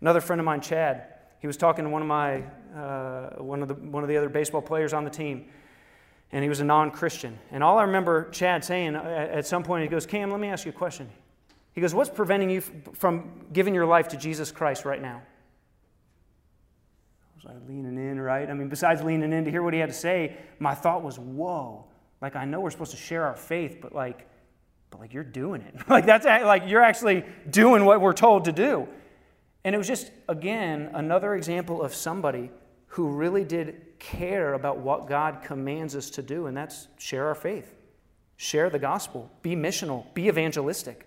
Another 0.00 0.22
friend 0.22 0.40
of 0.40 0.46
mine, 0.46 0.62
Chad, 0.62 1.04
he 1.40 1.46
was 1.46 1.56
talking 1.56 1.84
to 1.84 1.90
one 1.90 2.02
of 2.02 2.08
my 2.08 2.42
uh, 2.76 3.30
one 3.42 3.62
of 3.62 3.68
the 3.68 3.74
one 3.74 4.02
of 4.02 4.08
the 4.08 4.16
other 4.16 4.28
baseball 4.28 4.62
players 4.62 4.92
on 4.92 5.04
the 5.04 5.10
team, 5.10 5.46
and 6.32 6.42
he 6.42 6.48
was 6.48 6.60
a 6.60 6.64
non-Christian. 6.64 7.38
And 7.50 7.62
all 7.62 7.78
I 7.78 7.82
remember 7.82 8.28
Chad 8.30 8.64
saying 8.64 8.96
uh, 8.96 9.28
at 9.32 9.46
some 9.46 9.62
point, 9.62 9.82
he 9.82 9.88
goes, 9.88 10.06
"Cam, 10.06 10.30
let 10.30 10.40
me 10.40 10.48
ask 10.48 10.64
you 10.66 10.70
a 10.70 10.74
question." 10.74 11.08
He 11.72 11.80
goes, 11.80 11.94
"What's 11.94 12.10
preventing 12.10 12.50
you 12.50 12.60
from 12.60 13.46
giving 13.52 13.74
your 13.74 13.86
life 13.86 14.08
to 14.08 14.16
Jesus 14.16 14.50
Christ 14.50 14.84
right 14.84 15.00
now?" 15.00 15.22
I 17.32 17.36
was 17.36 17.44
like 17.44 17.68
leaning 17.68 17.96
in, 17.96 18.20
right? 18.20 18.50
I 18.50 18.54
mean, 18.54 18.68
besides 18.68 19.02
leaning 19.02 19.32
in 19.32 19.44
to 19.44 19.50
hear 19.50 19.62
what 19.62 19.74
he 19.74 19.80
had 19.80 19.90
to 19.90 19.94
say, 19.94 20.36
my 20.58 20.74
thought 20.74 21.02
was, 21.02 21.18
"Whoa!" 21.18 21.84
Like 22.20 22.34
I 22.34 22.44
know 22.44 22.60
we're 22.60 22.70
supposed 22.70 22.90
to 22.90 22.96
share 22.96 23.24
our 23.24 23.36
faith, 23.36 23.78
but 23.80 23.94
like, 23.94 24.26
but 24.90 25.00
like 25.00 25.14
you're 25.14 25.22
doing 25.22 25.62
it. 25.62 25.74
like 25.88 26.04
that's 26.04 26.26
like 26.26 26.64
you're 26.66 26.82
actually 26.82 27.24
doing 27.48 27.84
what 27.84 28.00
we're 28.00 28.12
told 28.12 28.46
to 28.46 28.52
do. 28.52 28.88
And 29.64 29.74
it 29.74 29.78
was 29.78 29.88
just, 29.88 30.10
again, 30.28 30.90
another 30.94 31.34
example 31.34 31.82
of 31.82 31.94
somebody 31.94 32.50
who 32.88 33.08
really 33.08 33.44
did 33.44 33.82
care 33.98 34.54
about 34.54 34.78
what 34.78 35.06
God 35.06 35.42
commands 35.42 35.94
us 35.94 36.10
to 36.10 36.22
do, 36.22 36.46
and 36.46 36.56
that's 36.56 36.88
share 36.98 37.26
our 37.26 37.34
faith, 37.34 37.74
share 38.36 38.70
the 38.70 38.78
gospel, 38.78 39.30
be 39.42 39.54
missional, 39.54 40.12
be 40.14 40.28
evangelistic. 40.28 41.06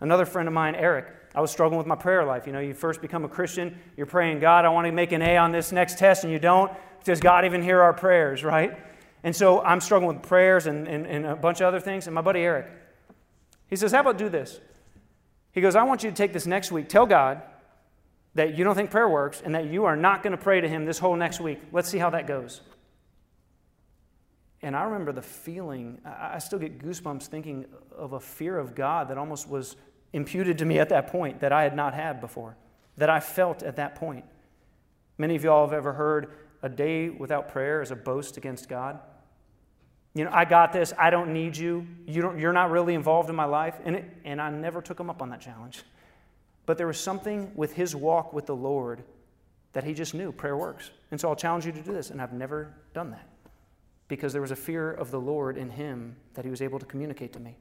Another 0.00 0.24
friend 0.24 0.46
of 0.46 0.54
mine, 0.54 0.74
Eric, 0.74 1.06
I 1.34 1.40
was 1.40 1.50
struggling 1.50 1.78
with 1.78 1.86
my 1.86 1.96
prayer 1.96 2.24
life. 2.24 2.46
You 2.46 2.52
know, 2.52 2.60
you 2.60 2.74
first 2.74 3.02
become 3.02 3.24
a 3.24 3.28
Christian, 3.28 3.78
you're 3.96 4.06
praying, 4.06 4.40
God, 4.40 4.64
I 4.64 4.68
want 4.68 4.86
to 4.86 4.92
make 4.92 5.12
an 5.12 5.22
A 5.22 5.36
on 5.36 5.52
this 5.52 5.72
next 5.72 5.98
test, 5.98 6.24
and 6.24 6.32
you 6.32 6.38
don't. 6.38 6.72
Does 7.04 7.20
God 7.20 7.44
even 7.44 7.62
hear 7.62 7.82
our 7.82 7.92
prayers, 7.92 8.42
right? 8.42 8.78
And 9.22 9.34
so 9.34 9.60
I'm 9.62 9.80
struggling 9.80 10.16
with 10.16 10.26
prayers 10.26 10.66
and, 10.66 10.86
and, 10.86 11.06
and 11.06 11.26
a 11.26 11.36
bunch 11.36 11.60
of 11.60 11.66
other 11.66 11.80
things. 11.80 12.06
And 12.06 12.14
my 12.14 12.20
buddy 12.20 12.40
Eric, 12.40 12.66
he 13.68 13.76
says, 13.76 13.92
How 13.92 14.00
about 14.00 14.18
do 14.18 14.28
this? 14.28 14.60
He 15.52 15.60
goes, 15.60 15.74
I 15.74 15.82
want 15.84 16.04
you 16.04 16.10
to 16.10 16.16
take 16.16 16.32
this 16.32 16.46
next 16.46 16.70
week, 16.70 16.88
tell 16.88 17.06
God, 17.06 17.42
that 18.36 18.56
you 18.56 18.64
don't 18.64 18.74
think 18.74 18.90
prayer 18.90 19.08
works 19.08 19.42
and 19.44 19.54
that 19.54 19.66
you 19.66 19.86
are 19.86 19.96
not 19.96 20.22
going 20.22 20.32
to 20.32 20.42
pray 20.42 20.60
to 20.60 20.68
Him 20.68 20.84
this 20.84 20.98
whole 20.98 21.16
next 21.16 21.40
week. 21.40 21.58
Let's 21.72 21.88
see 21.88 21.98
how 21.98 22.10
that 22.10 22.26
goes. 22.26 22.60
And 24.62 24.76
I 24.76 24.84
remember 24.84 25.12
the 25.12 25.22
feeling, 25.22 26.00
I 26.04 26.38
still 26.38 26.58
get 26.58 26.78
goosebumps 26.78 27.26
thinking 27.26 27.66
of 27.96 28.12
a 28.12 28.20
fear 28.20 28.58
of 28.58 28.74
God 28.74 29.08
that 29.08 29.18
almost 29.18 29.48
was 29.48 29.76
imputed 30.12 30.58
to 30.58 30.64
me 30.64 30.78
at 30.78 30.90
that 30.90 31.08
point 31.08 31.40
that 31.40 31.52
I 31.52 31.62
had 31.62 31.74
not 31.74 31.94
had 31.94 32.20
before, 32.20 32.56
that 32.96 33.10
I 33.10 33.20
felt 33.20 33.62
at 33.62 33.76
that 33.76 33.94
point. 33.94 34.24
Many 35.18 35.36
of 35.36 35.44
y'all 35.44 35.66
have 35.66 35.74
ever 35.74 35.92
heard 35.92 36.32
a 36.62 36.68
day 36.68 37.08
without 37.08 37.48
prayer 37.48 37.80
is 37.80 37.90
a 37.90 37.96
boast 37.96 38.36
against 38.36 38.68
God. 38.68 38.98
You 40.14 40.24
know, 40.24 40.30
I 40.32 40.44
got 40.44 40.72
this, 40.72 40.92
I 40.98 41.10
don't 41.10 41.32
need 41.32 41.56
you, 41.56 41.86
you 42.06 42.22
don't, 42.22 42.38
you're 42.38 42.52
not 42.52 42.70
really 42.70 42.94
involved 42.94 43.30
in 43.30 43.36
my 43.36 43.44
life. 43.44 43.76
And, 43.84 43.96
it, 43.96 44.04
and 44.24 44.40
I 44.40 44.50
never 44.50 44.82
took 44.82 44.98
him 44.98 45.10
up 45.10 45.22
on 45.22 45.30
that 45.30 45.40
challenge. 45.40 45.82
But 46.66 46.76
there 46.76 46.86
was 46.86 46.98
something 46.98 47.52
with 47.54 47.72
his 47.72 47.94
walk 47.94 48.32
with 48.32 48.46
the 48.46 48.56
Lord 48.56 49.02
that 49.72 49.84
he 49.84 49.94
just 49.94 50.14
knew 50.14 50.32
prayer 50.32 50.56
works. 50.56 50.90
And 51.10 51.20
so 51.20 51.28
I'll 51.28 51.36
challenge 51.36 51.64
you 51.64 51.72
to 51.72 51.80
do 51.80 51.92
this. 51.92 52.10
And 52.10 52.20
I've 52.20 52.32
never 52.32 52.74
done 52.92 53.10
that 53.12 53.28
because 54.08 54.32
there 54.32 54.42
was 54.42 54.50
a 54.50 54.56
fear 54.56 54.90
of 54.92 55.10
the 55.10 55.20
Lord 55.20 55.56
in 55.56 55.70
him 55.70 56.16
that 56.34 56.44
he 56.44 56.50
was 56.50 56.62
able 56.62 56.78
to 56.78 56.86
communicate 56.86 57.32
to 57.34 57.40
me. 57.40 57.56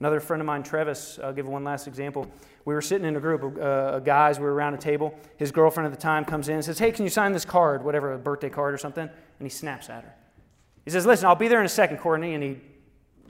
Another 0.00 0.20
friend 0.20 0.40
of 0.40 0.46
mine, 0.46 0.62
Travis, 0.62 1.18
I'll 1.22 1.32
give 1.32 1.46
one 1.46 1.62
last 1.62 1.86
example. 1.86 2.26
We 2.64 2.74
were 2.74 2.82
sitting 2.82 3.06
in 3.06 3.14
a 3.16 3.20
group 3.20 3.42
of 3.42 3.58
uh, 3.58 4.00
guys, 4.00 4.38
we 4.38 4.44
were 4.44 4.54
around 4.54 4.74
a 4.74 4.78
table. 4.78 5.14
His 5.36 5.52
girlfriend 5.52 5.86
at 5.86 5.92
the 5.92 6.00
time 6.00 6.24
comes 6.24 6.48
in 6.48 6.56
and 6.56 6.64
says, 6.64 6.78
Hey, 6.78 6.90
can 6.90 7.04
you 7.04 7.10
sign 7.10 7.32
this 7.32 7.44
card, 7.44 7.84
whatever, 7.84 8.12
a 8.12 8.18
birthday 8.18 8.50
card 8.50 8.74
or 8.74 8.78
something? 8.78 9.04
And 9.04 9.46
he 9.46 9.48
snaps 9.48 9.88
at 9.88 10.02
her. 10.02 10.14
He 10.84 10.90
says, 10.90 11.06
Listen, 11.06 11.26
I'll 11.26 11.36
be 11.36 11.48
there 11.48 11.60
in 11.60 11.66
a 11.66 11.70
second, 11.70 11.98
Courtney. 11.98 12.34
And 12.34 12.42
he, 12.42 12.60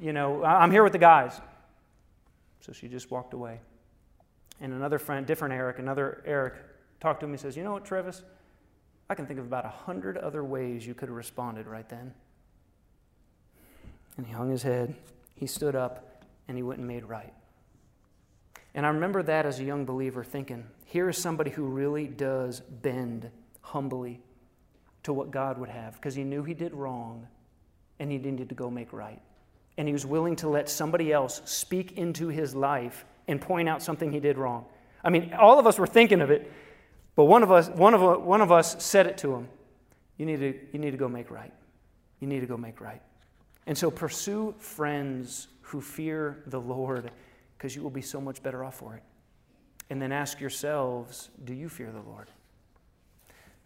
you 0.00 0.12
know, 0.12 0.42
I'm 0.42 0.70
here 0.70 0.82
with 0.82 0.92
the 0.92 0.98
guys. 0.98 1.40
So 2.60 2.72
she 2.72 2.88
just 2.88 3.10
walked 3.10 3.34
away. 3.34 3.60
And 4.60 4.72
another 4.72 4.98
friend, 4.98 5.26
different 5.26 5.54
Eric, 5.54 5.78
another 5.78 6.22
Eric, 6.24 6.54
talked 7.00 7.20
to 7.20 7.26
him 7.26 7.32
and 7.32 7.40
says, 7.40 7.56
You 7.56 7.64
know 7.64 7.72
what, 7.72 7.84
Travis? 7.84 8.22
I 9.08 9.14
can 9.14 9.26
think 9.26 9.38
of 9.38 9.46
about 9.46 9.66
a 9.66 9.70
hundred 9.70 10.16
other 10.16 10.42
ways 10.42 10.86
you 10.86 10.94
could 10.94 11.08
have 11.08 11.16
responded 11.16 11.66
right 11.66 11.88
then. 11.88 12.14
And 14.16 14.26
he 14.26 14.32
hung 14.32 14.50
his 14.50 14.62
head, 14.62 14.94
he 15.34 15.46
stood 15.46 15.74
up, 15.74 16.24
and 16.48 16.56
he 16.56 16.62
went 16.62 16.78
and 16.78 16.88
made 16.88 17.04
right. 17.04 17.34
And 18.74 18.84
I 18.86 18.88
remember 18.88 19.22
that 19.22 19.46
as 19.46 19.60
a 19.60 19.64
young 19.64 19.84
believer 19.84 20.24
thinking, 20.24 20.66
here 20.84 21.08
is 21.08 21.18
somebody 21.18 21.50
who 21.50 21.64
really 21.64 22.06
does 22.06 22.60
bend 22.60 23.30
humbly 23.60 24.20
to 25.04 25.12
what 25.12 25.30
God 25.30 25.58
would 25.58 25.68
have 25.68 25.94
because 25.94 26.14
he 26.14 26.24
knew 26.24 26.42
he 26.42 26.54
did 26.54 26.74
wrong 26.74 27.26
and 27.98 28.10
he 28.10 28.18
needed 28.18 28.48
to 28.48 28.54
go 28.54 28.70
make 28.70 28.92
right. 28.92 29.20
And 29.76 29.86
he 29.86 29.92
was 29.92 30.06
willing 30.06 30.36
to 30.36 30.48
let 30.48 30.68
somebody 30.68 31.12
else 31.12 31.42
speak 31.44 31.92
into 31.92 32.28
his 32.28 32.54
life 32.54 33.04
and 33.28 33.40
point 33.40 33.68
out 33.68 33.82
something 33.82 34.12
he 34.12 34.20
did 34.20 34.38
wrong. 34.38 34.66
I 35.02 35.10
mean, 35.10 35.32
all 35.34 35.58
of 35.58 35.66
us 35.66 35.78
were 35.78 35.86
thinking 35.86 36.20
of 36.20 36.30
it, 36.30 36.50
but 37.14 37.24
one 37.24 37.42
of 37.42 37.52
us, 37.52 37.68
one 37.68 37.94
of, 37.94 38.22
one 38.22 38.40
of 38.40 38.50
us 38.50 38.82
said 38.82 39.06
it 39.06 39.18
to 39.18 39.34
him. 39.34 39.48
You 40.16 40.26
need, 40.26 40.40
to, 40.40 40.58
you 40.72 40.78
need 40.78 40.92
to 40.92 40.96
go 40.96 41.08
make 41.08 41.30
right. 41.30 41.52
You 42.20 42.28
need 42.28 42.40
to 42.40 42.46
go 42.46 42.56
make 42.56 42.80
right. 42.80 43.02
And 43.66 43.76
so 43.76 43.90
pursue 43.90 44.54
friends 44.58 45.48
who 45.62 45.80
fear 45.80 46.42
the 46.46 46.60
Lord 46.60 47.10
because 47.56 47.74
you 47.74 47.82
will 47.82 47.90
be 47.90 48.02
so 48.02 48.20
much 48.20 48.42
better 48.42 48.62
off 48.62 48.76
for 48.76 48.94
it. 48.94 49.02
And 49.90 50.00
then 50.00 50.12
ask 50.12 50.40
yourselves 50.40 51.30
do 51.44 51.54
you 51.54 51.68
fear 51.68 51.90
the 51.90 52.00
Lord? 52.00 52.28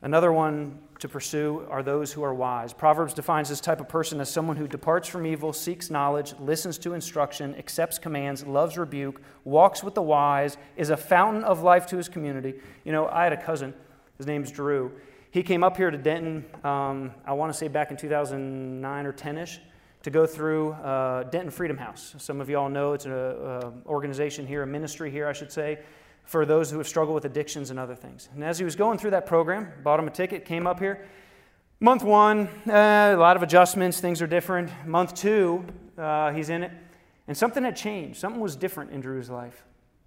Another 0.01 0.33
one 0.33 0.79
to 1.01 1.09
pursue 1.09 1.67
are 1.71 1.83
those 1.83 2.13
who 2.13 2.23
are 2.23 2.33
wise. 2.33 2.73
Proverbs 2.73 3.15
defines 3.15 3.49
this 3.49 3.61
type 3.61 3.81
of 3.81 3.89
person 3.89 4.21
as 4.21 4.31
someone 4.31 4.57
who 4.57 4.69
departs 4.69 5.09
from 5.09 5.27
evil, 5.27 5.53
seeks 5.53 5.91
knowledge, 5.91 6.35
listens 6.39 6.79
to 6.79 6.95
instruction, 6.95 7.55
accepts 7.57 7.99
commands, 7.99 8.47
loves 8.47 8.79
rebuke, 8.79 9.21
walks 9.45 9.83
with 9.83 9.95
the 9.95 10.03
wise, 10.03 10.57
is 10.77 10.91
a 10.91 10.97
fountain 10.97 11.43
of 11.43 11.63
life 11.63 11.87
to 11.87 11.97
his 11.97 12.09
community. 12.09 12.55
You 12.85 12.93
know, 12.93 13.09
I 13.09 13.25
had 13.25 13.33
a 13.33 13.43
cousin, 13.43 13.75
his 14.19 14.27
name's 14.27 14.53
Drew. 14.53 14.93
He 15.33 15.43
came 15.43 15.65
up 15.65 15.77
here 15.77 15.91
to 15.91 15.99
Denton, 15.99 16.45
um, 16.65 17.13
I 17.27 17.33
want 17.33 17.53
to 17.53 17.59
say 17.59 17.67
back 17.67 17.91
in 17.91 17.97
2009 17.97 19.07
or 19.07 19.13
10 19.13 19.39
ish, 19.39 19.61
to 20.05 20.11
go 20.11 20.27
through 20.27 20.73
uh, 20.75 21.25
Denton 21.25 21.51
Freedom 21.51 21.77
House. 21.77 22.15
Some 22.19 22.41
of 22.41 22.49
you 22.49 22.57
all 22.57 22.69
know 22.69 22.93
it's 22.93 23.05
an 23.05 23.83
organization 23.85 24.47
here, 24.47 24.63
a 24.63 24.67
ministry 24.67 25.11
here, 25.11 25.27
I 25.27 25.33
should 25.33 25.51
say 25.51 25.81
for 26.29 26.45
those 26.45 26.71
who 26.71 26.77
have 26.77 26.87
struggled 26.87 27.15
with 27.15 27.25
addictions 27.25 27.71
and 27.71 27.79
other 27.79 27.95
things. 27.95 28.29
And 28.35 28.45
as 28.45 28.59
he 28.59 28.65
was 28.65 28.77
going 28.77 28.99
through 28.99 29.13
that 29.13 29.25
program, 29.25 29.73
bought 29.83 29.99
him 29.99 30.07
a 30.07 30.11
ticket, 30.11 30.45
came 30.45 30.67
up 30.67 30.79
here. 30.79 31.07
Month 31.81 32.03
one, 32.05 32.49
uh, 32.69 33.15
a 33.15 33.17
lot 33.17 33.35
of 33.35 33.43
adjustments, 33.43 33.99
things 33.99 34.21
are 34.21 34.27
different. 34.27 34.71
Month 34.87 35.15
two, 35.15 35.65
uh, 35.97 36.31
he's 36.33 36.51
in 36.51 36.65
it. 36.65 36.73
And 37.29 37.35
something 37.35 37.65
had 37.65 37.77
changed. 37.77 38.21
Something 38.21 38.43
was 38.43 38.57
different 38.57 38.91
in 38.91 39.01
Drew's 39.01 39.31
life. 39.31 39.65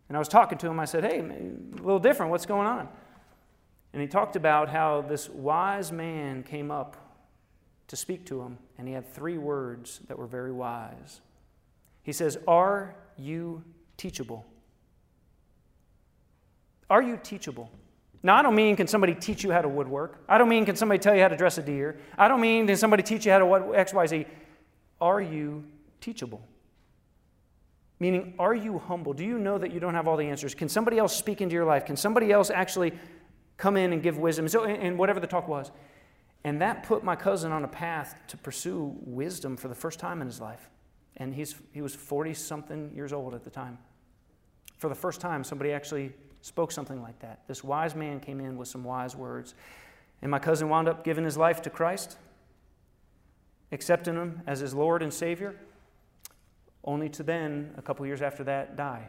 And 0.09 0.15
I 0.15 0.19
was 0.19 0.27
talking 0.27 0.59
to 0.59 0.67
him. 0.67 0.79
I 0.79 0.85
said, 0.85 1.03
Hey, 1.03 1.21
a 1.21 1.81
little 1.81 1.97
different. 1.97 2.29
What's 2.29 2.45
going 2.45 2.67
on? 2.67 2.87
And 3.91 3.99
he 3.99 4.07
talked 4.07 4.35
about 4.35 4.69
how 4.69 5.01
this 5.01 5.27
wise 5.27 5.91
man 5.91 6.43
came 6.43 6.69
up 6.69 6.97
to 7.87 7.95
speak 7.95 8.27
to 8.27 8.41
him, 8.41 8.59
and 8.77 8.87
he 8.87 8.93
had 8.93 9.11
three 9.11 9.39
words 9.39 10.01
that 10.07 10.19
were 10.19 10.27
very 10.27 10.51
wise. 10.51 11.19
He 12.03 12.11
says, 12.11 12.37
Are 12.47 12.95
you 13.17 13.63
teachable? 13.97 14.45
Are 16.91 17.01
you 17.01 17.17
teachable? 17.23 17.71
Now, 18.21 18.35
I 18.35 18.41
don't 18.41 18.53
mean 18.53 18.75
can 18.75 18.85
somebody 18.85 19.15
teach 19.15 19.45
you 19.45 19.51
how 19.51 19.61
to 19.61 19.69
woodwork. 19.69 20.25
I 20.27 20.37
don't 20.37 20.49
mean 20.49 20.65
can 20.65 20.75
somebody 20.75 20.99
tell 20.99 21.15
you 21.15 21.21
how 21.21 21.29
to 21.29 21.37
dress 21.37 21.57
a 21.57 21.61
deer. 21.61 21.97
I 22.17 22.27
don't 22.27 22.41
mean 22.41 22.67
can 22.67 22.75
somebody 22.75 23.01
teach 23.01 23.25
you 23.25 23.31
how 23.31 23.39
to 23.39 23.45
what 23.45 23.73
X, 23.73 23.93
Y, 23.93 24.05
Z. 24.07 24.25
Are 24.99 25.21
you 25.21 25.63
teachable? 26.01 26.45
Meaning, 28.01 28.33
are 28.37 28.53
you 28.53 28.77
humble? 28.77 29.13
Do 29.13 29.23
you 29.23 29.39
know 29.39 29.57
that 29.57 29.71
you 29.71 29.79
don't 29.79 29.93
have 29.93 30.05
all 30.05 30.17
the 30.17 30.25
answers? 30.25 30.53
Can 30.53 30.67
somebody 30.67 30.97
else 30.97 31.15
speak 31.15 31.39
into 31.39 31.53
your 31.53 31.63
life? 31.63 31.85
Can 31.85 31.95
somebody 31.95 32.29
else 32.29 32.49
actually 32.49 32.91
come 33.55 33.77
in 33.77 33.93
and 33.93 34.03
give 34.03 34.17
wisdom? 34.17 34.49
So, 34.49 34.65
and 34.65 34.97
whatever 34.97 35.21
the 35.21 35.27
talk 35.27 35.47
was. 35.47 35.71
And 36.43 36.61
that 36.61 36.83
put 36.83 37.05
my 37.05 37.15
cousin 37.15 37.53
on 37.53 37.63
a 37.63 37.69
path 37.69 38.17
to 38.27 38.35
pursue 38.35 38.97
wisdom 38.99 39.55
for 39.55 39.69
the 39.69 39.75
first 39.75 39.97
time 39.97 40.19
in 40.19 40.27
his 40.27 40.41
life. 40.41 40.69
And 41.15 41.33
he's, 41.33 41.55
he 41.71 41.81
was 41.81 41.95
40 41.95 42.33
something 42.33 42.91
years 42.93 43.13
old 43.13 43.33
at 43.33 43.45
the 43.45 43.49
time. 43.49 43.77
For 44.77 44.89
the 44.89 44.95
first 44.95 45.21
time, 45.21 45.45
somebody 45.45 45.71
actually 45.71 46.11
spoke 46.41 46.71
something 46.71 47.01
like 47.01 47.19
that. 47.19 47.39
This 47.47 47.63
wise 47.63 47.95
man 47.95 48.19
came 48.19 48.39
in 48.39 48.57
with 48.57 48.67
some 48.67 48.83
wise 48.83 49.15
words. 49.15 49.53
And 50.21 50.29
my 50.29 50.39
cousin 50.39 50.69
wound 50.69 50.87
up 50.87 51.03
giving 51.03 51.23
his 51.23 51.37
life 51.37 51.61
to 51.63 51.69
Christ, 51.69 52.17
accepting 53.71 54.15
him 54.15 54.41
as 54.45 54.59
his 54.59 54.73
Lord 54.73 55.01
and 55.01 55.13
Savior, 55.13 55.55
only 56.83 57.09
to 57.09 57.23
then, 57.23 57.73
a 57.77 57.81
couple 57.81 58.05
years 58.05 58.21
after 58.21 58.43
that, 58.43 58.75
die. 58.75 59.07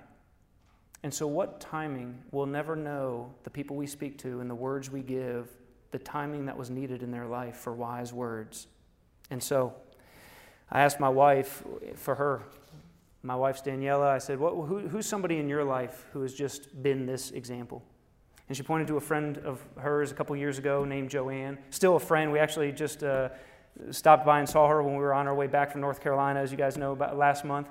And 1.02 1.12
so, 1.12 1.26
what 1.26 1.60
timing? 1.60 2.22
We'll 2.30 2.46
never 2.46 2.76
know 2.76 3.34
the 3.44 3.50
people 3.50 3.76
we 3.76 3.86
speak 3.86 4.18
to 4.18 4.40
and 4.40 4.48
the 4.48 4.54
words 4.54 4.90
we 4.90 5.02
give, 5.02 5.48
the 5.90 5.98
timing 5.98 6.46
that 6.46 6.56
was 6.56 6.70
needed 6.70 7.02
in 7.02 7.10
their 7.10 7.26
life 7.26 7.56
for 7.56 7.72
wise 7.72 8.12
words. 8.12 8.68
And 9.30 9.42
so, 9.42 9.74
I 10.70 10.82
asked 10.82 11.00
my 11.00 11.08
wife 11.08 11.62
for 11.96 12.14
her 12.14 12.42
my 13.22 13.36
wife's 13.36 13.62
Daniela. 13.62 14.08
I 14.08 14.18
said, 14.18 14.38
what, 14.38 14.54
who, 14.66 14.80
Who's 14.88 15.06
somebody 15.06 15.38
in 15.38 15.48
your 15.48 15.64
life 15.64 16.06
who 16.12 16.22
has 16.22 16.34
just 16.34 16.82
been 16.82 17.06
this 17.06 17.30
example? 17.30 17.84
And 18.48 18.56
she 18.56 18.62
pointed 18.62 18.88
to 18.88 18.96
a 18.96 19.00
friend 19.00 19.38
of 19.38 19.60
hers 19.76 20.10
a 20.10 20.14
couple 20.14 20.34
years 20.36 20.58
ago 20.58 20.84
named 20.84 21.10
Joanne. 21.10 21.58
Still 21.70 21.96
a 21.96 22.00
friend. 22.00 22.32
We 22.32 22.38
actually 22.38 22.72
just 22.72 23.02
uh, 23.02 23.30
stopped 23.90 24.26
by 24.26 24.40
and 24.40 24.48
saw 24.48 24.68
her 24.68 24.82
when 24.82 24.94
we 24.94 25.00
were 25.00 25.14
on 25.14 25.26
our 25.26 25.34
way 25.34 25.46
back 25.46 25.70
from 25.70 25.80
North 25.80 26.00
Carolina, 26.00 26.40
as 26.40 26.50
you 26.50 26.58
guys 26.58 26.76
know, 26.76 26.92
about 26.92 27.16
last 27.16 27.44
month. 27.44 27.68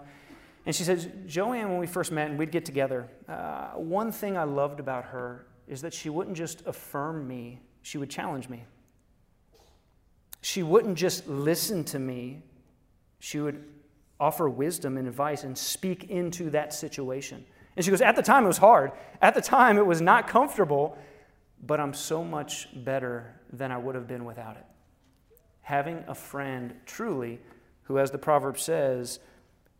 And 0.65 0.75
she 0.75 0.83
says, 0.83 1.07
Joanne, 1.25 1.69
when 1.69 1.79
we 1.79 1.87
first 1.87 2.11
met 2.11 2.29
and 2.29 2.39
we'd 2.39 2.51
get 2.51 2.65
together, 2.65 3.09
uh, 3.27 3.71
one 3.71 4.11
thing 4.11 4.37
I 4.37 4.43
loved 4.43 4.79
about 4.79 5.05
her 5.05 5.45
is 5.67 5.81
that 5.81 5.93
she 5.93 6.09
wouldn't 6.09 6.37
just 6.37 6.65
affirm 6.65 7.27
me, 7.27 7.59
she 7.81 7.97
would 7.97 8.09
challenge 8.09 8.47
me. 8.47 8.63
She 10.41 10.63
wouldn't 10.63 10.97
just 10.97 11.27
listen 11.27 11.83
to 11.85 11.99
me, 11.99 12.43
she 13.19 13.39
would 13.39 13.63
offer 14.21 14.47
wisdom 14.47 14.97
and 14.97 15.07
advice 15.07 15.43
and 15.43 15.57
speak 15.57 16.05
into 16.05 16.51
that 16.51 16.73
situation. 16.73 17.43
And 17.75 17.83
she 17.83 17.89
goes, 17.91 18.01
At 18.01 18.15
the 18.15 18.21
time, 18.21 18.45
it 18.45 18.47
was 18.47 18.59
hard. 18.59 18.91
At 19.21 19.33
the 19.33 19.41
time, 19.41 19.77
it 19.77 19.85
was 19.85 19.99
not 19.99 20.27
comfortable, 20.27 20.97
but 21.61 21.79
I'm 21.79 21.93
so 21.93 22.23
much 22.23 22.69
better 22.85 23.41
than 23.51 23.71
I 23.71 23.77
would 23.77 23.95
have 23.95 24.07
been 24.07 24.23
without 24.23 24.55
it. 24.55 24.65
Having 25.63 26.05
a 26.07 26.15
friend 26.15 26.75
truly 26.85 27.39
who, 27.83 27.97
as 27.97 28.11
the 28.11 28.17
proverb 28.17 28.59
says, 28.59 29.19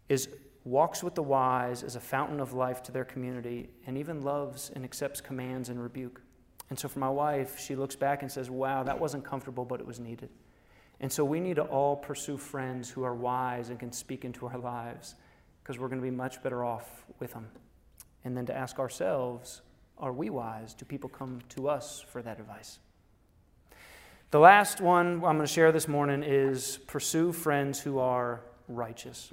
is 0.10 0.28
walks 0.64 1.04
with 1.04 1.16
the 1.16 1.24
wise 1.24 1.84
as 1.84 1.96
a 1.96 2.00
fountain 2.00 2.40
of 2.40 2.54
life 2.54 2.84
to 2.84 2.92
their 2.92 3.06
community 3.06 3.70
and 3.88 3.98
even 3.98 4.22
loves 4.22 4.72
and 4.76 4.84
accepts 4.84 5.22
commands 5.22 5.70
and 5.70 5.82
rebuke. 5.82 6.22
And 6.70 6.78
so 6.78 6.88
for 6.88 7.00
my 7.00 7.10
wife, 7.10 7.60
she 7.60 7.76
looks 7.76 7.96
back 7.96 8.22
and 8.22 8.32
says, 8.32 8.50
Wow, 8.50 8.84
that 8.84 9.00
wasn't 9.00 9.24
comfortable, 9.24 9.66
but 9.66 9.80
it 9.80 9.86
was 9.86 10.00
needed. 10.00 10.30
And 11.02 11.12
so 11.12 11.26
we 11.26 11.40
need 11.40 11.56
to 11.56 11.64
all 11.64 11.96
pursue 11.96 12.38
friends 12.38 12.90
who 12.90 13.04
are 13.04 13.16
wise 13.16 13.70
and 13.70 13.80
can 13.80 13.92
speak 13.92 14.24
into 14.24 14.46
our 14.46 14.58
lives 14.58 15.16
because 15.62 15.80
we're 15.80 15.88
going 15.88 16.00
to 16.00 16.06
be 16.06 16.16
much 16.16 16.42
better 16.44 16.64
off 16.64 17.06
with 17.20 17.34
them. 17.34 17.48
And 18.24 18.38
then 18.38 18.46
to 18.46 18.56
ask 18.56 18.78
ourselves, 18.78 19.64
are 19.98 20.14
we 20.14 20.30
wise? 20.30 20.76
Do 20.76 20.86
people 20.86 21.10
come 21.10 21.42
to 21.50 21.68
us 21.68 22.06
for 22.08 22.22
that 22.22 22.40
advice? 22.40 22.78
The 24.30 24.40
last 24.40 24.80
one 24.80 25.16
I'm 25.16 25.22
going 25.22 25.40
to 25.40 25.48
share 25.48 25.72
this 25.72 25.88
morning 25.88 26.24
is 26.24 26.78
pursue 26.86 27.32
friends 27.32 27.80
who 27.80 27.98
are 27.98 28.42
righteous. 28.68 29.32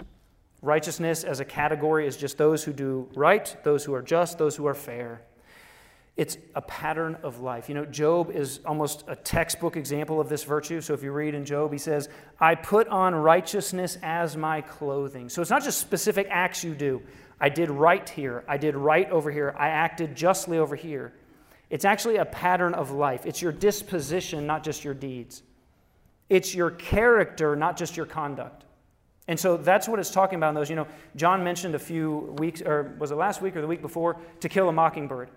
Righteousness 0.62 1.22
as 1.22 1.38
a 1.38 1.44
category 1.44 2.06
is 2.06 2.16
just 2.16 2.38
those 2.38 2.64
who 2.64 2.72
do 2.72 3.08
right, 3.14 3.56
those 3.62 3.84
who 3.84 3.92
are 3.92 4.02
just, 4.02 4.38
those 4.38 4.56
who 4.56 4.66
are 4.66 4.74
fair. 4.74 5.22
It's 6.18 6.36
a 6.56 6.60
pattern 6.60 7.16
of 7.22 7.38
life. 7.38 7.68
You 7.68 7.76
know, 7.76 7.84
Job 7.84 8.32
is 8.32 8.58
almost 8.66 9.04
a 9.06 9.14
textbook 9.14 9.76
example 9.76 10.20
of 10.20 10.28
this 10.28 10.42
virtue. 10.42 10.80
So 10.80 10.92
if 10.92 11.00
you 11.00 11.12
read 11.12 11.32
in 11.32 11.44
Job, 11.44 11.70
he 11.70 11.78
says, 11.78 12.08
I 12.40 12.56
put 12.56 12.88
on 12.88 13.14
righteousness 13.14 13.96
as 14.02 14.36
my 14.36 14.60
clothing. 14.60 15.28
So 15.28 15.40
it's 15.40 15.50
not 15.50 15.62
just 15.62 15.78
specific 15.78 16.26
acts 16.28 16.64
you 16.64 16.74
do. 16.74 17.00
I 17.40 17.48
did 17.48 17.70
right 17.70 18.06
here. 18.08 18.42
I 18.48 18.56
did 18.56 18.74
right 18.74 19.08
over 19.12 19.30
here. 19.30 19.54
I 19.56 19.68
acted 19.68 20.16
justly 20.16 20.58
over 20.58 20.74
here. 20.74 21.12
It's 21.70 21.84
actually 21.84 22.16
a 22.16 22.24
pattern 22.24 22.74
of 22.74 22.90
life. 22.90 23.24
It's 23.24 23.40
your 23.40 23.52
disposition, 23.52 24.44
not 24.44 24.64
just 24.64 24.82
your 24.82 24.94
deeds. 24.94 25.44
It's 26.28 26.52
your 26.52 26.72
character, 26.72 27.54
not 27.54 27.76
just 27.76 27.96
your 27.96 28.06
conduct. 28.06 28.64
And 29.28 29.38
so 29.38 29.56
that's 29.56 29.86
what 29.86 30.00
it's 30.00 30.10
talking 30.10 30.36
about 30.36 30.48
in 30.48 30.54
those. 30.56 30.68
You 30.68 30.74
know, 30.74 30.88
John 31.14 31.44
mentioned 31.44 31.76
a 31.76 31.78
few 31.78 32.34
weeks, 32.40 32.60
or 32.60 32.96
was 32.98 33.12
it 33.12 33.14
last 33.14 33.40
week 33.40 33.54
or 33.54 33.60
the 33.60 33.68
week 33.68 33.82
before, 33.82 34.16
to 34.40 34.48
kill 34.48 34.68
a 34.68 34.72
mockingbird. 34.72 35.28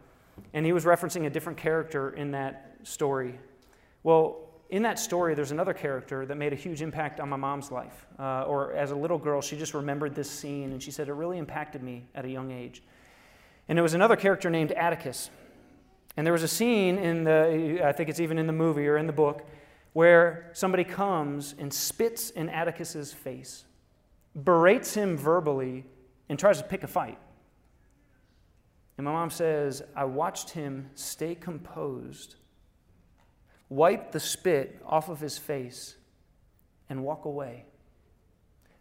And 0.54 0.66
he 0.66 0.74
was 0.74 0.86
referencing 0.86 1.26
a 1.26 1.30
different 1.30 1.58
character 1.58 2.12
in 2.12 2.32
that 2.32 2.78
story. 2.84 3.40
Well, 4.04 4.50
in 4.70 4.84
that 4.84 5.00
story, 5.00 5.36
there's 5.36 5.52
another 5.52 5.74
character 5.74 6.26
that 6.26 6.36
made 6.36 6.54
a 6.54 6.56
huge 6.56 6.82
impact 6.82 7.20
on 7.20 7.30
my 7.30 7.36
mom's 7.36 7.72
life. 7.72 8.08
Uh, 8.18 8.44
or 8.44 8.74
as 8.74 8.92
a 8.92 8.96
little 8.96 9.18
girl, 9.18 9.42
she 9.42 9.58
just 9.58 9.74
remembered 9.74 10.16
this 10.16 10.30
scene 10.32 10.72
and 10.72 10.82
she 10.82 10.92
said 10.92 11.10
it 11.10 11.14
really 11.14 11.38
impacted 11.38 11.84
me 11.84 12.06
at 12.16 12.24
a 12.24 12.30
young 12.30 12.52
age. 12.52 12.82
And 13.68 13.78
it 13.78 13.82
was 13.82 13.94
another 13.94 14.16
character 14.16 14.50
named 14.50 14.72
Atticus. 14.72 15.30
And 16.18 16.26
there 16.26 16.34
was 16.34 16.44
a 16.44 16.48
scene 16.48 16.98
in 16.98 17.24
the, 17.24 17.82
I 17.84 17.92
think 17.92 18.10
it's 18.10 18.20
even 18.20 18.38
in 18.38 18.48
the 18.48 18.54
movie 18.54 18.88
or 18.88 18.98
in 18.98 19.08
the 19.08 19.14
book, 19.14 19.46
where 19.94 20.50
somebody 20.54 20.84
comes 20.84 21.54
and 21.58 21.74
spits 21.74 22.30
in 22.30 22.50
Atticus's 22.50 23.14
face, 23.14 23.66
berates 24.42 24.94
him 24.94 25.18
verbally, 25.18 25.86
and 26.30 26.40
tries 26.40 26.58
to 26.60 26.64
pick 26.64 26.84
a 26.84 26.88
fight. 26.88 27.18
And 29.02 29.06
my 29.08 29.14
mom 29.14 29.32
says, 29.32 29.82
I 29.96 30.06
watched 30.06 30.52
him 30.52 30.92
stay 30.94 31.34
composed, 31.34 32.36
wipe 33.68 34.12
the 34.12 34.20
spit 34.20 34.80
off 34.86 35.10
of 35.10 35.20
his 35.20 35.40
face, 35.40 35.96
and 36.88 37.04
walk 37.04 37.26
away. 37.26 37.66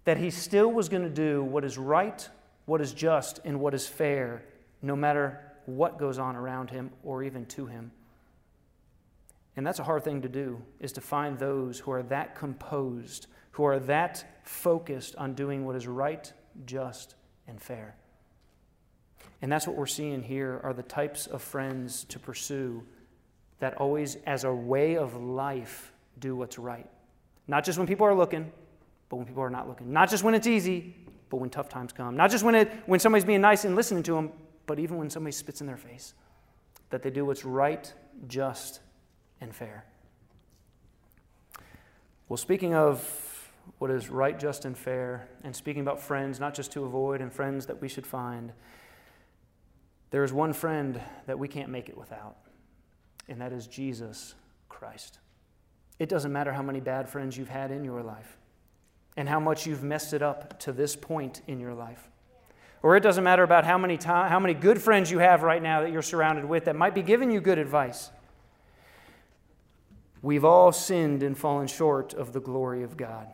That 0.05 0.19
he 0.19 0.29
still 0.29 0.71
was 0.71 0.91
going 0.91 1.05
to 1.05 1.09
do 1.09 1.43
what 1.43 1.65
is 1.65 1.79
right, 1.79 2.29
what 2.67 2.83
is 2.83 2.93
just, 2.93 3.41
and 3.47 3.61
what 3.61 3.73
is 3.73 3.87
fair, 3.87 4.45
no 4.83 4.95
matter 4.95 5.41
what 5.65 5.99
goes 5.99 6.19
on 6.19 6.37
around 6.37 6.69
him 6.69 6.91
or 7.03 7.23
even 7.23 7.47
to 7.47 7.65
him. 7.65 7.91
And 9.57 9.67
that's 9.67 9.79
a 9.79 9.85
hard 9.85 10.05
thing 10.05 10.21
to 10.21 10.29
do, 10.29 10.61
is 10.81 10.93
to 10.93 11.01
find 11.01 11.39
those 11.39 11.79
who 11.79 11.93
are 11.93 12.03
that 12.03 12.35
composed, 12.35 13.27
who 13.53 13.65
are 13.65 13.79
that 13.79 14.43
focused 14.45 15.17
on 15.17 15.33
doing 15.33 15.65
what 15.65 15.77
is 15.77 15.87
right, 15.87 16.31
just, 16.67 17.15
and 17.49 17.59
fair. 17.59 17.97
And 19.43 19.51
that's 19.51 19.67
what 19.67 19.77
we're 19.77 19.87
seeing 19.87 20.23
here 20.23 20.61
are 20.63 20.73
the 20.73 20.83
types 20.83 21.27
of 21.27 21.43
friends 21.43 22.05
to 22.05 22.19
pursue 22.19 22.83
that 23.61 23.75
always, 23.75 24.17
as 24.27 24.45
a 24.45 24.53
way 24.53 24.97
of 24.97 25.15
life, 25.15 25.93
do 26.19 26.37
what's 26.37 26.59
right. 26.59 26.89
Not 27.47 27.65
just 27.65 27.79
when 27.79 27.87
people 27.87 28.07
are 28.07 28.15
looking, 28.15 28.51
but 29.09 29.17
when 29.17 29.27
people 29.27 29.43
are 29.43 29.51
not 29.51 29.69
looking. 29.69 29.93
Not 29.93 30.11
just 30.11 30.25
when 30.25 30.35
it's 30.35 30.47
easy, 30.47 30.95
but 31.29 31.39
when 31.39 31.51
tough 31.51 31.69
times 31.69 31.93
come. 31.93 32.17
Not 32.17 32.31
just 32.31 32.45
when, 32.45 32.55
it, 32.55 32.71
when 32.87 33.01
somebody's 33.01 33.25
being 33.25 33.41
nice 33.41 33.65
and 33.65 33.77
listening 33.77 34.03
to 34.05 34.13
them, 34.13 34.33
but 34.67 34.79
even 34.79 34.99
when 34.99 35.11
somebody 35.11 35.33
spits 35.33 35.61
in 35.61 35.67
their 35.67 35.77
face. 35.77 36.15
That 36.91 37.03
they 37.03 37.11
do 37.11 37.25
what's 37.25 37.45
right, 37.45 37.93
just, 38.29 38.81
and 39.41 39.55
fair. 39.55 39.85
Well, 42.29 42.37
speaking 42.37 42.75
of 42.75 43.53
what 43.79 43.91
is 43.91 44.09
right, 44.09 44.39
just, 44.39 44.65
and 44.65 44.77
fair, 44.77 45.29
and 45.45 45.55
speaking 45.55 45.83
about 45.83 46.01
friends, 46.01 46.41
not 46.41 46.55
just 46.55 46.73
to 46.73 46.85
avoid, 46.85 47.21
and 47.21 47.33
friends 47.33 47.67
that 47.67 47.81
we 47.81 47.89
should 47.89 48.07
find. 48.07 48.53
There 50.11 50.25
is 50.25 50.33
one 50.33 50.53
friend 50.53 51.01
that 51.27 51.39
we 51.39 51.49
can't 51.49 51.69
make 51.69 51.89
it 51.89 51.97
without, 51.97 52.37
and 53.29 53.41
that 53.41 53.53
is 53.53 53.67
Jesus 53.67 54.35
Christ. 54.69 55.19
It 55.99 56.09
doesn't 56.09 56.33
matter 56.33 56.53
how 56.53 56.63
many 56.63 56.81
bad 56.81 57.09
friends 57.09 57.37
you've 57.37 57.49
had 57.49 57.71
in 57.71 57.85
your 57.85 58.03
life 58.03 58.39
and 59.17 59.29
how 59.29 59.39
much 59.39 59.67
you've 59.67 59.83
messed 59.83 60.15
it 60.15 60.23
up 60.23 60.59
to 60.61 60.73
this 60.73 60.97
point 60.97 61.43
in 61.47 61.61
your 61.61 61.75
life. 61.75 62.09
Or 62.83 62.97
it 62.97 63.01
doesn't 63.01 63.23
matter 63.23 63.43
about 63.43 63.65
how 63.65 63.77
many, 63.77 63.99
time, 63.99 64.31
how 64.31 64.41
many 64.41 64.55
good 64.55 64.81
friends 64.81 65.11
you 65.11 65.19
have 65.19 65.43
right 65.43 65.63
now 65.63 65.83
that 65.83 65.93
you're 65.93 66.01
surrounded 66.01 66.47
with 66.47 66.65
that 66.65 66.75
might 66.75 66.95
be 66.95 67.03
giving 67.03 67.31
you 67.31 67.41
good 67.41 67.59
advice. 67.59 68.11
We've 70.23 70.45
all 70.45 70.73
sinned 70.73 71.23
and 71.23 71.37
fallen 71.37 71.67
short 71.67 72.15
of 72.15 72.33
the 72.33 72.41
glory 72.41 72.83
of 72.83 72.97
God. 72.97 73.29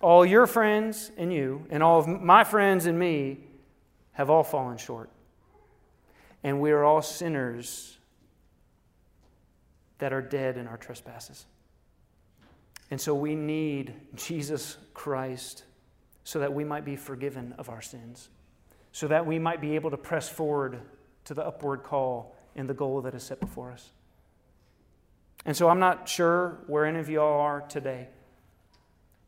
All 0.00 0.24
your 0.24 0.46
friends 0.46 1.10
and 1.16 1.32
you, 1.32 1.66
and 1.70 1.82
all 1.82 1.98
of 1.98 2.06
my 2.06 2.44
friends 2.44 2.86
and 2.86 2.98
me, 2.98 3.38
have 4.12 4.30
all 4.30 4.44
fallen 4.44 4.76
short. 4.76 5.10
And 6.44 6.60
we 6.60 6.70
are 6.70 6.84
all 6.84 7.02
sinners 7.02 7.98
that 9.98 10.12
are 10.12 10.22
dead 10.22 10.56
in 10.58 10.68
our 10.68 10.76
trespasses. 10.76 11.46
And 12.90 13.00
so 13.00 13.14
we 13.14 13.34
need 13.34 13.94
Jesus 14.14 14.76
Christ 14.92 15.64
so 16.22 16.38
that 16.40 16.52
we 16.52 16.64
might 16.64 16.84
be 16.84 16.96
forgiven 16.96 17.54
of 17.58 17.68
our 17.70 17.82
sins, 17.82 18.28
so 18.92 19.08
that 19.08 19.26
we 19.26 19.38
might 19.38 19.60
be 19.60 19.74
able 19.74 19.90
to 19.90 19.96
press 19.96 20.28
forward 20.28 20.80
to 21.24 21.34
the 21.34 21.44
upward 21.44 21.82
call 21.82 22.36
and 22.54 22.68
the 22.68 22.74
goal 22.74 23.00
that 23.02 23.14
is 23.14 23.22
set 23.22 23.40
before 23.40 23.72
us. 23.72 23.90
And 25.46 25.56
so 25.56 25.68
I'm 25.68 25.80
not 25.80 26.08
sure 26.08 26.58
where 26.66 26.86
any 26.86 26.98
of 26.98 27.08
you 27.08 27.20
all 27.20 27.40
are 27.40 27.62
today, 27.62 28.08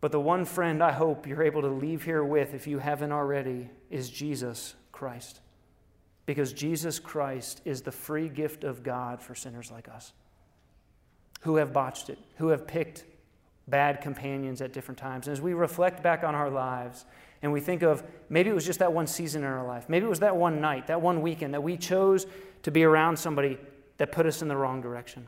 but 0.01 0.13
the 0.13 0.21
one 0.21 0.45
friend 0.45 0.83
I 0.83 0.93
hope 0.93 1.27
you're 1.27 1.43
able 1.43 1.63
to 1.63 1.69
leave 1.69 2.05
here 2.05 2.25
with, 2.25 2.55
if 2.55 2.67
you 2.67 2.79
haven't 2.79 3.13
already, 3.13 3.71
is 3.91 4.09
Jesus 4.11 4.75
Christ. 4.93 5.41
Because 6.27 6.53
Jesus 6.53 6.99
Christ 6.99 7.63
is 7.65 7.83
the 7.83 7.93
free 7.93 8.29
gift 8.29 8.65
of 8.65 8.83
God 8.83 9.23
for 9.23 9.35
sinners 9.35 9.71
like 9.71 9.89
us 9.89 10.13
who 11.43 11.57
have 11.57 11.73
botched 11.73 12.11
it, 12.11 12.19
who 12.37 12.49
have 12.49 12.67
picked 12.67 13.05
bad 13.69 14.01
companions 14.01 14.61
at 14.61 14.73
different 14.73 14.99
times. 14.99 15.27
And 15.27 15.33
as 15.33 15.41
we 15.41 15.55
reflect 15.55 16.03
back 16.03 16.25
on 16.25 16.35
our 16.35 16.51
lives 16.51 17.05
and 17.43 17.53
we 17.53 17.61
think 17.61 17.83
of 17.83 18.03
maybe 18.29 18.51
it 18.51 18.55
was 18.55 18.67
just 18.67 18.81
that 18.81 18.93
one 18.93 19.07
season 19.07 19.43
in 19.43 19.49
our 19.49 19.67
life, 19.67 19.89
maybe 19.89 20.07
it 20.07 20.09
was 20.09 20.21
that 20.21 20.37
one 20.37 20.61
night, 20.61 20.89
that 20.89 21.01
one 21.01 21.23
weekend 21.23 21.55
that 21.55 21.63
we 21.63 21.77
chose 21.77 22.27
to 22.63 22.71
be 22.71 22.85
around 22.85 23.17
somebody 23.17 23.59
that 23.99 24.13
put 24.13 24.27
us 24.27 24.43
in 24.43 24.49
the 24.49 24.57
wrong 24.57 24.81
direction. 24.81 25.27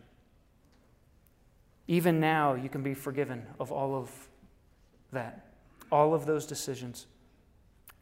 Even 1.86 2.20
now, 2.20 2.54
you 2.54 2.68
can 2.68 2.82
be 2.82 2.94
forgiven 2.94 3.46
of 3.58 3.72
all 3.72 3.94
of 3.94 4.10
that, 5.12 5.46
all 5.90 6.12
of 6.14 6.26
those 6.26 6.46
decisions. 6.46 7.06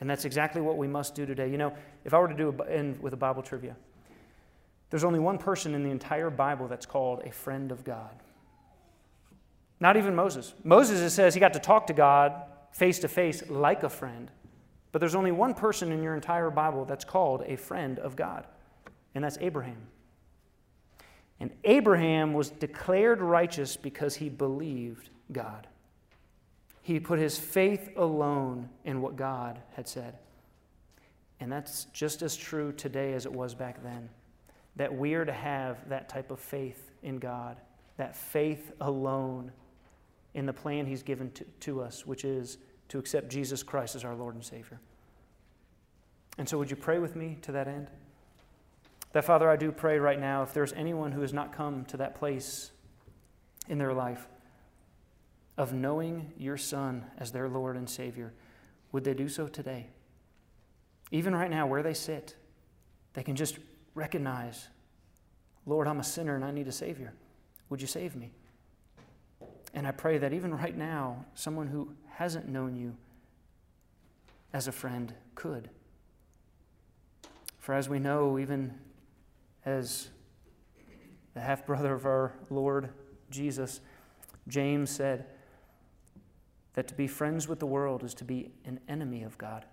And 0.01 0.11
that's 0.11 0.25
exactly 0.25 0.61
what 0.61 0.77
we 0.77 0.87
must 0.87 1.15
do 1.15 1.25
today. 1.25 1.51
You 1.51 1.59
know, 1.59 1.73
if 2.05 2.13
I 2.13 2.19
were 2.19 2.29
to 2.29 2.35
do 2.35 2.55
a, 2.59 2.71
end 2.71 3.01
with 3.01 3.13
a 3.13 3.17
Bible 3.17 3.43
trivia, 3.43 3.77
there's 4.91 5.05
only 5.05 5.19
one 5.19 5.39
person 5.39 5.75
in 5.75 5.83
the 5.83 5.91
entire 5.91 6.31
Bible 6.31 6.69
that's 6.69 6.87
called 6.87 7.23
a 7.25 7.33
friend 7.33 7.73
of 7.73 7.85
God. 7.85 8.23
Not 9.81 9.97
even 9.97 10.15
Moses. 10.15 10.55
Moses, 10.65 11.01
it 11.01 11.11
says 11.11 11.35
he 11.35 11.41
got 11.41 11.53
to 11.55 11.59
talk 11.59 11.87
to 11.89 11.93
God 11.93 12.33
face 12.71 12.99
to 13.01 13.09
face 13.09 13.43
like 13.49 13.83
a 13.83 13.89
friend. 13.89 14.31
But 14.93 15.01
there's 15.01 15.15
only 15.15 15.33
one 15.33 15.55
person 15.55 15.93
in 15.93 16.03
your 16.03 16.15
entire 16.15 16.51
Bible 16.51 16.85
that's 16.85 17.05
called 17.05 17.43
a 17.47 17.57
friend 17.57 17.99
of 17.99 18.17
God, 18.17 18.47
and 19.15 19.25
that's 19.25 19.37
Abraham. 19.41 19.89
And 21.39 21.51
Abraham 21.65 22.33
was 22.33 22.49
declared 22.49 23.21
righteous 23.21 23.77
because 23.77 24.17
he 24.17 24.29
believed 24.29 25.11
God. 25.33 25.67
He 26.87 27.01
put 27.01 27.19
his 27.19 27.37
faith 27.37 27.91
alone 27.97 28.69
in 28.85 29.01
what 29.01 29.17
God 29.17 29.59
had 29.75 29.89
said. 29.89 30.19
And 31.41 31.51
that's 31.51 31.87
just 31.87 32.23
as 32.23 32.37
true 32.37 32.71
today 32.71 33.15
as 33.15 33.27
it 33.27 33.33
was 33.33 33.57
back 33.57 33.83
then. 33.83 34.09
That 34.77 34.97
we 34.97 35.15
are 35.15 35.25
to 35.25 35.33
have 35.33 35.89
that 35.89 36.09
type 36.09 36.31
of 36.31 36.39
faith 36.39 36.93
in 37.03 37.19
God, 37.19 37.57
that 37.97 38.15
faith 38.15 38.71
alone 38.81 39.51
in 40.35 40.47
the 40.47 40.53
plan 40.53 40.87
He's 40.87 41.03
given 41.03 41.33
to, 41.33 41.45
to 41.59 41.83
us, 41.83 42.07
which 42.07 42.25
is 42.25 42.59
to 42.91 43.01
accept 43.01 43.31
Jesus 43.31 43.65
Christ 43.65 43.97
as 43.97 44.05
our 44.05 44.15
Lord 44.15 44.37
and 44.37 44.45
Savior. 44.45 44.79
And 46.39 46.49
so, 46.49 46.57
would 46.57 46.71
you 46.71 46.77
pray 46.77 47.01
with 47.01 47.17
me 47.17 47.37
to 47.43 47.51
that 47.51 47.67
end? 47.67 47.89
That, 49.13 49.25
Father, 49.25 49.51
I 49.51 49.57
do 49.57 49.73
pray 49.73 49.99
right 49.99 50.21
now 50.21 50.45
if 50.45 50.55
there's 50.55 50.73
anyone 50.75 51.11
who 51.11 51.23
has 51.23 51.33
not 51.33 51.53
come 51.53 51.85
to 51.87 51.97
that 51.97 52.15
place 52.15 52.71
in 53.69 53.77
their 53.77 53.93
life 53.93 54.29
of 55.57 55.73
knowing 55.73 56.33
your 56.37 56.57
Son 56.57 57.05
as 57.19 57.33
their 57.33 57.49
Lord 57.49 57.77
and 57.77 57.89
Savior, 57.89 58.33
would 58.93 59.05
they 59.05 59.15
do 59.15 59.29
so 59.29 59.47
today? 59.47 59.87
Even 61.11 61.35
right 61.35 61.51
now, 61.51 61.67
where 61.67 61.83
they 61.83 61.95
sit, 61.95 62.37
they 63.15 63.23
can 63.23 63.37
just 63.37 63.59
recognize, 63.95 64.69
Lord, 65.65 65.89
I'm 65.89 66.01
a 66.01 66.05
sinner 66.05 66.35
and 66.35 66.45
I 66.45 66.51
need 66.51 66.69
a 66.69 66.73
Savior. 66.73 67.15
Would 67.71 67.81
you 67.81 67.87
save 67.87 68.15
me? 68.15 68.33
And 69.75 69.87
I 69.87 69.91
pray 69.91 70.19
that 70.19 70.33
even 70.33 70.55
right 70.55 70.77
now, 70.77 71.25
someone 71.35 71.67
who 71.67 71.93
hasn't 72.11 72.49
known 72.49 72.77
you 72.77 72.97
as 74.53 74.69
a 74.69 74.73
friend 74.73 75.13
could. 75.35 75.69
For 77.59 77.75
as 77.75 77.89
we 77.89 77.99
know, 77.99 78.39
even 78.39 78.75
as 79.65 80.09
the 81.35 81.41
half 81.41 81.67
brother 81.67 81.93
of 81.93 82.07
our 82.07 82.33
Lord 82.49 82.91
Jesus, 83.31 83.81
James 84.49 84.91
said 84.91 85.27
that 86.77 86.87
to 86.89 86.95
be 86.95 87.07
friends 87.07 87.49
with 87.49 87.59
the 87.59 87.67
world 87.67 88.05
is 88.05 88.15
to 88.15 88.25
be 88.25 88.53
an 88.65 88.79
enemy 88.87 89.25
of 89.25 89.37
God. 89.39 89.65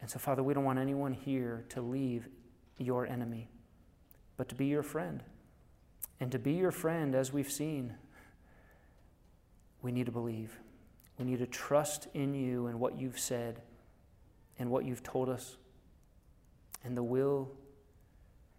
And 0.00 0.08
so, 0.08 0.18
Father, 0.18 0.42
we 0.42 0.54
don't 0.54 0.62
want 0.62 0.78
anyone 0.78 1.12
here 1.12 1.64
to 1.70 1.80
leave 1.80 2.28
your 2.76 3.06
enemy, 3.06 3.48
but 4.36 4.48
to 4.50 4.54
be 4.54 4.66
your 4.66 4.82
friend. 4.82 5.22
And 6.20 6.30
to 6.30 6.38
be 6.38 6.52
your 6.52 6.70
friend, 6.70 7.14
as 7.14 7.32
we've 7.32 7.50
seen, 7.50 7.94
we 9.80 9.90
need 9.90 10.06
to 10.06 10.12
believe. 10.12 10.60
We 11.18 11.24
need 11.24 11.38
to 11.38 11.46
trust 11.46 12.08
in 12.12 12.34
you 12.34 12.66
and 12.66 12.78
what 12.78 13.00
you've 13.00 13.18
said 13.18 13.62
and 14.58 14.70
what 14.70 14.84
you've 14.84 15.02
told 15.02 15.30
us. 15.30 15.56
And 16.84 16.96
the 16.96 17.02
will 17.02 17.50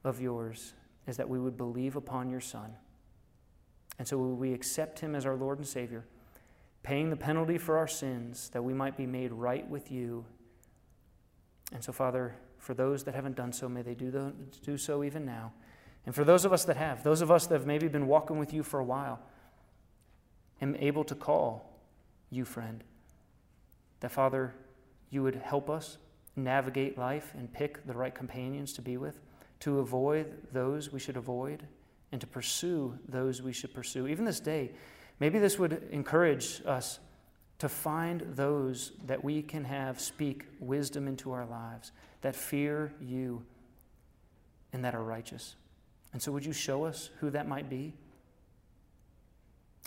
of 0.03 0.20
yours 0.20 0.74
is 1.07 1.17
that 1.17 1.30
we 1.30 1.39
would 1.39 1.55
believe 1.55 1.95
upon 1.95 2.30
your 2.30 2.41
Son. 2.41 2.74
And 3.99 4.07
so 4.07 4.17
we 4.17 4.53
accept 4.53 4.99
him 4.99 5.13
as 5.13 5.26
our 5.26 5.36
Lord 5.36 5.59
and 5.59 5.67
Savior, 5.67 6.05
paying 6.84 7.09
the 7.09 7.15
penalty 7.15 7.57
for 7.57 7.77
our 7.77 7.88
sins 7.88 8.49
that 8.49 8.63
we 8.63 8.73
might 8.73 8.95
be 8.95 9.05
made 9.05 9.32
right 9.32 9.67
with 9.69 9.91
you. 9.91 10.25
And 11.73 11.84
so, 11.84 11.91
Father, 11.91 12.36
for 12.57 12.73
those 12.73 13.03
that 13.03 13.15
haven't 13.15 13.36
done 13.36 13.51
so, 13.51 13.69
may 13.69 13.82
they 13.82 13.95
do, 13.95 14.11
the, 14.11 14.34
do 14.63 14.77
so 14.77 15.03
even 15.03 15.25
now. 15.25 15.53
And 16.05 16.15
for 16.15 16.23
those 16.23 16.45
of 16.45 16.53
us 16.53 16.65
that 16.65 16.77
have, 16.77 17.03
those 17.03 17.21
of 17.21 17.32
us 17.32 17.47
that 17.47 17.55
have 17.55 17.67
maybe 17.67 17.88
been 17.88 18.07
walking 18.07 18.39
with 18.39 18.53
you 18.53 18.63
for 18.63 18.80
a 18.80 18.84
while, 18.84 19.19
am 20.61 20.75
able 20.75 21.03
to 21.05 21.15
call 21.15 21.80
you 22.30 22.45
friend. 22.45 22.84
That, 23.99 24.11
Father, 24.11 24.53
you 25.09 25.23
would 25.23 25.36
help 25.36 25.69
us 25.69 25.97
navigate 26.36 26.97
life 26.97 27.34
and 27.38 27.51
pick 27.51 27.86
the 27.86 27.93
right 27.93 28.13
companions 28.13 28.73
to 28.73 28.82
be 28.82 28.97
with, 28.97 29.19
to 29.61 29.80
avoid 29.80 30.34
those 30.53 30.91
we 30.91 30.99
should 30.99 31.17
avoid, 31.17 31.63
and 32.11 32.21
to 32.21 32.27
pursue 32.27 32.97
those 33.07 33.41
we 33.41 33.53
should 33.53 33.73
pursue. 33.73 34.07
Even 34.07 34.25
this 34.25 34.39
day, 34.39 34.71
maybe 35.20 35.39
this 35.39 35.59
would 35.59 35.88
encourage 35.91 36.61
us 36.65 36.99
to 37.59 37.70
find 37.70 38.22
those 38.36 38.93
that 39.05 39.24
we 39.24 39.41
can 39.41 39.65
have 39.65 39.99
speak 39.99 40.45
wisdom 40.59 41.07
into 41.07 41.32
our 41.32 41.45
lives, 41.45 41.91
that 42.22 42.36
fear 42.36 42.93
you 43.01 43.43
and 44.72 44.84
that 44.86 44.95
are 44.95 45.03
righteous. 45.03 45.55
And 46.13 46.22
so, 46.22 46.32
would 46.32 46.45
you 46.45 46.53
show 46.53 46.86
us 46.86 47.09
who 47.20 47.30
that 47.32 47.47
might 47.47 47.70
be? 47.70 47.93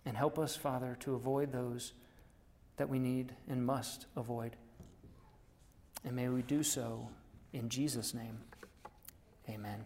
And 0.05 0.17
help 0.17 0.39
us, 0.39 0.57
Father, 0.57 0.97
to 1.01 1.15
avoid 1.15 1.53
those 1.53 1.93
that 2.77 2.89
we 2.89 2.99
need 2.99 3.35
and 3.49 3.65
must 3.65 4.07
avoid. 4.17 4.57
And 6.05 6.17
may 6.17 6.29
we 6.29 6.43
do 6.43 6.63
so 6.63 7.09
in 7.53 7.69
Jesus' 7.69 8.13
name. 8.13 8.39
Amen. 9.49 9.85